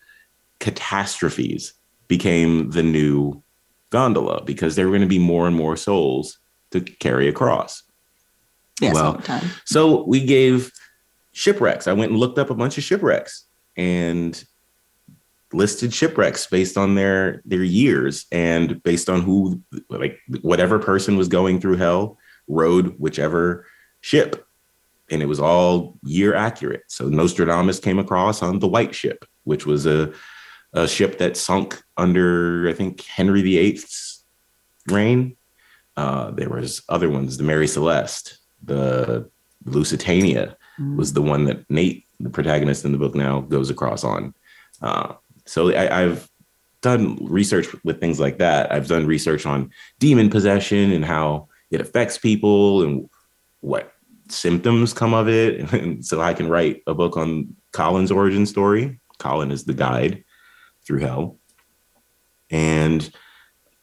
catastrophes 0.59 1.75
became 2.09 2.71
the 2.71 2.83
new 2.83 3.43
gondola 3.91 4.43
because 4.45 4.77
there 4.77 4.87
were 4.87 4.93
going 4.93 5.03
to 5.03 5.07
be 5.07 5.19
more 5.19 5.47
and 5.47 5.57
more 5.57 5.77
souls 5.77 6.39
to 6.71 6.81
carry 6.81 7.29
across. 7.29 7.83
Yes, 8.81 8.95
well, 8.95 9.23
so 9.65 10.03
we 10.05 10.25
gave 10.25 10.73
shipwrecks. 11.33 11.87
I 11.87 11.93
went 11.93 12.11
and 12.11 12.19
looked 12.19 12.39
up 12.39 12.51
a 12.51 12.55
bunch 12.55 12.79
of 12.79 12.85
shipwrecks 12.85 13.45
and 13.77 14.43
listed 15.55 15.93
shipwrecks 15.93 16.47
based 16.47 16.77
on 16.77 16.95
their 16.95 17.43
their 17.45 17.63
years 17.63 18.27
and 18.33 18.83
based 18.83 19.09
on 19.09 19.23
who 19.23 19.61
like 19.89 20.19
whatever 20.41 20.79
person 20.79 21.17
was 21.17 21.29
going 21.29 21.61
through 21.61 21.77
hell 21.77 22.19
rode 22.49 22.99
whichever 22.99 23.67
ship 24.01 24.47
and 25.13 25.21
it 25.21 25.27
was 25.27 25.39
all 25.39 25.99
year 26.03 26.35
accurate. 26.35 26.85
So 26.89 27.09
Nostradamus 27.09 27.79
came 27.79 27.99
across 27.99 28.43
on 28.43 28.59
the 28.59 28.67
White 28.67 28.95
Ship, 28.95 29.25
which 29.45 29.67
was 29.67 29.85
a, 29.85 30.13
a 30.73 30.89
ship 30.89 31.19
that 31.19 31.37
sunk 31.37 31.81
under, 31.99 32.67
I 32.69 32.73
think, 32.73 33.03
Henry 33.03 33.43
VIII's 33.43 34.25
reign. 34.89 35.37
Uh, 35.99 36.31
there 36.31 36.49
was 36.49 36.83
other 36.89 37.11
ones, 37.11 37.37
the 37.37 37.45
Mary 37.45 37.69
Celeste, 37.69 38.39
the 38.65 39.31
Lusitania 39.67 40.57
mm. 40.81 40.97
was 40.97 41.13
the 41.13 41.21
one 41.21 41.45
that 41.45 41.69
Nate, 41.71 42.07
the 42.19 42.31
protagonist 42.31 42.87
in 42.87 42.93
the 42.93 42.99
book 42.99 43.15
now, 43.15 43.41
goes 43.41 43.69
across 43.69 44.05
on. 44.05 44.35
Uh, 44.81 45.15
so 45.53 45.71
I, 45.71 46.05
I've 46.05 46.31
done 46.81 47.19
research 47.21 47.67
with 47.85 48.01
things 48.01 48.19
like 48.19 48.39
that. 48.39 48.73
I've 48.73 48.89
done 48.89 49.07
research 49.07 49.45
on 49.45 49.71
demon 49.99 50.31
possession 50.31 50.93
and 50.93 51.05
how 51.05 51.49
it 51.71 51.83
affects 51.83 52.17
people 52.17 52.83
and 52.83 53.11
what 53.61 53.93
symptoms 54.31 54.95
come 54.95 55.13
of 55.13 55.29
it. 55.29 55.71
And 55.75 56.05
so 56.05 56.23
I 56.23 56.33
can 56.33 56.49
write 56.49 56.83
a 56.87 56.95
book 56.95 57.19
on 57.19 57.55
Colin's 57.73 58.11
origin 58.11 58.47
story. 58.47 58.99
Colin 59.19 59.51
is 59.51 59.65
the 59.65 59.75
guide 59.75 60.25
through 60.87 61.01
hell. 61.01 61.39
And 62.51 63.11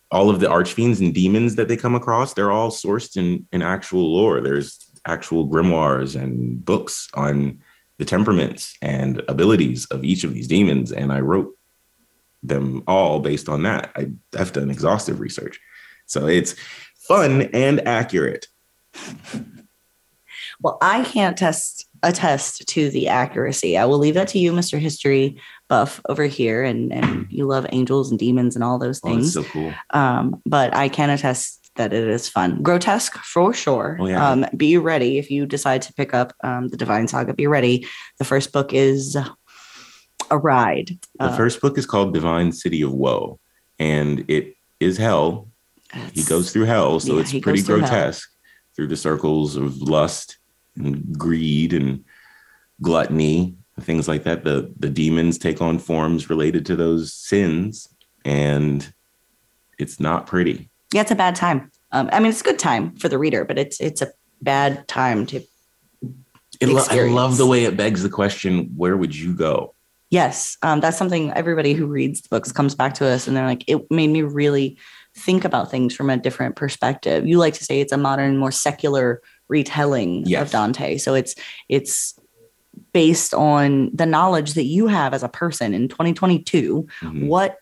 all 0.10 0.32
of 0.32 0.40
the 0.40 0.48
archfiends 0.48 1.02
and 1.02 1.14
demons 1.14 1.54
that 1.56 1.68
they 1.68 1.78
come 1.78 1.94
across, 1.94 2.34
they're 2.34 2.52
all 2.52 2.72
sourced 2.72 3.16
in, 3.16 3.46
in 3.52 3.62
actual 3.62 4.12
lore. 4.12 4.42
There's 4.42 4.92
actual 5.06 5.48
grimoires 5.48 6.20
and 6.20 6.66
books 6.66 7.08
on 7.14 7.60
the 8.00 8.06
temperaments 8.06 8.76
and 8.82 9.22
abilities 9.28 9.86
of 9.92 10.04
each 10.04 10.24
of 10.24 10.34
these 10.34 10.48
demons. 10.48 10.92
And 10.92 11.14
I 11.14 11.20
wrote 11.20 11.54
them 12.44 12.84
all 12.88 13.20
based 13.20 13.50
on 13.50 13.64
that. 13.64 13.92
I, 13.96 14.12
I've 14.38 14.54
done 14.54 14.72
exhaustive 14.72 15.20
research. 15.20 15.60
So 16.06 16.28
it's 16.28 16.56
fun 16.96 17.44
and 17.54 17.86
accurate. 17.88 18.48
Well, 20.62 20.78
I 20.82 21.04
can't 21.04 21.38
test 21.38 21.88
attest 22.02 22.68
to 22.68 22.90
the 22.90 23.08
accuracy. 23.08 23.78
I 23.78 23.86
will 23.86 23.98
leave 23.98 24.14
that 24.14 24.30
to 24.30 24.40
you, 24.40 24.54
Mr. 24.54 24.80
History 24.80 25.38
buff 25.68 26.02
over 26.10 26.26
here, 26.26 26.64
and 26.64 26.92
and 26.92 27.28
you 27.30 27.46
love 27.46 27.66
angels 27.72 28.10
and 28.10 28.20
demons 28.20 28.56
and 28.56 28.64
all 28.64 28.80
those 28.80 29.00
oh, 29.04 29.10
things. 29.10 29.38
Oh, 29.38 29.44
so 29.44 29.50
cool. 29.50 29.74
Um, 29.92 30.42
but 30.46 30.76
I 30.76 30.90
can 30.90 31.10
attest 31.10 31.60
that 31.76 31.94
it 31.94 32.08
is 32.08 32.28
fun, 32.28 32.62
grotesque 32.62 33.18
for 33.20 33.54
sure. 33.54 33.98
Oh, 34.02 34.08
yeah. 34.08 34.30
Um, 34.30 34.46
be 34.58 34.78
ready 34.78 35.18
if 35.18 35.32
you 35.32 35.46
decide 35.46 35.82
to 35.84 35.94
pick 35.94 36.14
up 36.14 36.34
um, 36.44 36.68
the 36.68 36.78
Divine 36.78 37.08
Saga. 37.08 37.34
Be 37.34 37.48
ready. 37.48 37.88
The 38.18 38.26
first 38.26 38.52
book 38.52 38.74
is 38.74 39.16
a 40.32 40.38
ride. 40.38 40.98
The 41.20 41.26
uh, 41.26 41.36
first 41.36 41.62
book 41.62 41.78
is 41.78 41.86
called 41.86 42.14
Divine 42.14 42.52
City 42.52 42.82
of 42.82 42.94
Woe, 42.94 43.40
and 43.78 44.26
it 44.30 44.56
is 44.80 44.98
hell. 44.98 45.50
He 46.14 46.24
goes 46.24 46.52
through 46.52 46.66
hell, 46.66 47.00
so 47.00 47.16
yeah, 47.16 47.22
it's 47.22 47.40
pretty 47.40 47.64
grotesque 47.64 48.30
through 48.76 48.88
the 48.88 48.98
circles 48.98 49.56
of 49.56 49.82
lust 49.82 50.38
and 50.76 51.18
greed 51.18 51.74
and 51.74 52.06
gluttony 52.82 53.56
things 53.82 54.08
like 54.08 54.24
that. 54.24 54.44
The 54.44 54.72
the 54.78 54.90
demons 54.90 55.38
take 55.38 55.62
on 55.62 55.80
forms 55.80 56.30
related 56.30 56.66
to 56.68 56.76
those 56.76 57.14
sins 57.14 57.88
and 58.26 58.94
it's 59.78 60.00
not 60.00 60.28
pretty. 60.28 60.70
Yeah 60.94 61.02
it's 61.02 61.12
a 61.12 61.16
bad 61.16 61.36
time. 61.36 61.72
Um, 61.92 62.10
i 62.12 62.20
mean 62.20 62.30
it's 62.30 62.42
a 62.42 62.44
good 62.44 62.60
time 62.60 62.96
for 62.98 63.10
the 63.10 63.18
reader 63.18 63.44
but 63.46 63.58
it's 63.58 63.82
it's 63.82 64.02
a 64.04 64.12
bad 64.42 64.88
time 64.88 65.26
to 65.26 65.42
lo- 66.62 66.84
i 66.90 67.08
love 67.08 67.38
the 67.38 67.48
way 67.48 67.64
it 67.64 67.76
begs 67.76 68.04
the 68.04 68.10
question 68.10 68.72
where 68.76 68.96
would 68.96 69.16
you 69.16 69.34
go 69.34 69.74
yes 70.10 70.58
um, 70.64 70.80
that's 70.80 70.98
something 70.98 71.32
everybody 71.34 71.74
who 71.74 71.86
reads 71.86 72.22
the 72.22 72.30
books 72.30 72.52
comes 72.52 72.76
back 72.76 72.94
to 72.96 73.06
us 73.06 73.28
and 73.28 73.36
they're 73.38 73.46
like 73.46 73.64
it 73.68 73.90
made 73.92 74.08
me 74.10 74.22
really 74.22 74.78
think 75.16 75.44
about 75.46 75.70
things 75.72 75.96
from 75.96 76.10
a 76.10 76.18
different 76.18 76.56
perspective 76.56 77.28
you 77.28 77.38
like 77.38 77.54
to 77.54 77.64
say 77.64 77.80
it's 77.82 77.92
a 77.94 77.98
modern 77.98 78.38
more 78.38 78.52
secular 78.52 79.22
retelling 79.50 80.24
Yes. 80.28 80.44
of 80.44 80.52
Dante. 80.52 80.98
So 81.00 81.16
it's 81.16 81.34
it's 81.70 82.14
based 82.94 83.34
on 83.34 83.90
the 83.94 84.06
knowledge 84.06 84.54
that 84.54 84.66
you 84.66 84.88
have 84.88 85.14
as 85.14 85.24
a 85.24 85.28
person 85.30 85.74
in 85.74 85.88
2022 85.88 86.88
Mhm. 87.02 87.28
what 87.28 87.58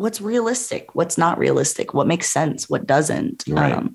what's 0.00 0.20
realistic 0.20 0.94
what's 0.94 1.18
not 1.18 1.36
realistic 1.38 1.92
what 1.92 2.06
makes 2.06 2.30
sense 2.30 2.70
what 2.70 2.86
doesn't 2.86 3.44
Um, 3.48 3.54
Right. 3.54 3.90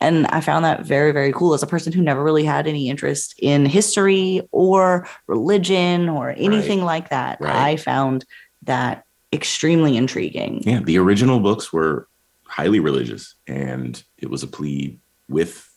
and 0.00 0.26
i 0.28 0.40
found 0.40 0.64
that 0.64 0.86
very 0.86 1.12
very 1.12 1.32
cool 1.32 1.52
as 1.52 1.62
a 1.62 1.66
person 1.66 1.92
who 1.92 2.02
never 2.02 2.24
really 2.24 2.44
had 2.44 2.66
any 2.66 2.88
interest 2.88 3.34
in 3.38 3.66
history 3.66 4.40
or 4.52 5.06
religion 5.26 6.08
or 6.08 6.30
anything 6.30 6.82
like 6.82 7.10
that 7.10 7.40
Right. 7.40 7.54
i 7.72 7.76
found 7.76 8.24
that 8.62 9.04
extremely 9.32 9.96
intriguing 9.96 10.62
Yeah, 10.64 10.80
the 10.80 10.98
original 10.98 11.40
books 11.40 11.72
were 11.72 12.08
highly 12.46 12.80
religious, 12.80 13.36
and 13.46 14.02
it 14.18 14.28
was 14.28 14.42
a 14.42 14.48
plea 14.48 14.98
with 15.28 15.70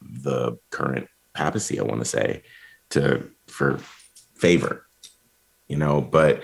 the 0.00 0.56
current 0.70 1.08
papacy, 1.34 1.80
I 1.80 1.82
want 1.82 2.00
to 2.00 2.04
say, 2.04 2.42
to 2.90 3.28
for 3.48 3.78
favor, 4.36 4.86
you 5.66 5.76
know. 5.76 6.00
But 6.00 6.42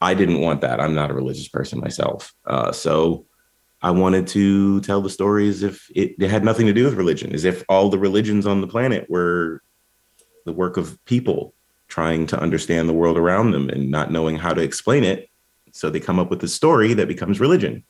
I 0.00 0.14
didn't 0.14 0.40
want 0.40 0.62
that. 0.62 0.80
I'm 0.80 0.94
not 0.94 1.10
a 1.10 1.14
religious 1.14 1.48
person 1.48 1.80
myself, 1.80 2.34
uh, 2.46 2.72
so 2.72 3.26
I 3.82 3.90
wanted 3.90 4.26
to 4.28 4.80
tell 4.82 5.00
the 5.00 5.10
story 5.10 5.48
as 5.48 5.62
if 5.62 5.90
it, 5.94 6.14
it 6.18 6.30
had 6.30 6.44
nothing 6.44 6.66
to 6.66 6.72
do 6.72 6.84
with 6.84 6.94
religion, 6.94 7.32
as 7.34 7.44
if 7.44 7.64
all 7.68 7.88
the 7.88 7.98
religions 7.98 8.46
on 8.46 8.60
the 8.60 8.66
planet 8.66 9.08
were 9.08 9.62
the 10.44 10.52
work 10.52 10.76
of 10.76 11.02
people 11.04 11.54
trying 11.88 12.26
to 12.26 12.38
understand 12.38 12.88
the 12.88 12.94
world 12.94 13.16
around 13.16 13.50
them 13.50 13.68
and 13.68 13.90
not 13.90 14.10
knowing 14.10 14.36
how 14.36 14.52
to 14.52 14.62
explain 14.62 15.04
it 15.04 15.28
so 15.72 15.88
they 15.88 16.00
come 16.00 16.18
up 16.18 16.30
with 16.30 16.42
a 16.42 16.48
story 16.48 16.94
that 16.94 17.08
becomes 17.08 17.40
religion. 17.40 17.84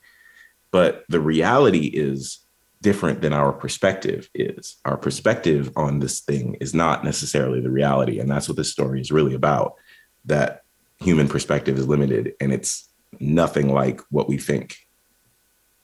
But 0.70 1.04
the 1.08 1.20
reality 1.20 1.86
is 1.86 2.44
different 2.82 3.20
than 3.20 3.32
our 3.32 3.52
perspective 3.52 4.30
is. 4.34 4.76
Our 4.84 4.96
perspective 4.96 5.70
on 5.76 5.98
this 5.98 6.20
thing 6.20 6.56
is 6.60 6.72
not 6.72 7.04
necessarily 7.04 7.60
the 7.60 7.70
reality. 7.70 8.18
And 8.18 8.30
that's 8.30 8.48
what 8.48 8.56
this 8.56 8.70
story 8.70 9.00
is 9.00 9.12
really 9.12 9.34
about. 9.34 9.74
That 10.24 10.62
human 11.00 11.28
perspective 11.28 11.78
is 11.78 11.88
limited 11.88 12.34
and 12.40 12.52
it's 12.52 12.88
nothing 13.18 13.72
like 13.72 14.00
what 14.10 14.28
we 14.28 14.38
think. 14.38 14.76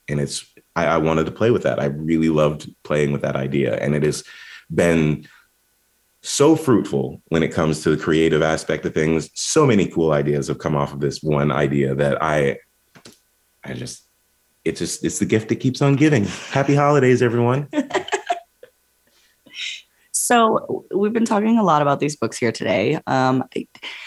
And 0.09 0.21
it's, 0.21 0.47
I, 0.77 0.87
I 0.87 0.97
wanted 0.99 1.27
to 1.27 1.33
play 1.33 1.51
with 1.51 1.65
that. 1.65 1.81
I 1.81 1.87
really 1.87 2.29
loved 2.29 2.71
playing 2.85 3.13
with 3.13 3.23
that 3.23 3.37
idea. 3.37 3.77
And 3.77 3.95
it 3.95 4.03
has 4.05 4.23
been 4.73 5.27
so 6.23 6.57
fruitful 6.57 7.23
when 7.29 7.43
it 7.43 7.53
comes 7.53 7.83
to 7.83 7.95
the 7.95 8.03
creative 8.03 8.43
aspect 8.43 8.85
of 8.85 8.95
things. 8.95 9.31
So 9.35 9.67
many 9.67 9.87
cool 9.87 10.13
ideas 10.13 10.49
have 10.49 10.59
come 10.59 10.77
off 10.77 10.93
of 10.93 11.01
this 11.01 11.23
one 11.23 11.51
idea 11.51 11.95
that 11.95 12.23
I, 12.23 12.59
I 13.65 13.75
just, 13.75 14.05
it's 14.65 14.81
just, 14.81 15.05
it's 15.05 15.19
the 15.19 15.25
gift 15.25 15.49
that 15.49 15.57
keeps 15.57 15.81
on 15.83 15.97
giving. 15.97 16.25
Happy 16.25 16.75
holidays, 16.75 17.23
everyone. 17.23 17.69
So 20.27 20.85
we've 20.93 21.13
been 21.13 21.25
talking 21.25 21.57
a 21.57 21.63
lot 21.63 21.83
about 21.83 22.01
these 22.01 22.17
books 22.17 22.37
here 22.37 22.51
today. 22.51 22.99
Um, 23.07 23.45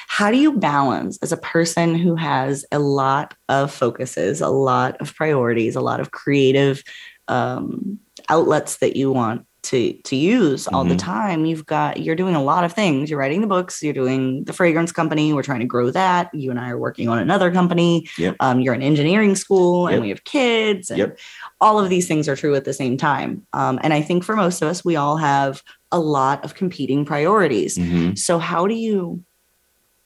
how 0.09 0.29
do 0.29 0.37
you 0.37 0.51
balance 0.51 1.17
as 1.21 1.31
a 1.31 1.37
person 1.37 1.95
who 1.95 2.15
has 2.15 2.65
a 2.73 2.79
lot 2.79 3.35
of 3.47 3.71
focuses, 3.73 4.41
a 4.41 4.49
lot 4.49 4.99
of 4.99 5.15
priorities, 5.15 5.77
a 5.77 5.81
lot 5.81 6.01
of 6.01 6.11
creative 6.11 6.83
um, 7.29 7.97
outlets 8.27 8.77
that 8.77 8.97
you 8.97 9.13
want 9.13 9.45
to 9.61 9.93
to 10.03 10.15
use 10.17 10.67
all 10.67 10.83
the 10.83 10.95
Mhm. 10.95 10.99
time? 10.99 11.45
You've 11.45 11.65
got 11.65 12.01
you're 12.01 12.17
doing 12.17 12.35
a 12.35 12.43
lot 12.43 12.65
of 12.65 12.73
things. 12.73 13.09
You're 13.09 13.19
writing 13.19 13.39
the 13.39 13.47
books. 13.47 13.81
You're 13.81 13.93
doing 13.93 14.43
the 14.43 14.51
fragrance 14.51 14.91
company. 14.91 15.31
We're 15.31 15.43
trying 15.43 15.59
to 15.61 15.65
grow 15.65 15.89
that. 15.91 16.29
You 16.33 16.51
and 16.51 16.59
I 16.59 16.69
are 16.71 16.77
working 16.77 17.07
on 17.07 17.19
another 17.19 17.49
company. 17.49 18.09
Yep. 18.17 18.35
Um, 18.41 18.59
you're 18.59 18.73
in 18.73 18.81
engineering 18.81 19.35
school, 19.35 19.87
and 19.87 19.95
Yep. 19.97 20.01
we 20.01 20.09
have 20.09 20.23
kids. 20.25 20.89
And 20.89 20.99
Yep. 20.99 21.17
all 21.61 21.79
of 21.79 21.89
these 21.89 22.09
things 22.09 22.27
are 22.27 22.35
true 22.35 22.55
at 22.55 22.65
the 22.65 22.73
same 22.73 22.97
time. 22.97 23.43
Um, 23.53 23.79
and 23.83 23.93
I 23.93 24.01
think 24.01 24.25
for 24.25 24.35
most 24.35 24.61
of 24.61 24.67
us, 24.67 24.83
we 24.83 24.97
all 24.97 25.15
have 25.15 25.61
a 25.91 25.99
lot 25.99 26.43
of 26.43 26.55
competing 26.55 27.05
priorities. 27.05 27.77
Mhm. 27.77 28.17
So 28.17 28.39
how 28.39 28.67
do 28.67 28.75
you 28.75 29.23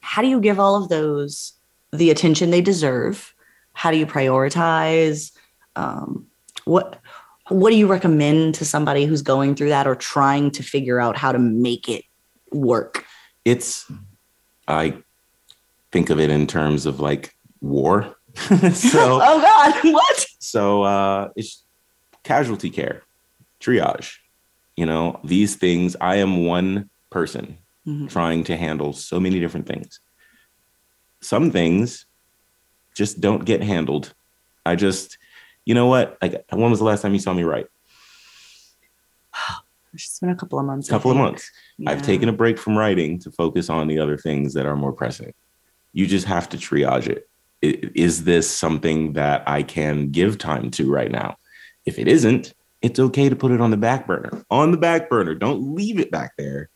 how 0.00 0.20
do 0.22 0.28
you 0.28 0.40
give 0.40 0.60
all 0.60 0.76
of 0.76 0.88
those 0.88 1.54
the 1.92 2.10
attention 2.10 2.50
they 2.50 2.60
deserve? 2.60 3.34
How 3.72 3.90
do 3.90 3.96
you 3.96 4.06
prioritize? 4.06 5.32
Um, 5.76 6.26
what 6.64 7.00
what 7.48 7.70
do 7.70 7.76
you 7.76 7.86
recommend 7.86 8.54
to 8.56 8.64
somebody 8.64 9.04
who's 9.04 9.22
going 9.22 9.54
through 9.54 9.68
that 9.68 9.86
or 9.86 9.94
trying 9.94 10.50
to 10.52 10.62
figure 10.62 10.98
out 10.98 11.16
how 11.16 11.32
to 11.32 11.38
make 11.38 11.88
it 11.88 12.04
work? 12.52 13.04
It's, 13.44 13.90
I 14.66 14.96
think 15.92 16.08
of 16.08 16.18
it 16.18 16.30
in 16.30 16.46
terms 16.46 16.86
of 16.86 17.00
like 17.00 17.34
war. 17.60 18.16
so, 18.34 18.50
oh 19.22 19.40
God, 19.40 19.92
what? 19.92 20.26
So 20.38 20.82
uh, 20.84 21.28
it's 21.36 21.62
casualty 22.22 22.70
care, 22.70 23.02
triage. 23.60 24.16
You 24.76 24.86
know, 24.86 25.20
these 25.24 25.56
things, 25.56 25.96
I 26.00 26.16
am 26.16 26.44
one 26.46 26.90
person 27.10 27.58
Mhm. 27.86 28.08
trying 28.08 28.44
to 28.44 28.56
handle 28.56 28.92
so 28.92 29.20
many 29.20 29.38
different 29.40 29.66
things. 29.66 30.00
Some 31.20 31.50
things 31.50 32.06
just 32.94 33.20
don't 33.20 33.44
get 33.44 33.62
handled. 33.62 34.14
I 34.66 34.74
just, 34.76 35.18
you 35.64 35.74
know 35.74 35.86
what? 35.86 36.18
Like, 36.22 36.44
when 36.50 36.70
was 36.70 36.78
the 36.80 36.84
last 36.84 37.02
time 37.02 37.12
you 37.12 37.20
saw 37.20 37.32
me 37.34 37.42
write? 37.44 37.66
It's 39.92 40.18
been 40.18 40.30
a 40.30 40.34
couple 40.34 40.58
of 40.58 40.66
months. 40.66 40.88
A 40.88 40.90
couple 40.90 41.12
of 41.12 41.16
months. 41.16 41.48
I've 41.86 42.02
taken 42.02 42.28
a 42.28 42.32
break 42.32 42.58
from 42.58 42.76
writing 42.76 43.20
to 43.20 43.30
focus 43.30 43.70
on 43.70 43.86
the 43.86 44.00
other 44.00 44.16
things 44.16 44.52
that 44.54 44.66
are 44.66 44.74
more 44.74 44.92
pressing. 44.92 45.32
You 45.92 46.08
just 46.08 46.26
have 46.26 46.48
to 46.48 46.56
triage 46.56 47.06
it. 47.06 47.28
Is 47.62 48.24
this 48.24 48.50
something 48.50 49.12
that 49.12 49.48
I 49.48 49.62
can 49.62 50.10
give 50.10 50.36
time 50.38 50.72
to 50.72 50.90
right 50.90 51.12
now? 51.12 51.36
If 51.86 52.00
it 52.00 52.08
isn't, 52.08 52.54
it's 52.84 53.00
okay 53.00 53.30
to 53.30 53.34
put 53.34 53.50
it 53.50 53.62
on 53.62 53.70
the 53.70 53.78
back 53.78 54.06
burner. 54.06 54.44
On 54.50 54.70
the 54.70 54.76
back 54.76 55.08
burner. 55.08 55.34
Don't 55.34 55.74
leave 55.74 55.98
it 55.98 56.10
back 56.10 56.34
there. 56.36 56.68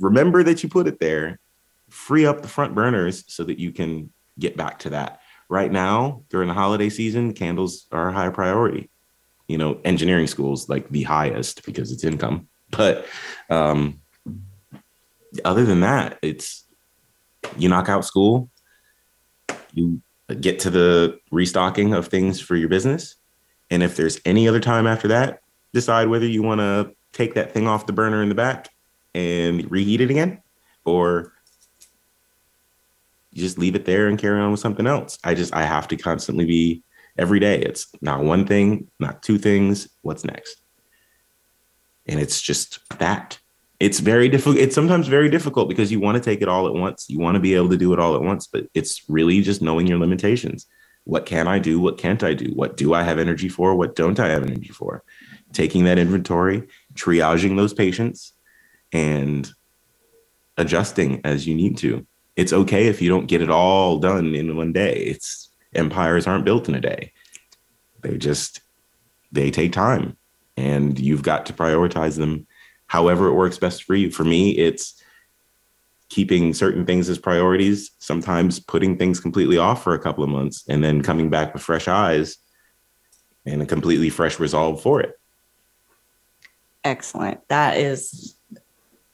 Remember 0.00 0.42
that 0.42 0.62
you 0.62 0.70
put 0.70 0.86
it 0.86 1.00
there. 1.00 1.38
Free 1.90 2.24
up 2.24 2.40
the 2.40 2.48
front 2.48 2.74
burners 2.74 3.24
so 3.28 3.44
that 3.44 3.58
you 3.58 3.70
can 3.70 4.10
get 4.38 4.56
back 4.56 4.78
to 4.80 4.90
that. 4.90 5.20
Right 5.50 5.70
now, 5.70 6.22
during 6.30 6.48
the 6.48 6.54
holiday 6.54 6.88
season, 6.88 7.34
candles 7.34 7.86
are 7.92 8.08
a 8.08 8.12
high 8.12 8.30
priority. 8.30 8.88
You 9.48 9.58
know, 9.58 9.82
engineering 9.84 10.28
schools 10.28 10.70
like 10.70 10.88
the 10.88 11.02
highest 11.02 11.66
because 11.66 11.92
it's 11.92 12.04
income. 12.04 12.48
But 12.70 13.04
um, 13.50 14.00
other 15.44 15.66
than 15.66 15.80
that, 15.80 16.18
it's 16.22 16.64
you 17.58 17.68
knock 17.68 17.90
out 17.90 18.06
school, 18.06 18.48
you 19.74 20.00
get 20.40 20.60
to 20.60 20.70
the 20.70 21.18
restocking 21.30 21.92
of 21.92 22.08
things 22.08 22.40
for 22.40 22.56
your 22.56 22.70
business. 22.70 23.16
And 23.70 23.82
if 23.82 23.96
there's 23.96 24.20
any 24.24 24.48
other 24.48 24.60
time 24.60 24.86
after 24.86 25.08
that, 25.08 25.40
decide 25.72 26.08
whether 26.08 26.26
you 26.26 26.42
want 26.42 26.60
to 26.60 26.92
take 27.12 27.34
that 27.34 27.52
thing 27.52 27.66
off 27.66 27.86
the 27.86 27.92
burner 27.92 28.22
in 28.22 28.28
the 28.28 28.34
back 28.34 28.70
and 29.14 29.70
reheat 29.70 30.00
it 30.00 30.10
again 30.10 30.42
or 30.84 31.32
you 33.32 33.42
just 33.42 33.58
leave 33.58 33.74
it 33.74 33.84
there 33.84 34.08
and 34.08 34.18
carry 34.18 34.40
on 34.40 34.50
with 34.50 34.60
something 34.60 34.86
else. 34.86 35.18
I 35.22 35.34
just, 35.34 35.54
I 35.54 35.64
have 35.64 35.88
to 35.88 35.96
constantly 35.96 36.46
be 36.46 36.82
every 37.16 37.40
day. 37.40 37.60
It's 37.60 37.86
not 38.00 38.24
one 38.24 38.46
thing, 38.46 38.88
not 38.98 39.22
two 39.22 39.38
things. 39.38 39.88
What's 40.02 40.24
next? 40.24 40.62
And 42.06 42.18
it's 42.18 42.40
just 42.40 42.80
that 42.98 43.38
it's 43.80 44.00
very 44.00 44.28
difficult. 44.28 44.58
It's 44.58 44.74
sometimes 44.74 45.06
very 45.06 45.28
difficult 45.28 45.68
because 45.68 45.92
you 45.92 46.00
want 46.00 46.16
to 46.16 46.22
take 46.22 46.42
it 46.42 46.48
all 46.48 46.66
at 46.66 46.74
once. 46.74 47.08
You 47.08 47.20
want 47.20 47.36
to 47.36 47.40
be 47.40 47.54
able 47.54 47.68
to 47.68 47.76
do 47.76 47.92
it 47.92 48.00
all 48.00 48.16
at 48.16 48.22
once, 48.22 48.46
but 48.46 48.66
it's 48.74 49.08
really 49.08 49.40
just 49.40 49.62
knowing 49.62 49.86
your 49.86 49.98
limitations. 49.98 50.66
What 51.08 51.24
can 51.24 51.48
I 51.48 51.58
do? 51.58 51.80
What 51.80 51.96
can't 51.96 52.22
I 52.22 52.34
do? 52.34 52.52
What 52.52 52.76
do 52.76 52.92
I 52.92 53.02
have 53.02 53.18
energy 53.18 53.48
for? 53.48 53.74
What 53.74 53.96
don't 53.96 54.20
I 54.20 54.28
have 54.28 54.42
energy 54.42 54.68
for? 54.68 55.02
Taking 55.54 55.84
that 55.84 55.98
inventory, 55.98 56.68
triaging 56.92 57.56
those 57.56 57.72
patients, 57.72 58.34
and 58.92 59.50
adjusting 60.58 61.22
as 61.24 61.46
you 61.46 61.54
need 61.54 61.78
to. 61.78 62.06
It's 62.36 62.52
okay 62.52 62.88
if 62.88 63.00
you 63.00 63.08
don't 63.08 63.24
get 63.24 63.40
it 63.40 63.48
all 63.48 63.98
done 63.98 64.34
in 64.34 64.54
one 64.54 64.74
day. 64.74 64.96
It's 64.96 65.48
empires 65.74 66.26
aren't 66.26 66.44
built 66.44 66.68
in 66.68 66.74
a 66.74 66.80
day. 66.80 67.14
They 68.02 68.18
just 68.18 68.60
they 69.32 69.50
take 69.50 69.72
time 69.72 70.18
and 70.58 70.98
you've 70.98 71.22
got 71.22 71.46
to 71.46 71.54
prioritize 71.54 72.18
them 72.18 72.46
however 72.86 73.28
it 73.28 73.34
works 73.34 73.56
best 73.56 73.84
for 73.84 73.94
you. 73.94 74.10
For 74.10 74.24
me, 74.24 74.50
it's 74.50 75.02
keeping 76.08 76.54
certain 76.54 76.86
things 76.86 77.08
as 77.08 77.18
priorities, 77.18 77.90
sometimes 77.98 78.60
putting 78.60 78.96
things 78.96 79.20
completely 79.20 79.58
off 79.58 79.82
for 79.82 79.94
a 79.94 79.98
couple 79.98 80.24
of 80.24 80.30
months 80.30 80.64
and 80.68 80.82
then 80.82 81.02
coming 81.02 81.28
back 81.28 81.52
with 81.52 81.62
fresh 81.62 81.86
eyes 81.88 82.38
and 83.44 83.62
a 83.62 83.66
completely 83.66 84.10
fresh 84.10 84.40
resolve 84.40 84.80
for 84.80 85.00
it. 85.00 85.18
Excellent. 86.84 87.40
That 87.48 87.76
is 87.76 88.36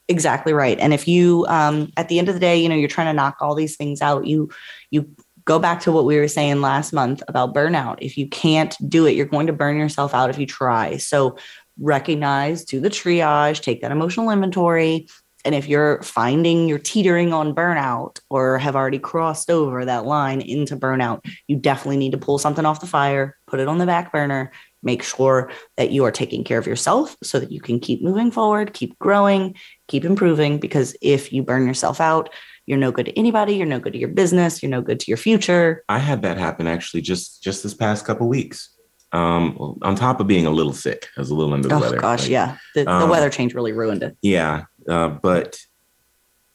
exactly 0.06 0.52
right. 0.52 0.78
And 0.78 0.92
if 0.92 1.08
you, 1.08 1.46
um, 1.48 1.90
at 1.96 2.08
the 2.08 2.18
end 2.18 2.28
of 2.28 2.34
the 2.34 2.40
day, 2.40 2.56
you 2.56 2.68
know, 2.68 2.74
you're 2.74 2.88
trying 2.88 3.08
to 3.08 3.12
knock 3.12 3.38
all 3.40 3.54
these 3.54 3.76
things 3.76 4.00
out, 4.02 4.26
you, 4.26 4.50
you 4.90 5.08
go 5.44 5.58
back 5.58 5.80
to 5.80 5.92
what 5.92 6.04
we 6.04 6.16
were 6.16 6.28
saying 6.28 6.60
last 6.60 6.92
month 6.92 7.22
about 7.26 7.54
burnout. 7.54 7.98
If 8.00 8.16
you 8.16 8.28
can't 8.28 8.76
do 8.88 9.06
it, 9.06 9.16
you're 9.16 9.26
going 9.26 9.46
to 9.46 9.52
burn 9.52 9.76
yourself 9.76 10.14
out 10.14 10.30
if 10.30 10.38
you 10.38 10.46
try. 10.46 10.96
So 10.98 11.36
recognize, 11.80 12.64
do 12.64 12.80
the 12.80 12.90
triage, 12.90 13.60
take 13.60 13.80
that 13.82 13.90
emotional 13.90 14.30
inventory, 14.30 15.08
and 15.44 15.54
if 15.54 15.68
you're 15.68 16.02
finding 16.02 16.68
you're 16.68 16.78
teetering 16.78 17.32
on 17.32 17.54
burnout 17.54 18.20
or 18.30 18.58
have 18.58 18.76
already 18.76 18.98
crossed 18.98 19.50
over 19.50 19.84
that 19.84 20.06
line 20.06 20.40
into 20.40 20.76
burnout, 20.76 21.24
you 21.48 21.56
definitely 21.56 21.98
need 21.98 22.12
to 22.12 22.18
pull 22.18 22.38
something 22.38 22.64
off 22.64 22.80
the 22.80 22.86
fire, 22.86 23.36
put 23.46 23.60
it 23.60 23.68
on 23.68 23.78
the 23.78 23.86
back 23.86 24.12
burner, 24.12 24.50
make 24.82 25.02
sure 25.02 25.50
that 25.76 25.90
you 25.90 26.04
are 26.04 26.12
taking 26.12 26.44
care 26.44 26.58
of 26.58 26.66
yourself 26.66 27.16
so 27.22 27.40
that 27.40 27.50
you 27.50 27.60
can 27.60 27.80
keep 27.80 28.02
moving 28.02 28.30
forward, 28.30 28.74
keep 28.74 28.98
growing, 28.98 29.54
keep 29.88 30.04
improving. 30.04 30.58
Because 30.58 30.96
if 31.00 31.32
you 31.32 31.42
burn 31.42 31.66
yourself 31.66 32.00
out, 32.00 32.30
you're 32.66 32.78
no 32.78 32.92
good 32.92 33.06
to 33.06 33.18
anybody. 33.18 33.54
You're 33.54 33.66
no 33.66 33.80
good 33.80 33.92
to 33.92 33.98
your 33.98 34.08
business. 34.08 34.62
You're 34.62 34.70
no 34.70 34.80
good 34.80 35.00
to 35.00 35.10
your 35.10 35.18
future. 35.18 35.84
I 35.88 35.98
had 35.98 36.22
that 36.22 36.38
happen 36.38 36.66
actually 36.66 37.02
just 37.02 37.42
just 37.42 37.62
this 37.62 37.74
past 37.74 38.06
couple 38.06 38.28
weeks. 38.28 38.70
Um, 39.12 39.78
on 39.82 39.94
top 39.94 40.18
of 40.18 40.26
being 40.26 40.44
a 40.44 40.50
little 40.50 40.72
sick, 40.72 41.06
I 41.16 41.20
was 41.20 41.30
a 41.30 41.36
little 41.36 41.54
under 41.54 41.68
the 41.68 41.76
oh, 41.76 41.80
weather. 41.80 41.98
gosh, 41.98 42.22
Like, 42.22 42.30
yeah. 42.30 42.56
The, 42.74 42.90
um, 42.90 43.02
the 43.02 43.06
weather 43.06 43.30
change 43.30 43.54
really 43.54 43.70
ruined 43.70 44.02
it. 44.02 44.16
Yeah, 44.22 44.64
uh, 44.88 45.08
but 45.08 45.58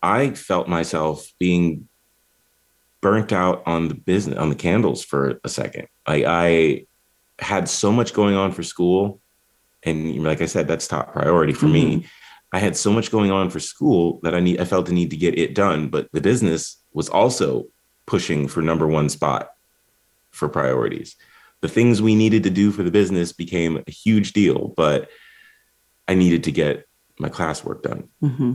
I 0.02 0.32
felt 0.32 0.68
myself 0.68 1.32
being 1.40 1.88
burnt 3.02 3.32
out 3.32 3.64
on 3.66 3.88
the 3.88 3.96
business 3.96 4.38
on 4.38 4.50
the 4.50 4.56
candles 4.56 5.04
for 5.04 5.40
a 5.44 5.50
second. 5.50 5.88
Like 6.08 6.26
I 6.26 6.86
had 7.40 7.70
so 7.70 7.92
much 7.92 8.14
going 8.14 8.36
on 8.36 8.52
for 8.52 8.64
school, 8.64 9.22
and 9.84 10.24
like 10.24 10.42
I 10.42 10.46
said, 10.46 10.68
that's 10.68 10.88
top 10.88 11.14
priority 11.14 11.54
for 11.54 11.68
me. 11.68 12.08
I 12.52 12.60
had 12.60 12.76
so 12.76 12.92
much 12.92 13.12
going 13.12 13.32
on 13.32 13.50
for 13.50 13.60
school 13.60 14.20
that 14.24 14.34
I 14.34 14.40
need 14.40 14.60
I 14.60 14.66
felt 14.66 14.88
the 14.88 14.94
need 14.94 15.12
to 15.12 15.18
get 15.18 15.38
it 15.38 15.56
done, 15.56 15.90
but 15.90 16.10
the 16.12 16.22
business 16.22 16.78
was 16.94 17.10
also 17.10 17.66
pushing 18.06 18.48
for 18.48 18.62
number 18.62 18.88
one 18.88 19.10
spot 19.10 19.52
for 20.32 20.50
priorities. 20.50 21.16
The 21.62 21.70
things 21.70 22.02
we 22.02 22.16
needed 22.16 22.44
to 22.44 22.50
do 22.50 22.72
for 22.72 22.84
the 22.84 22.92
business 22.92 23.34
became 23.34 23.84
a 23.86 23.92
huge 23.92 24.34
deal, 24.34 24.74
but 24.76 25.10
I 26.08 26.16
needed 26.16 26.44
to 26.46 26.52
get 26.52 26.88
my 27.20 27.30
classwork 27.30 27.84
done. 27.84 28.10
hmm 28.22 28.54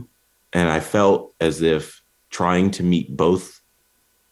And 0.53 0.69
I 0.69 0.79
felt 0.79 1.33
as 1.39 1.61
if 1.61 2.01
trying 2.29 2.71
to 2.71 2.83
meet 2.83 3.15
both 3.15 3.61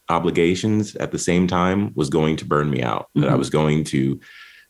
obligations 0.09 0.95
at 0.97 1.11
the 1.11 1.19
same 1.19 1.47
time 1.47 1.91
was 1.95 2.09
going 2.09 2.36
to 2.38 2.45
burn 2.45 2.69
me 2.69 2.81
out, 2.81 3.07
that 3.15 3.29
I 3.29 3.34
Mhm. 3.34 3.38
was 3.38 3.49
going 3.49 3.84
to 3.86 4.19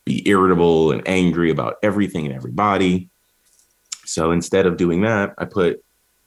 be 0.06 0.28
irritable 0.28 0.92
and 0.92 1.02
angry 1.08 1.50
about 1.50 1.76
everything 1.82 2.26
and 2.26 2.36
everybody. 2.36 3.10
So 4.06 4.32
instead 4.32 4.66
of 4.66 4.78
doing 4.78 5.02
that, 5.02 5.34
I 5.38 5.46
put 5.46 5.84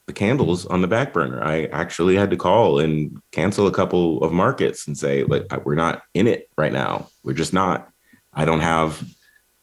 the 0.07 0.13
candles 0.13 0.65
on 0.67 0.81
the 0.83 0.89
back 0.89 1.13
burner. 1.13 1.43
I 1.43 1.65
actually 1.67 2.17
had 2.17 2.31
to 2.31 2.37
call 2.37 2.79
and 2.79 3.21
cancel 3.33 3.67
a 3.67 3.73
couple 3.73 4.23
of 4.25 4.33
markets 4.33 4.87
and 4.87 4.97
say, 4.97 5.25
like, 5.25 5.45
we're 5.65 5.75
not 5.75 6.03
in 6.15 6.27
it 6.27 6.49
right 6.57 6.73
now. 6.73 7.09
We're 7.23 7.35
just 7.35 7.53
not. 7.53 7.89
I 8.33 8.45
don't 8.45 8.61
have 8.61 9.05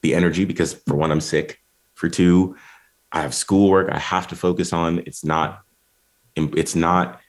the 0.02 0.14
energy 0.14 0.46
because, 0.46 0.74
for 0.74 0.96
one, 0.96 1.12
I'm 1.12 1.22
sick. 1.22 1.60
For 1.96 2.10
two, 2.10 2.56
I 3.14 3.22
have 3.22 3.34
schoolwork 3.34 3.90
I 3.92 4.00
have 4.00 4.28
to 4.30 4.36
focus 4.36 4.74
on. 4.74 5.00
It's 5.06 5.24
not 5.24 5.62
it's 6.36 6.76
not 6.76 7.22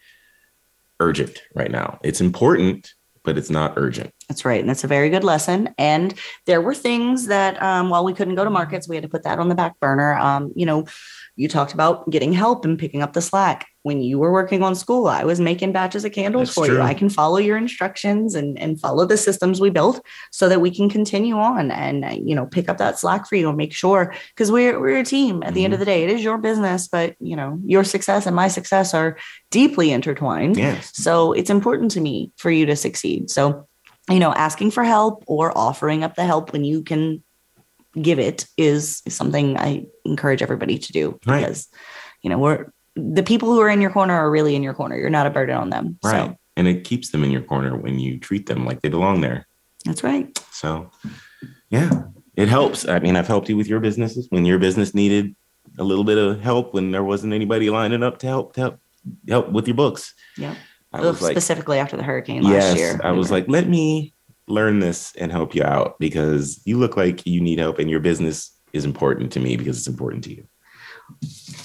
urgent 0.98 1.42
right 1.54 1.70
now. 1.70 1.98
It's 2.02 2.22
important, 2.22 2.94
but 3.22 3.36
it's 3.36 3.50
not 3.50 3.74
urgent. 3.76 4.13
That's 4.28 4.44
right. 4.44 4.60
And 4.60 4.68
that's 4.68 4.84
a 4.84 4.88
very 4.88 5.10
good 5.10 5.24
lesson. 5.24 5.74
And 5.76 6.14
there 6.46 6.60
were 6.62 6.74
things 6.74 7.26
that, 7.26 7.60
um, 7.62 7.90
while 7.90 8.04
we 8.04 8.14
couldn't 8.14 8.36
go 8.36 8.44
to 8.44 8.50
markets, 8.50 8.88
we 8.88 8.96
had 8.96 9.02
to 9.02 9.08
put 9.08 9.24
that 9.24 9.38
on 9.38 9.48
the 9.48 9.54
back 9.54 9.78
burner. 9.80 10.14
Um, 10.14 10.52
you 10.56 10.64
know, 10.64 10.86
you 11.36 11.48
talked 11.48 11.74
about 11.74 12.08
getting 12.10 12.32
help 12.32 12.64
and 12.64 12.78
picking 12.78 13.02
up 13.02 13.12
the 13.12 13.20
slack. 13.20 13.66
When 13.82 14.00
you 14.00 14.18
were 14.18 14.32
working 14.32 14.62
on 14.62 14.74
school, 14.74 15.08
I 15.08 15.24
was 15.24 15.40
making 15.40 15.72
batches 15.72 16.06
of 16.06 16.12
candles 16.12 16.48
That's 16.48 16.54
for 16.54 16.66
true. 16.66 16.76
you. 16.76 16.80
I 16.80 16.94
can 16.94 17.10
follow 17.10 17.36
your 17.36 17.58
instructions 17.58 18.34
and, 18.34 18.58
and 18.58 18.80
follow 18.80 19.04
the 19.04 19.18
systems 19.18 19.60
we 19.60 19.68
built 19.68 20.00
so 20.30 20.48
that 20.48 20.62
we 20.62 20.70
can 20.70 20.88
continue 20.88 21.36
on 21.36 21.70
and, 21.70 22.26
you 22.26 22.34
know, 22.34 22.46
pick 22.46 22.70
up 22.70 22.78
that 22.78 22.98
slack 22.98 23.28
for 23.28 23.36
you 23.36 23.48
and 23.48 23.58
make 23.58 23.74
sure, 23.74 24.14
because 24.30 24.50
we're, 24.50 24.80
we're 24.80 25.00
a 25.00 25.04
team 25.04 25.42
at 25.42 25.52
the 25.52 25.64
end 25.64 25.72
Mhm. 25.72 25.74
of 25.74 25.80
the 25.80 25.84
day. 25.86 26.04
It 26.04 26.10
is 26.10 26.24
your 26.24 26.38
business, 26.38 26.88
but, 26.88 27.14
you 27.20 27.36
know, 27.36 27.60
your 27.66 27.84
success 27.84 28.24
and 28.26 28.34
my 28.34 28.48
success 28.48 28.94
are 28.94 29.18
deeply 29.50 29.90
intertwined. 29.90 30.56
Yes. 30.56 30.92
So 30.94 31.32
it's 31.32 31.50
important 31.50 31.90
to 31.90 32.00
me 32.00 32.32
for 32.38 32.50
you 32.50 32.64
to 32.66 32.76
succeed. 32.76 33.28
So, 33.28 33.66
you 34.10 34.18
know, 34.18 34.32
asking 34.32 34.70
for 34.70 34.84
help 34.84 35.24
or 35.26 35.56
offering 35.56 36.04
up 36.04 36.14
the 36.16 36.24
help 36.24 36.52
when 36.52 36.64
you 36.64 36.82
can 36.82 37.22
give 38.00 38.18
it 38.18 38.46
is, 38.56 39.02
something 39.08 39.56
I 39.58 39.86
encourage 40.04 40.42
everybody 40.42 40.78
to 40.78 40.92
do 40.92 41.18
Right. 41.26 41.40
because, 41.40 41.68
you 42.22 42.30
know, 42.30 42.38
we're 42.38 42.72
the 42.96 43.22
people 43.22 43.48
who 43.52 43.60
are 43.60 43.68
in 43.68 43.80
your 43.80 43.90
corner 43.90 44.14
are 44.14 44.30
really 44.30 44.54
in 44.54 44.62
your 44.62 44.74
corner. 44.74 44.96
You're 44.96 45.10
not 45.10 45.26
a 45.26 45.30
burden 45.30 45.56
on 45.56 45.70
them. 45.70 45.98
Right. 46.04 46.30
So 46.30 46.38
And 46.56 46.68
it 46.68 46.84
keeps 46.84 47.10
them 47.10 47.24
in 47.24 47.30
your 47.32 47.42
corner 47.42 47.76
when 47.76 47.98
you 47.98 48.18
treat 48.18 48.46
them 48.46 48.64
like 48.64 48.82
they 48.82 48.88
belong 48.88 49.20
there. 49.20 49.46
that's 49.84 50.04
right. 50.04 50.36
So, 50.52 50.90
yeah, 51.70 51.90
it 52.36 52.48
helps. 52.48 52.86
I 52.86 52.98
mean, 53.00 53.16
I've 53.16 53.26
helped 53.26 53.48
you 53.48 53.56
with 53.56 53.66
your 53.68 53.80
businesses 53.80 54.26
when 54.30 54.44
your 54.44 54.58
business 54.58 54.94
needed 54.94 55.34
a 55.78 55.82
little 55.84 56.04
bit 56.04 56.18
of 56.18 56.40
help 56.40 56.72
when 56.74 56.90
there 56.92 57.02
wasn't 57.02 57.32
anybody 57.32 57.68
lining 57.70 58.02
up 58.04 58.18
to 58.18 58.26
help 58.28 58.54
to 58.54 58.60
help, 58.60 58.80
help 59.28 59.48
with 59.50 59.66
your 59.66 59.76
books. 59.76 60.14
Yeah. 60.36 60.54
I 60.94 61.00
was 61.00 61.20
like, 61.20 61.32
Specifically 61.32 61.78
after 61.78 61.96
the 61.96 62.02
hurricane 62.02 62.42
last 62.42 62.52
yes, 62.52 62.76
year. 62.76 63.00
I 63.02 63.12
was 63.12 63.30
like, 63.30 63.46
let 63.48 63.68
me 63.68 64.14
learn 64.46 64.80
this 64.80 65.14
and 65.16 65.32
help 65.32 65.54
you 65.54 65.62
out 65.62 65.98
because 65.98 66.60
you 66.64 66.78
look 66.78 66.96
like 66.96 67.26
you 67.26 67.40
need 67.40 67.58
help 67.58 67.78
and 67.78 67.90
your 67.90 68.00
business 68.00 68.50
is 68.72 68.84
important 68.84 69.32
to 69.32 69.40
me 69.40 69.56
because 69.56 69.78
it's 69.78 69.88
important 69.88 70.24
to 70.24 70.34
you. 70.34 70.46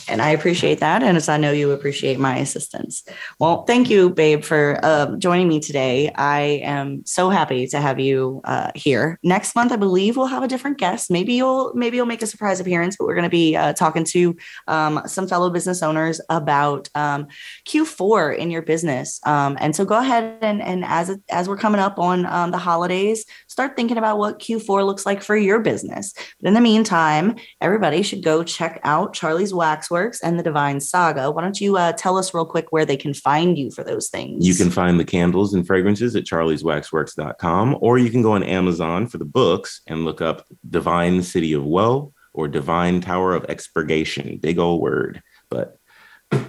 And 0.10 0.22
I 0.22 0.32
appreciate 0.32 0.80
that. 0.80 1.04
And 1.04 1.16
as 1.16 1.30
I 1.30 1.38
know 1.38 1.52
you 1.52 1.72
appreciate 1.72 2.20
my 2.20 2.38
assistance. 2.38 3.04
Well, 3.40 3.64
thank 3.64 3.90
you, 3.90 4.10
babe, 4.10 4.44
for 4.44 4.80
uh, 4.84 5.16
joining 5.18 5.48
me 5.48 5.60
today. 5.60 6.12
I 6.16 6.62
am 6.64 7.06
so 7.06 7.30
happy 7.30 7.68
to 7.68 7.80
have 7.80 8.00
you 8.00 8.42
uh, 8.44 8.72
here. 8.76 9.20
Next 9.24 9.56
month, 9.56 9.72
I 9.72 9.76
believe 9.76 10.18
we'll 10.18 10.26
have 10.26 10.44
a 10.44 10.48
different 10.48 10.78
guest. 10.78 11.12
Maybe 11.12 11.34
you'll 11.34 11.74
maybe 11.74 11.98
you'll 11.98 12.06
make 12.06 12.22
a 12.22 12.28
surprise 12.28 12.60
appearance, 12.60 12.98
but 12.98 13.06
we're 13.06 13.14
going 13.14 13.24
to 13.24 13.30
be 13.30 13.56
uh, 13.56 13.74
talking 13.74 14.04
to 14.06 14.36
um, 14.68 15.02
some 15.06 15.28
fellow 15.28 15.50
business 15.50 15.84
owners 15.84 16.20
about 16.30 16.90
um, 16.96 17.28
Q4 17.68 18.38
in 18.38 18.52
your 18.52 18.62
business. 18.62 19.20
Um, 19.26 19.58
and 19.60 19.76
so 19.76 19.86
go 19.86 20.00
ahead 20.00 20.40
and 20.42 20.62
and 20.62 20.84
as 20.86 21.18
as 21.30 21.48
we're 21.48 21.58
coming 21.58 21.80
up 21.80 22.00
on 22.00 22.26
um, 22.26 22.52
the 22.52 22.58
holidays, 22.58 23.26
start 23.48 23.76
thinking 23.76 23.98
about 23.98 24.18
what 24.18 24.40
Q4 24.40 24.86
looks 24.86 25.06
like 25.06 25.22
for 25.22 25.38
your 25.38 25.60
business. 25.60 26.14
But 26.40 26.48
in 26.48 26.54
the 26.54 26.62
meantime, 26.62 27.36
everybody 27.62 28.02
should 28.02 28.24
go 28.24 28.44
check 28.44 28.80
out 28.84 29.14
Charlie's 29.14 29.54
Waxworks 30.00 30.22
and 30.22 30.40
the 30.40 30.44
Divine 30.44 30.80
Saga. 30.80 31.32
Why 31.32 31.42
don't 31.42 31.60
you 31.60 31.78
uh, 31.78 31.92
tell 31.94 32.18
us 32.18 32.34
real 32.34 32.46
quick 32.46 32.72
where 32.72 32.86
they 32.86 32.98
can 32.98 33.14
find 33.14 33.58
you 33.58 33.72
for 33.72 33.84
those 33.84 34.10
things? 34.10 34.48
You 34.48 34.56
can 34.56 34.72
find 34.72 35.00
the 35.00 35.06
candles 35.06 35.54
and 35.54 35.66
fragrances 35.66 36.16
at 36.16 36.24
charlieswaxworks.com, 36.24 37.78
or 37.82 37.98
you 37.98 38.10
can 38.10 38.22
go 38.22 38.32
on 38.34 38.44
Amazon 38.44 39.08
for 39.08 39.18
the 39.18 39.26
books 39.26 39.82
and 39.88 40.06
look 40.06 40.22
up 40.22 40.48
Divine 40.70 41.22
City 41.22 41.54
of 41.54 41.64
Woe 41.64 42.14
or 42.34 42.48
Divine 42.48 43.02
Tower 43.02 43.34
of 43.34 43.46
Expurgation. 43.50 44.38
Big 44.38 44.58
old 44.58 44.82
word, 44.82 45.22
but 45.50 45.78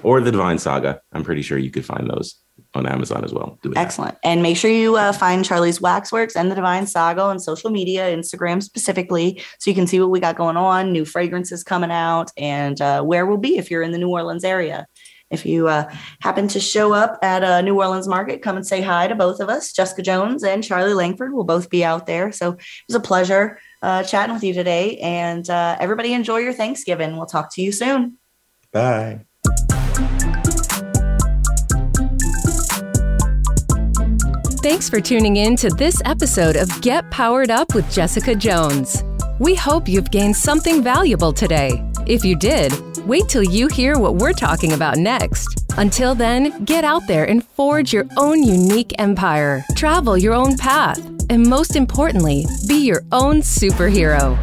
or 0.02 0.20
the 0.20 0.30
Divine 0.30 0.58
Saga. 0.58 1.00
I'm 1.12 1.24
pretty 1.24 1.42
sure 1.42 1.58
you 1.58 1.70
could 1.70 1.84
find 1.84 2.08
those 2.08 2.36
on 2.74 2.86
Amazon 2.86 3.24
as 3.24 3.32
well. 3.32 3.58
Do 3.62 3.70
that. 3.70 3.78
Excellent. 3.78 4.16
And 4.24 4.42
make 4.42 4.56
sure 4.56 4.70
you 4.70 4.96
uh, 4.96 5.12
find 5.12 5.44
Charlie's 5.44 5.80
Waxworks 5.80 6.36
and 6.36 6.50
the 6.50 6.54
Divine 6.54 6.86
Saga 6.86 7.22
on 7.22 7.38
social 7.38 7.70
media, 7.70 8.14
Instagram 8.16 8.62
specifically, 8.62 9.42
so 9.58 9.70
you 9.70 9.74
can 9.74 9.86
see 9.86 10.00
what 10.00 10.10
we 10.10 10.20
got 10.20 10.36
going 10.36 10.56
on, 10.56 10.92
new 10.92 11.04
fragrances 11.04 11.64
coming 11.64 11.90
out, 11.90 12.30
and 12.36 12.80
uh, 12.80 13.02
where 13.02 13.26
we'll 13.26 13.38
be 13.38 13.58
if 13.58 13.70
you're 13.70 13.82
in 13.82 13.92
the 13.92 13.98
New 13.98 14.10
Orleans 14.10 14.44
area. 14.44 14.86
If 15.30 15.46
you 15.46 15.68
uh, 15.68 15.88
happen 16.20 16.48
to 16.48 16.60
show 16.60 16.92
up 16.92 17.18
at 17.22 17.44
a 17.44 17.62
New 17.62 17.78
Orleans 17.78 18.08
market, 18.08 18.42
come 18.42 18.56
and 18.56 18.66
say 18.66 18.82
hi 18.82 19.06
to 19.06 19.14
both 19.14 19.38
of 19.40 19.48
us. 19.48 19.72
Jessica 19.72 20.02
Jones 20.02 20.42
and 20.42 20.62
Charlie 20.62 20.92
Langford 20.92 21.32
will 21.32 21.44
both 21.44 21.70
be 21.70 21.84
out 21.84 22.06
there. 22.06 22.32
So 22.32 22.52
it 22.52 22.60
was 22.88 22.96
a 22.96 23.00
pleasure 23.00 23.60
uh, 23.80 24.02
chatting 24.02 24.34
with 24.34 24.42
you 24.42 24.52
today. 24.52 24.98
And 24.98 25.48
uh, 25.48 25.76
everybody 25.78 26.14
enjoy 26.14 26.38
your 26.38 26.52
Thanksgiving. 26.52 27.16
We'll 27.16 27.26
talk 27.26 27.54
to 27.54 27.62
you 27.62 27.70
soon. 27.70 28.18
Bye. 28.72 29.20
Thanks 34.62 34.90
for 34.90 35.00
tuning 35.00 35.36
in 35.36 35.56
to 35.56 35.70
this 35.70 36.02
episode 36.04 36.54
of 36.56 36.68
Get 36.82 37.10
Powered 37.10 37.50
Up 37.50 37.74
with 37.74 37.90
Jessica 37.90 38.34
Jones. 38.34 39.02
We 39.38 39.54
hope 39.54 39.88
you've 39.88 40.10
gained 40.10 40.36
something 40.36 40.82
valuable 40.82 41.32
today. 41.32 41.82
If 42.06 42.26
you 42.26 42.36
did, 42.36 42.74
wait 43.06 43.26
till 43.26 43.42
you 43.42 43.68
hear 43.68 43.98
what 43.98 44.16
we're 44.16 44.34
talking 44.34 44.74
about 44.74 44.98
next. 44.98 45.64
Until 45.78 46.14
then, 46.14 46.66
get 46.66 46.84
out 46.84 47.06
there 47.06 47.24
and 47.24 47.42
forge 47.42 47.94
your 47.94 48.04
own 48.18 48.42
unique 48.42 48.92
empire, 48.98 49.64
travel 49.76 50.18
your 50.18 50.34
own 50.34 50.58
path, 50.58 50.98
and 51.30 51.42
most 51.42 51.74
importantly, 51.74 52.44
be 52.68 52.84
your 52.84 53.02
own 53.12 53.40
superhero. 53.40 54.36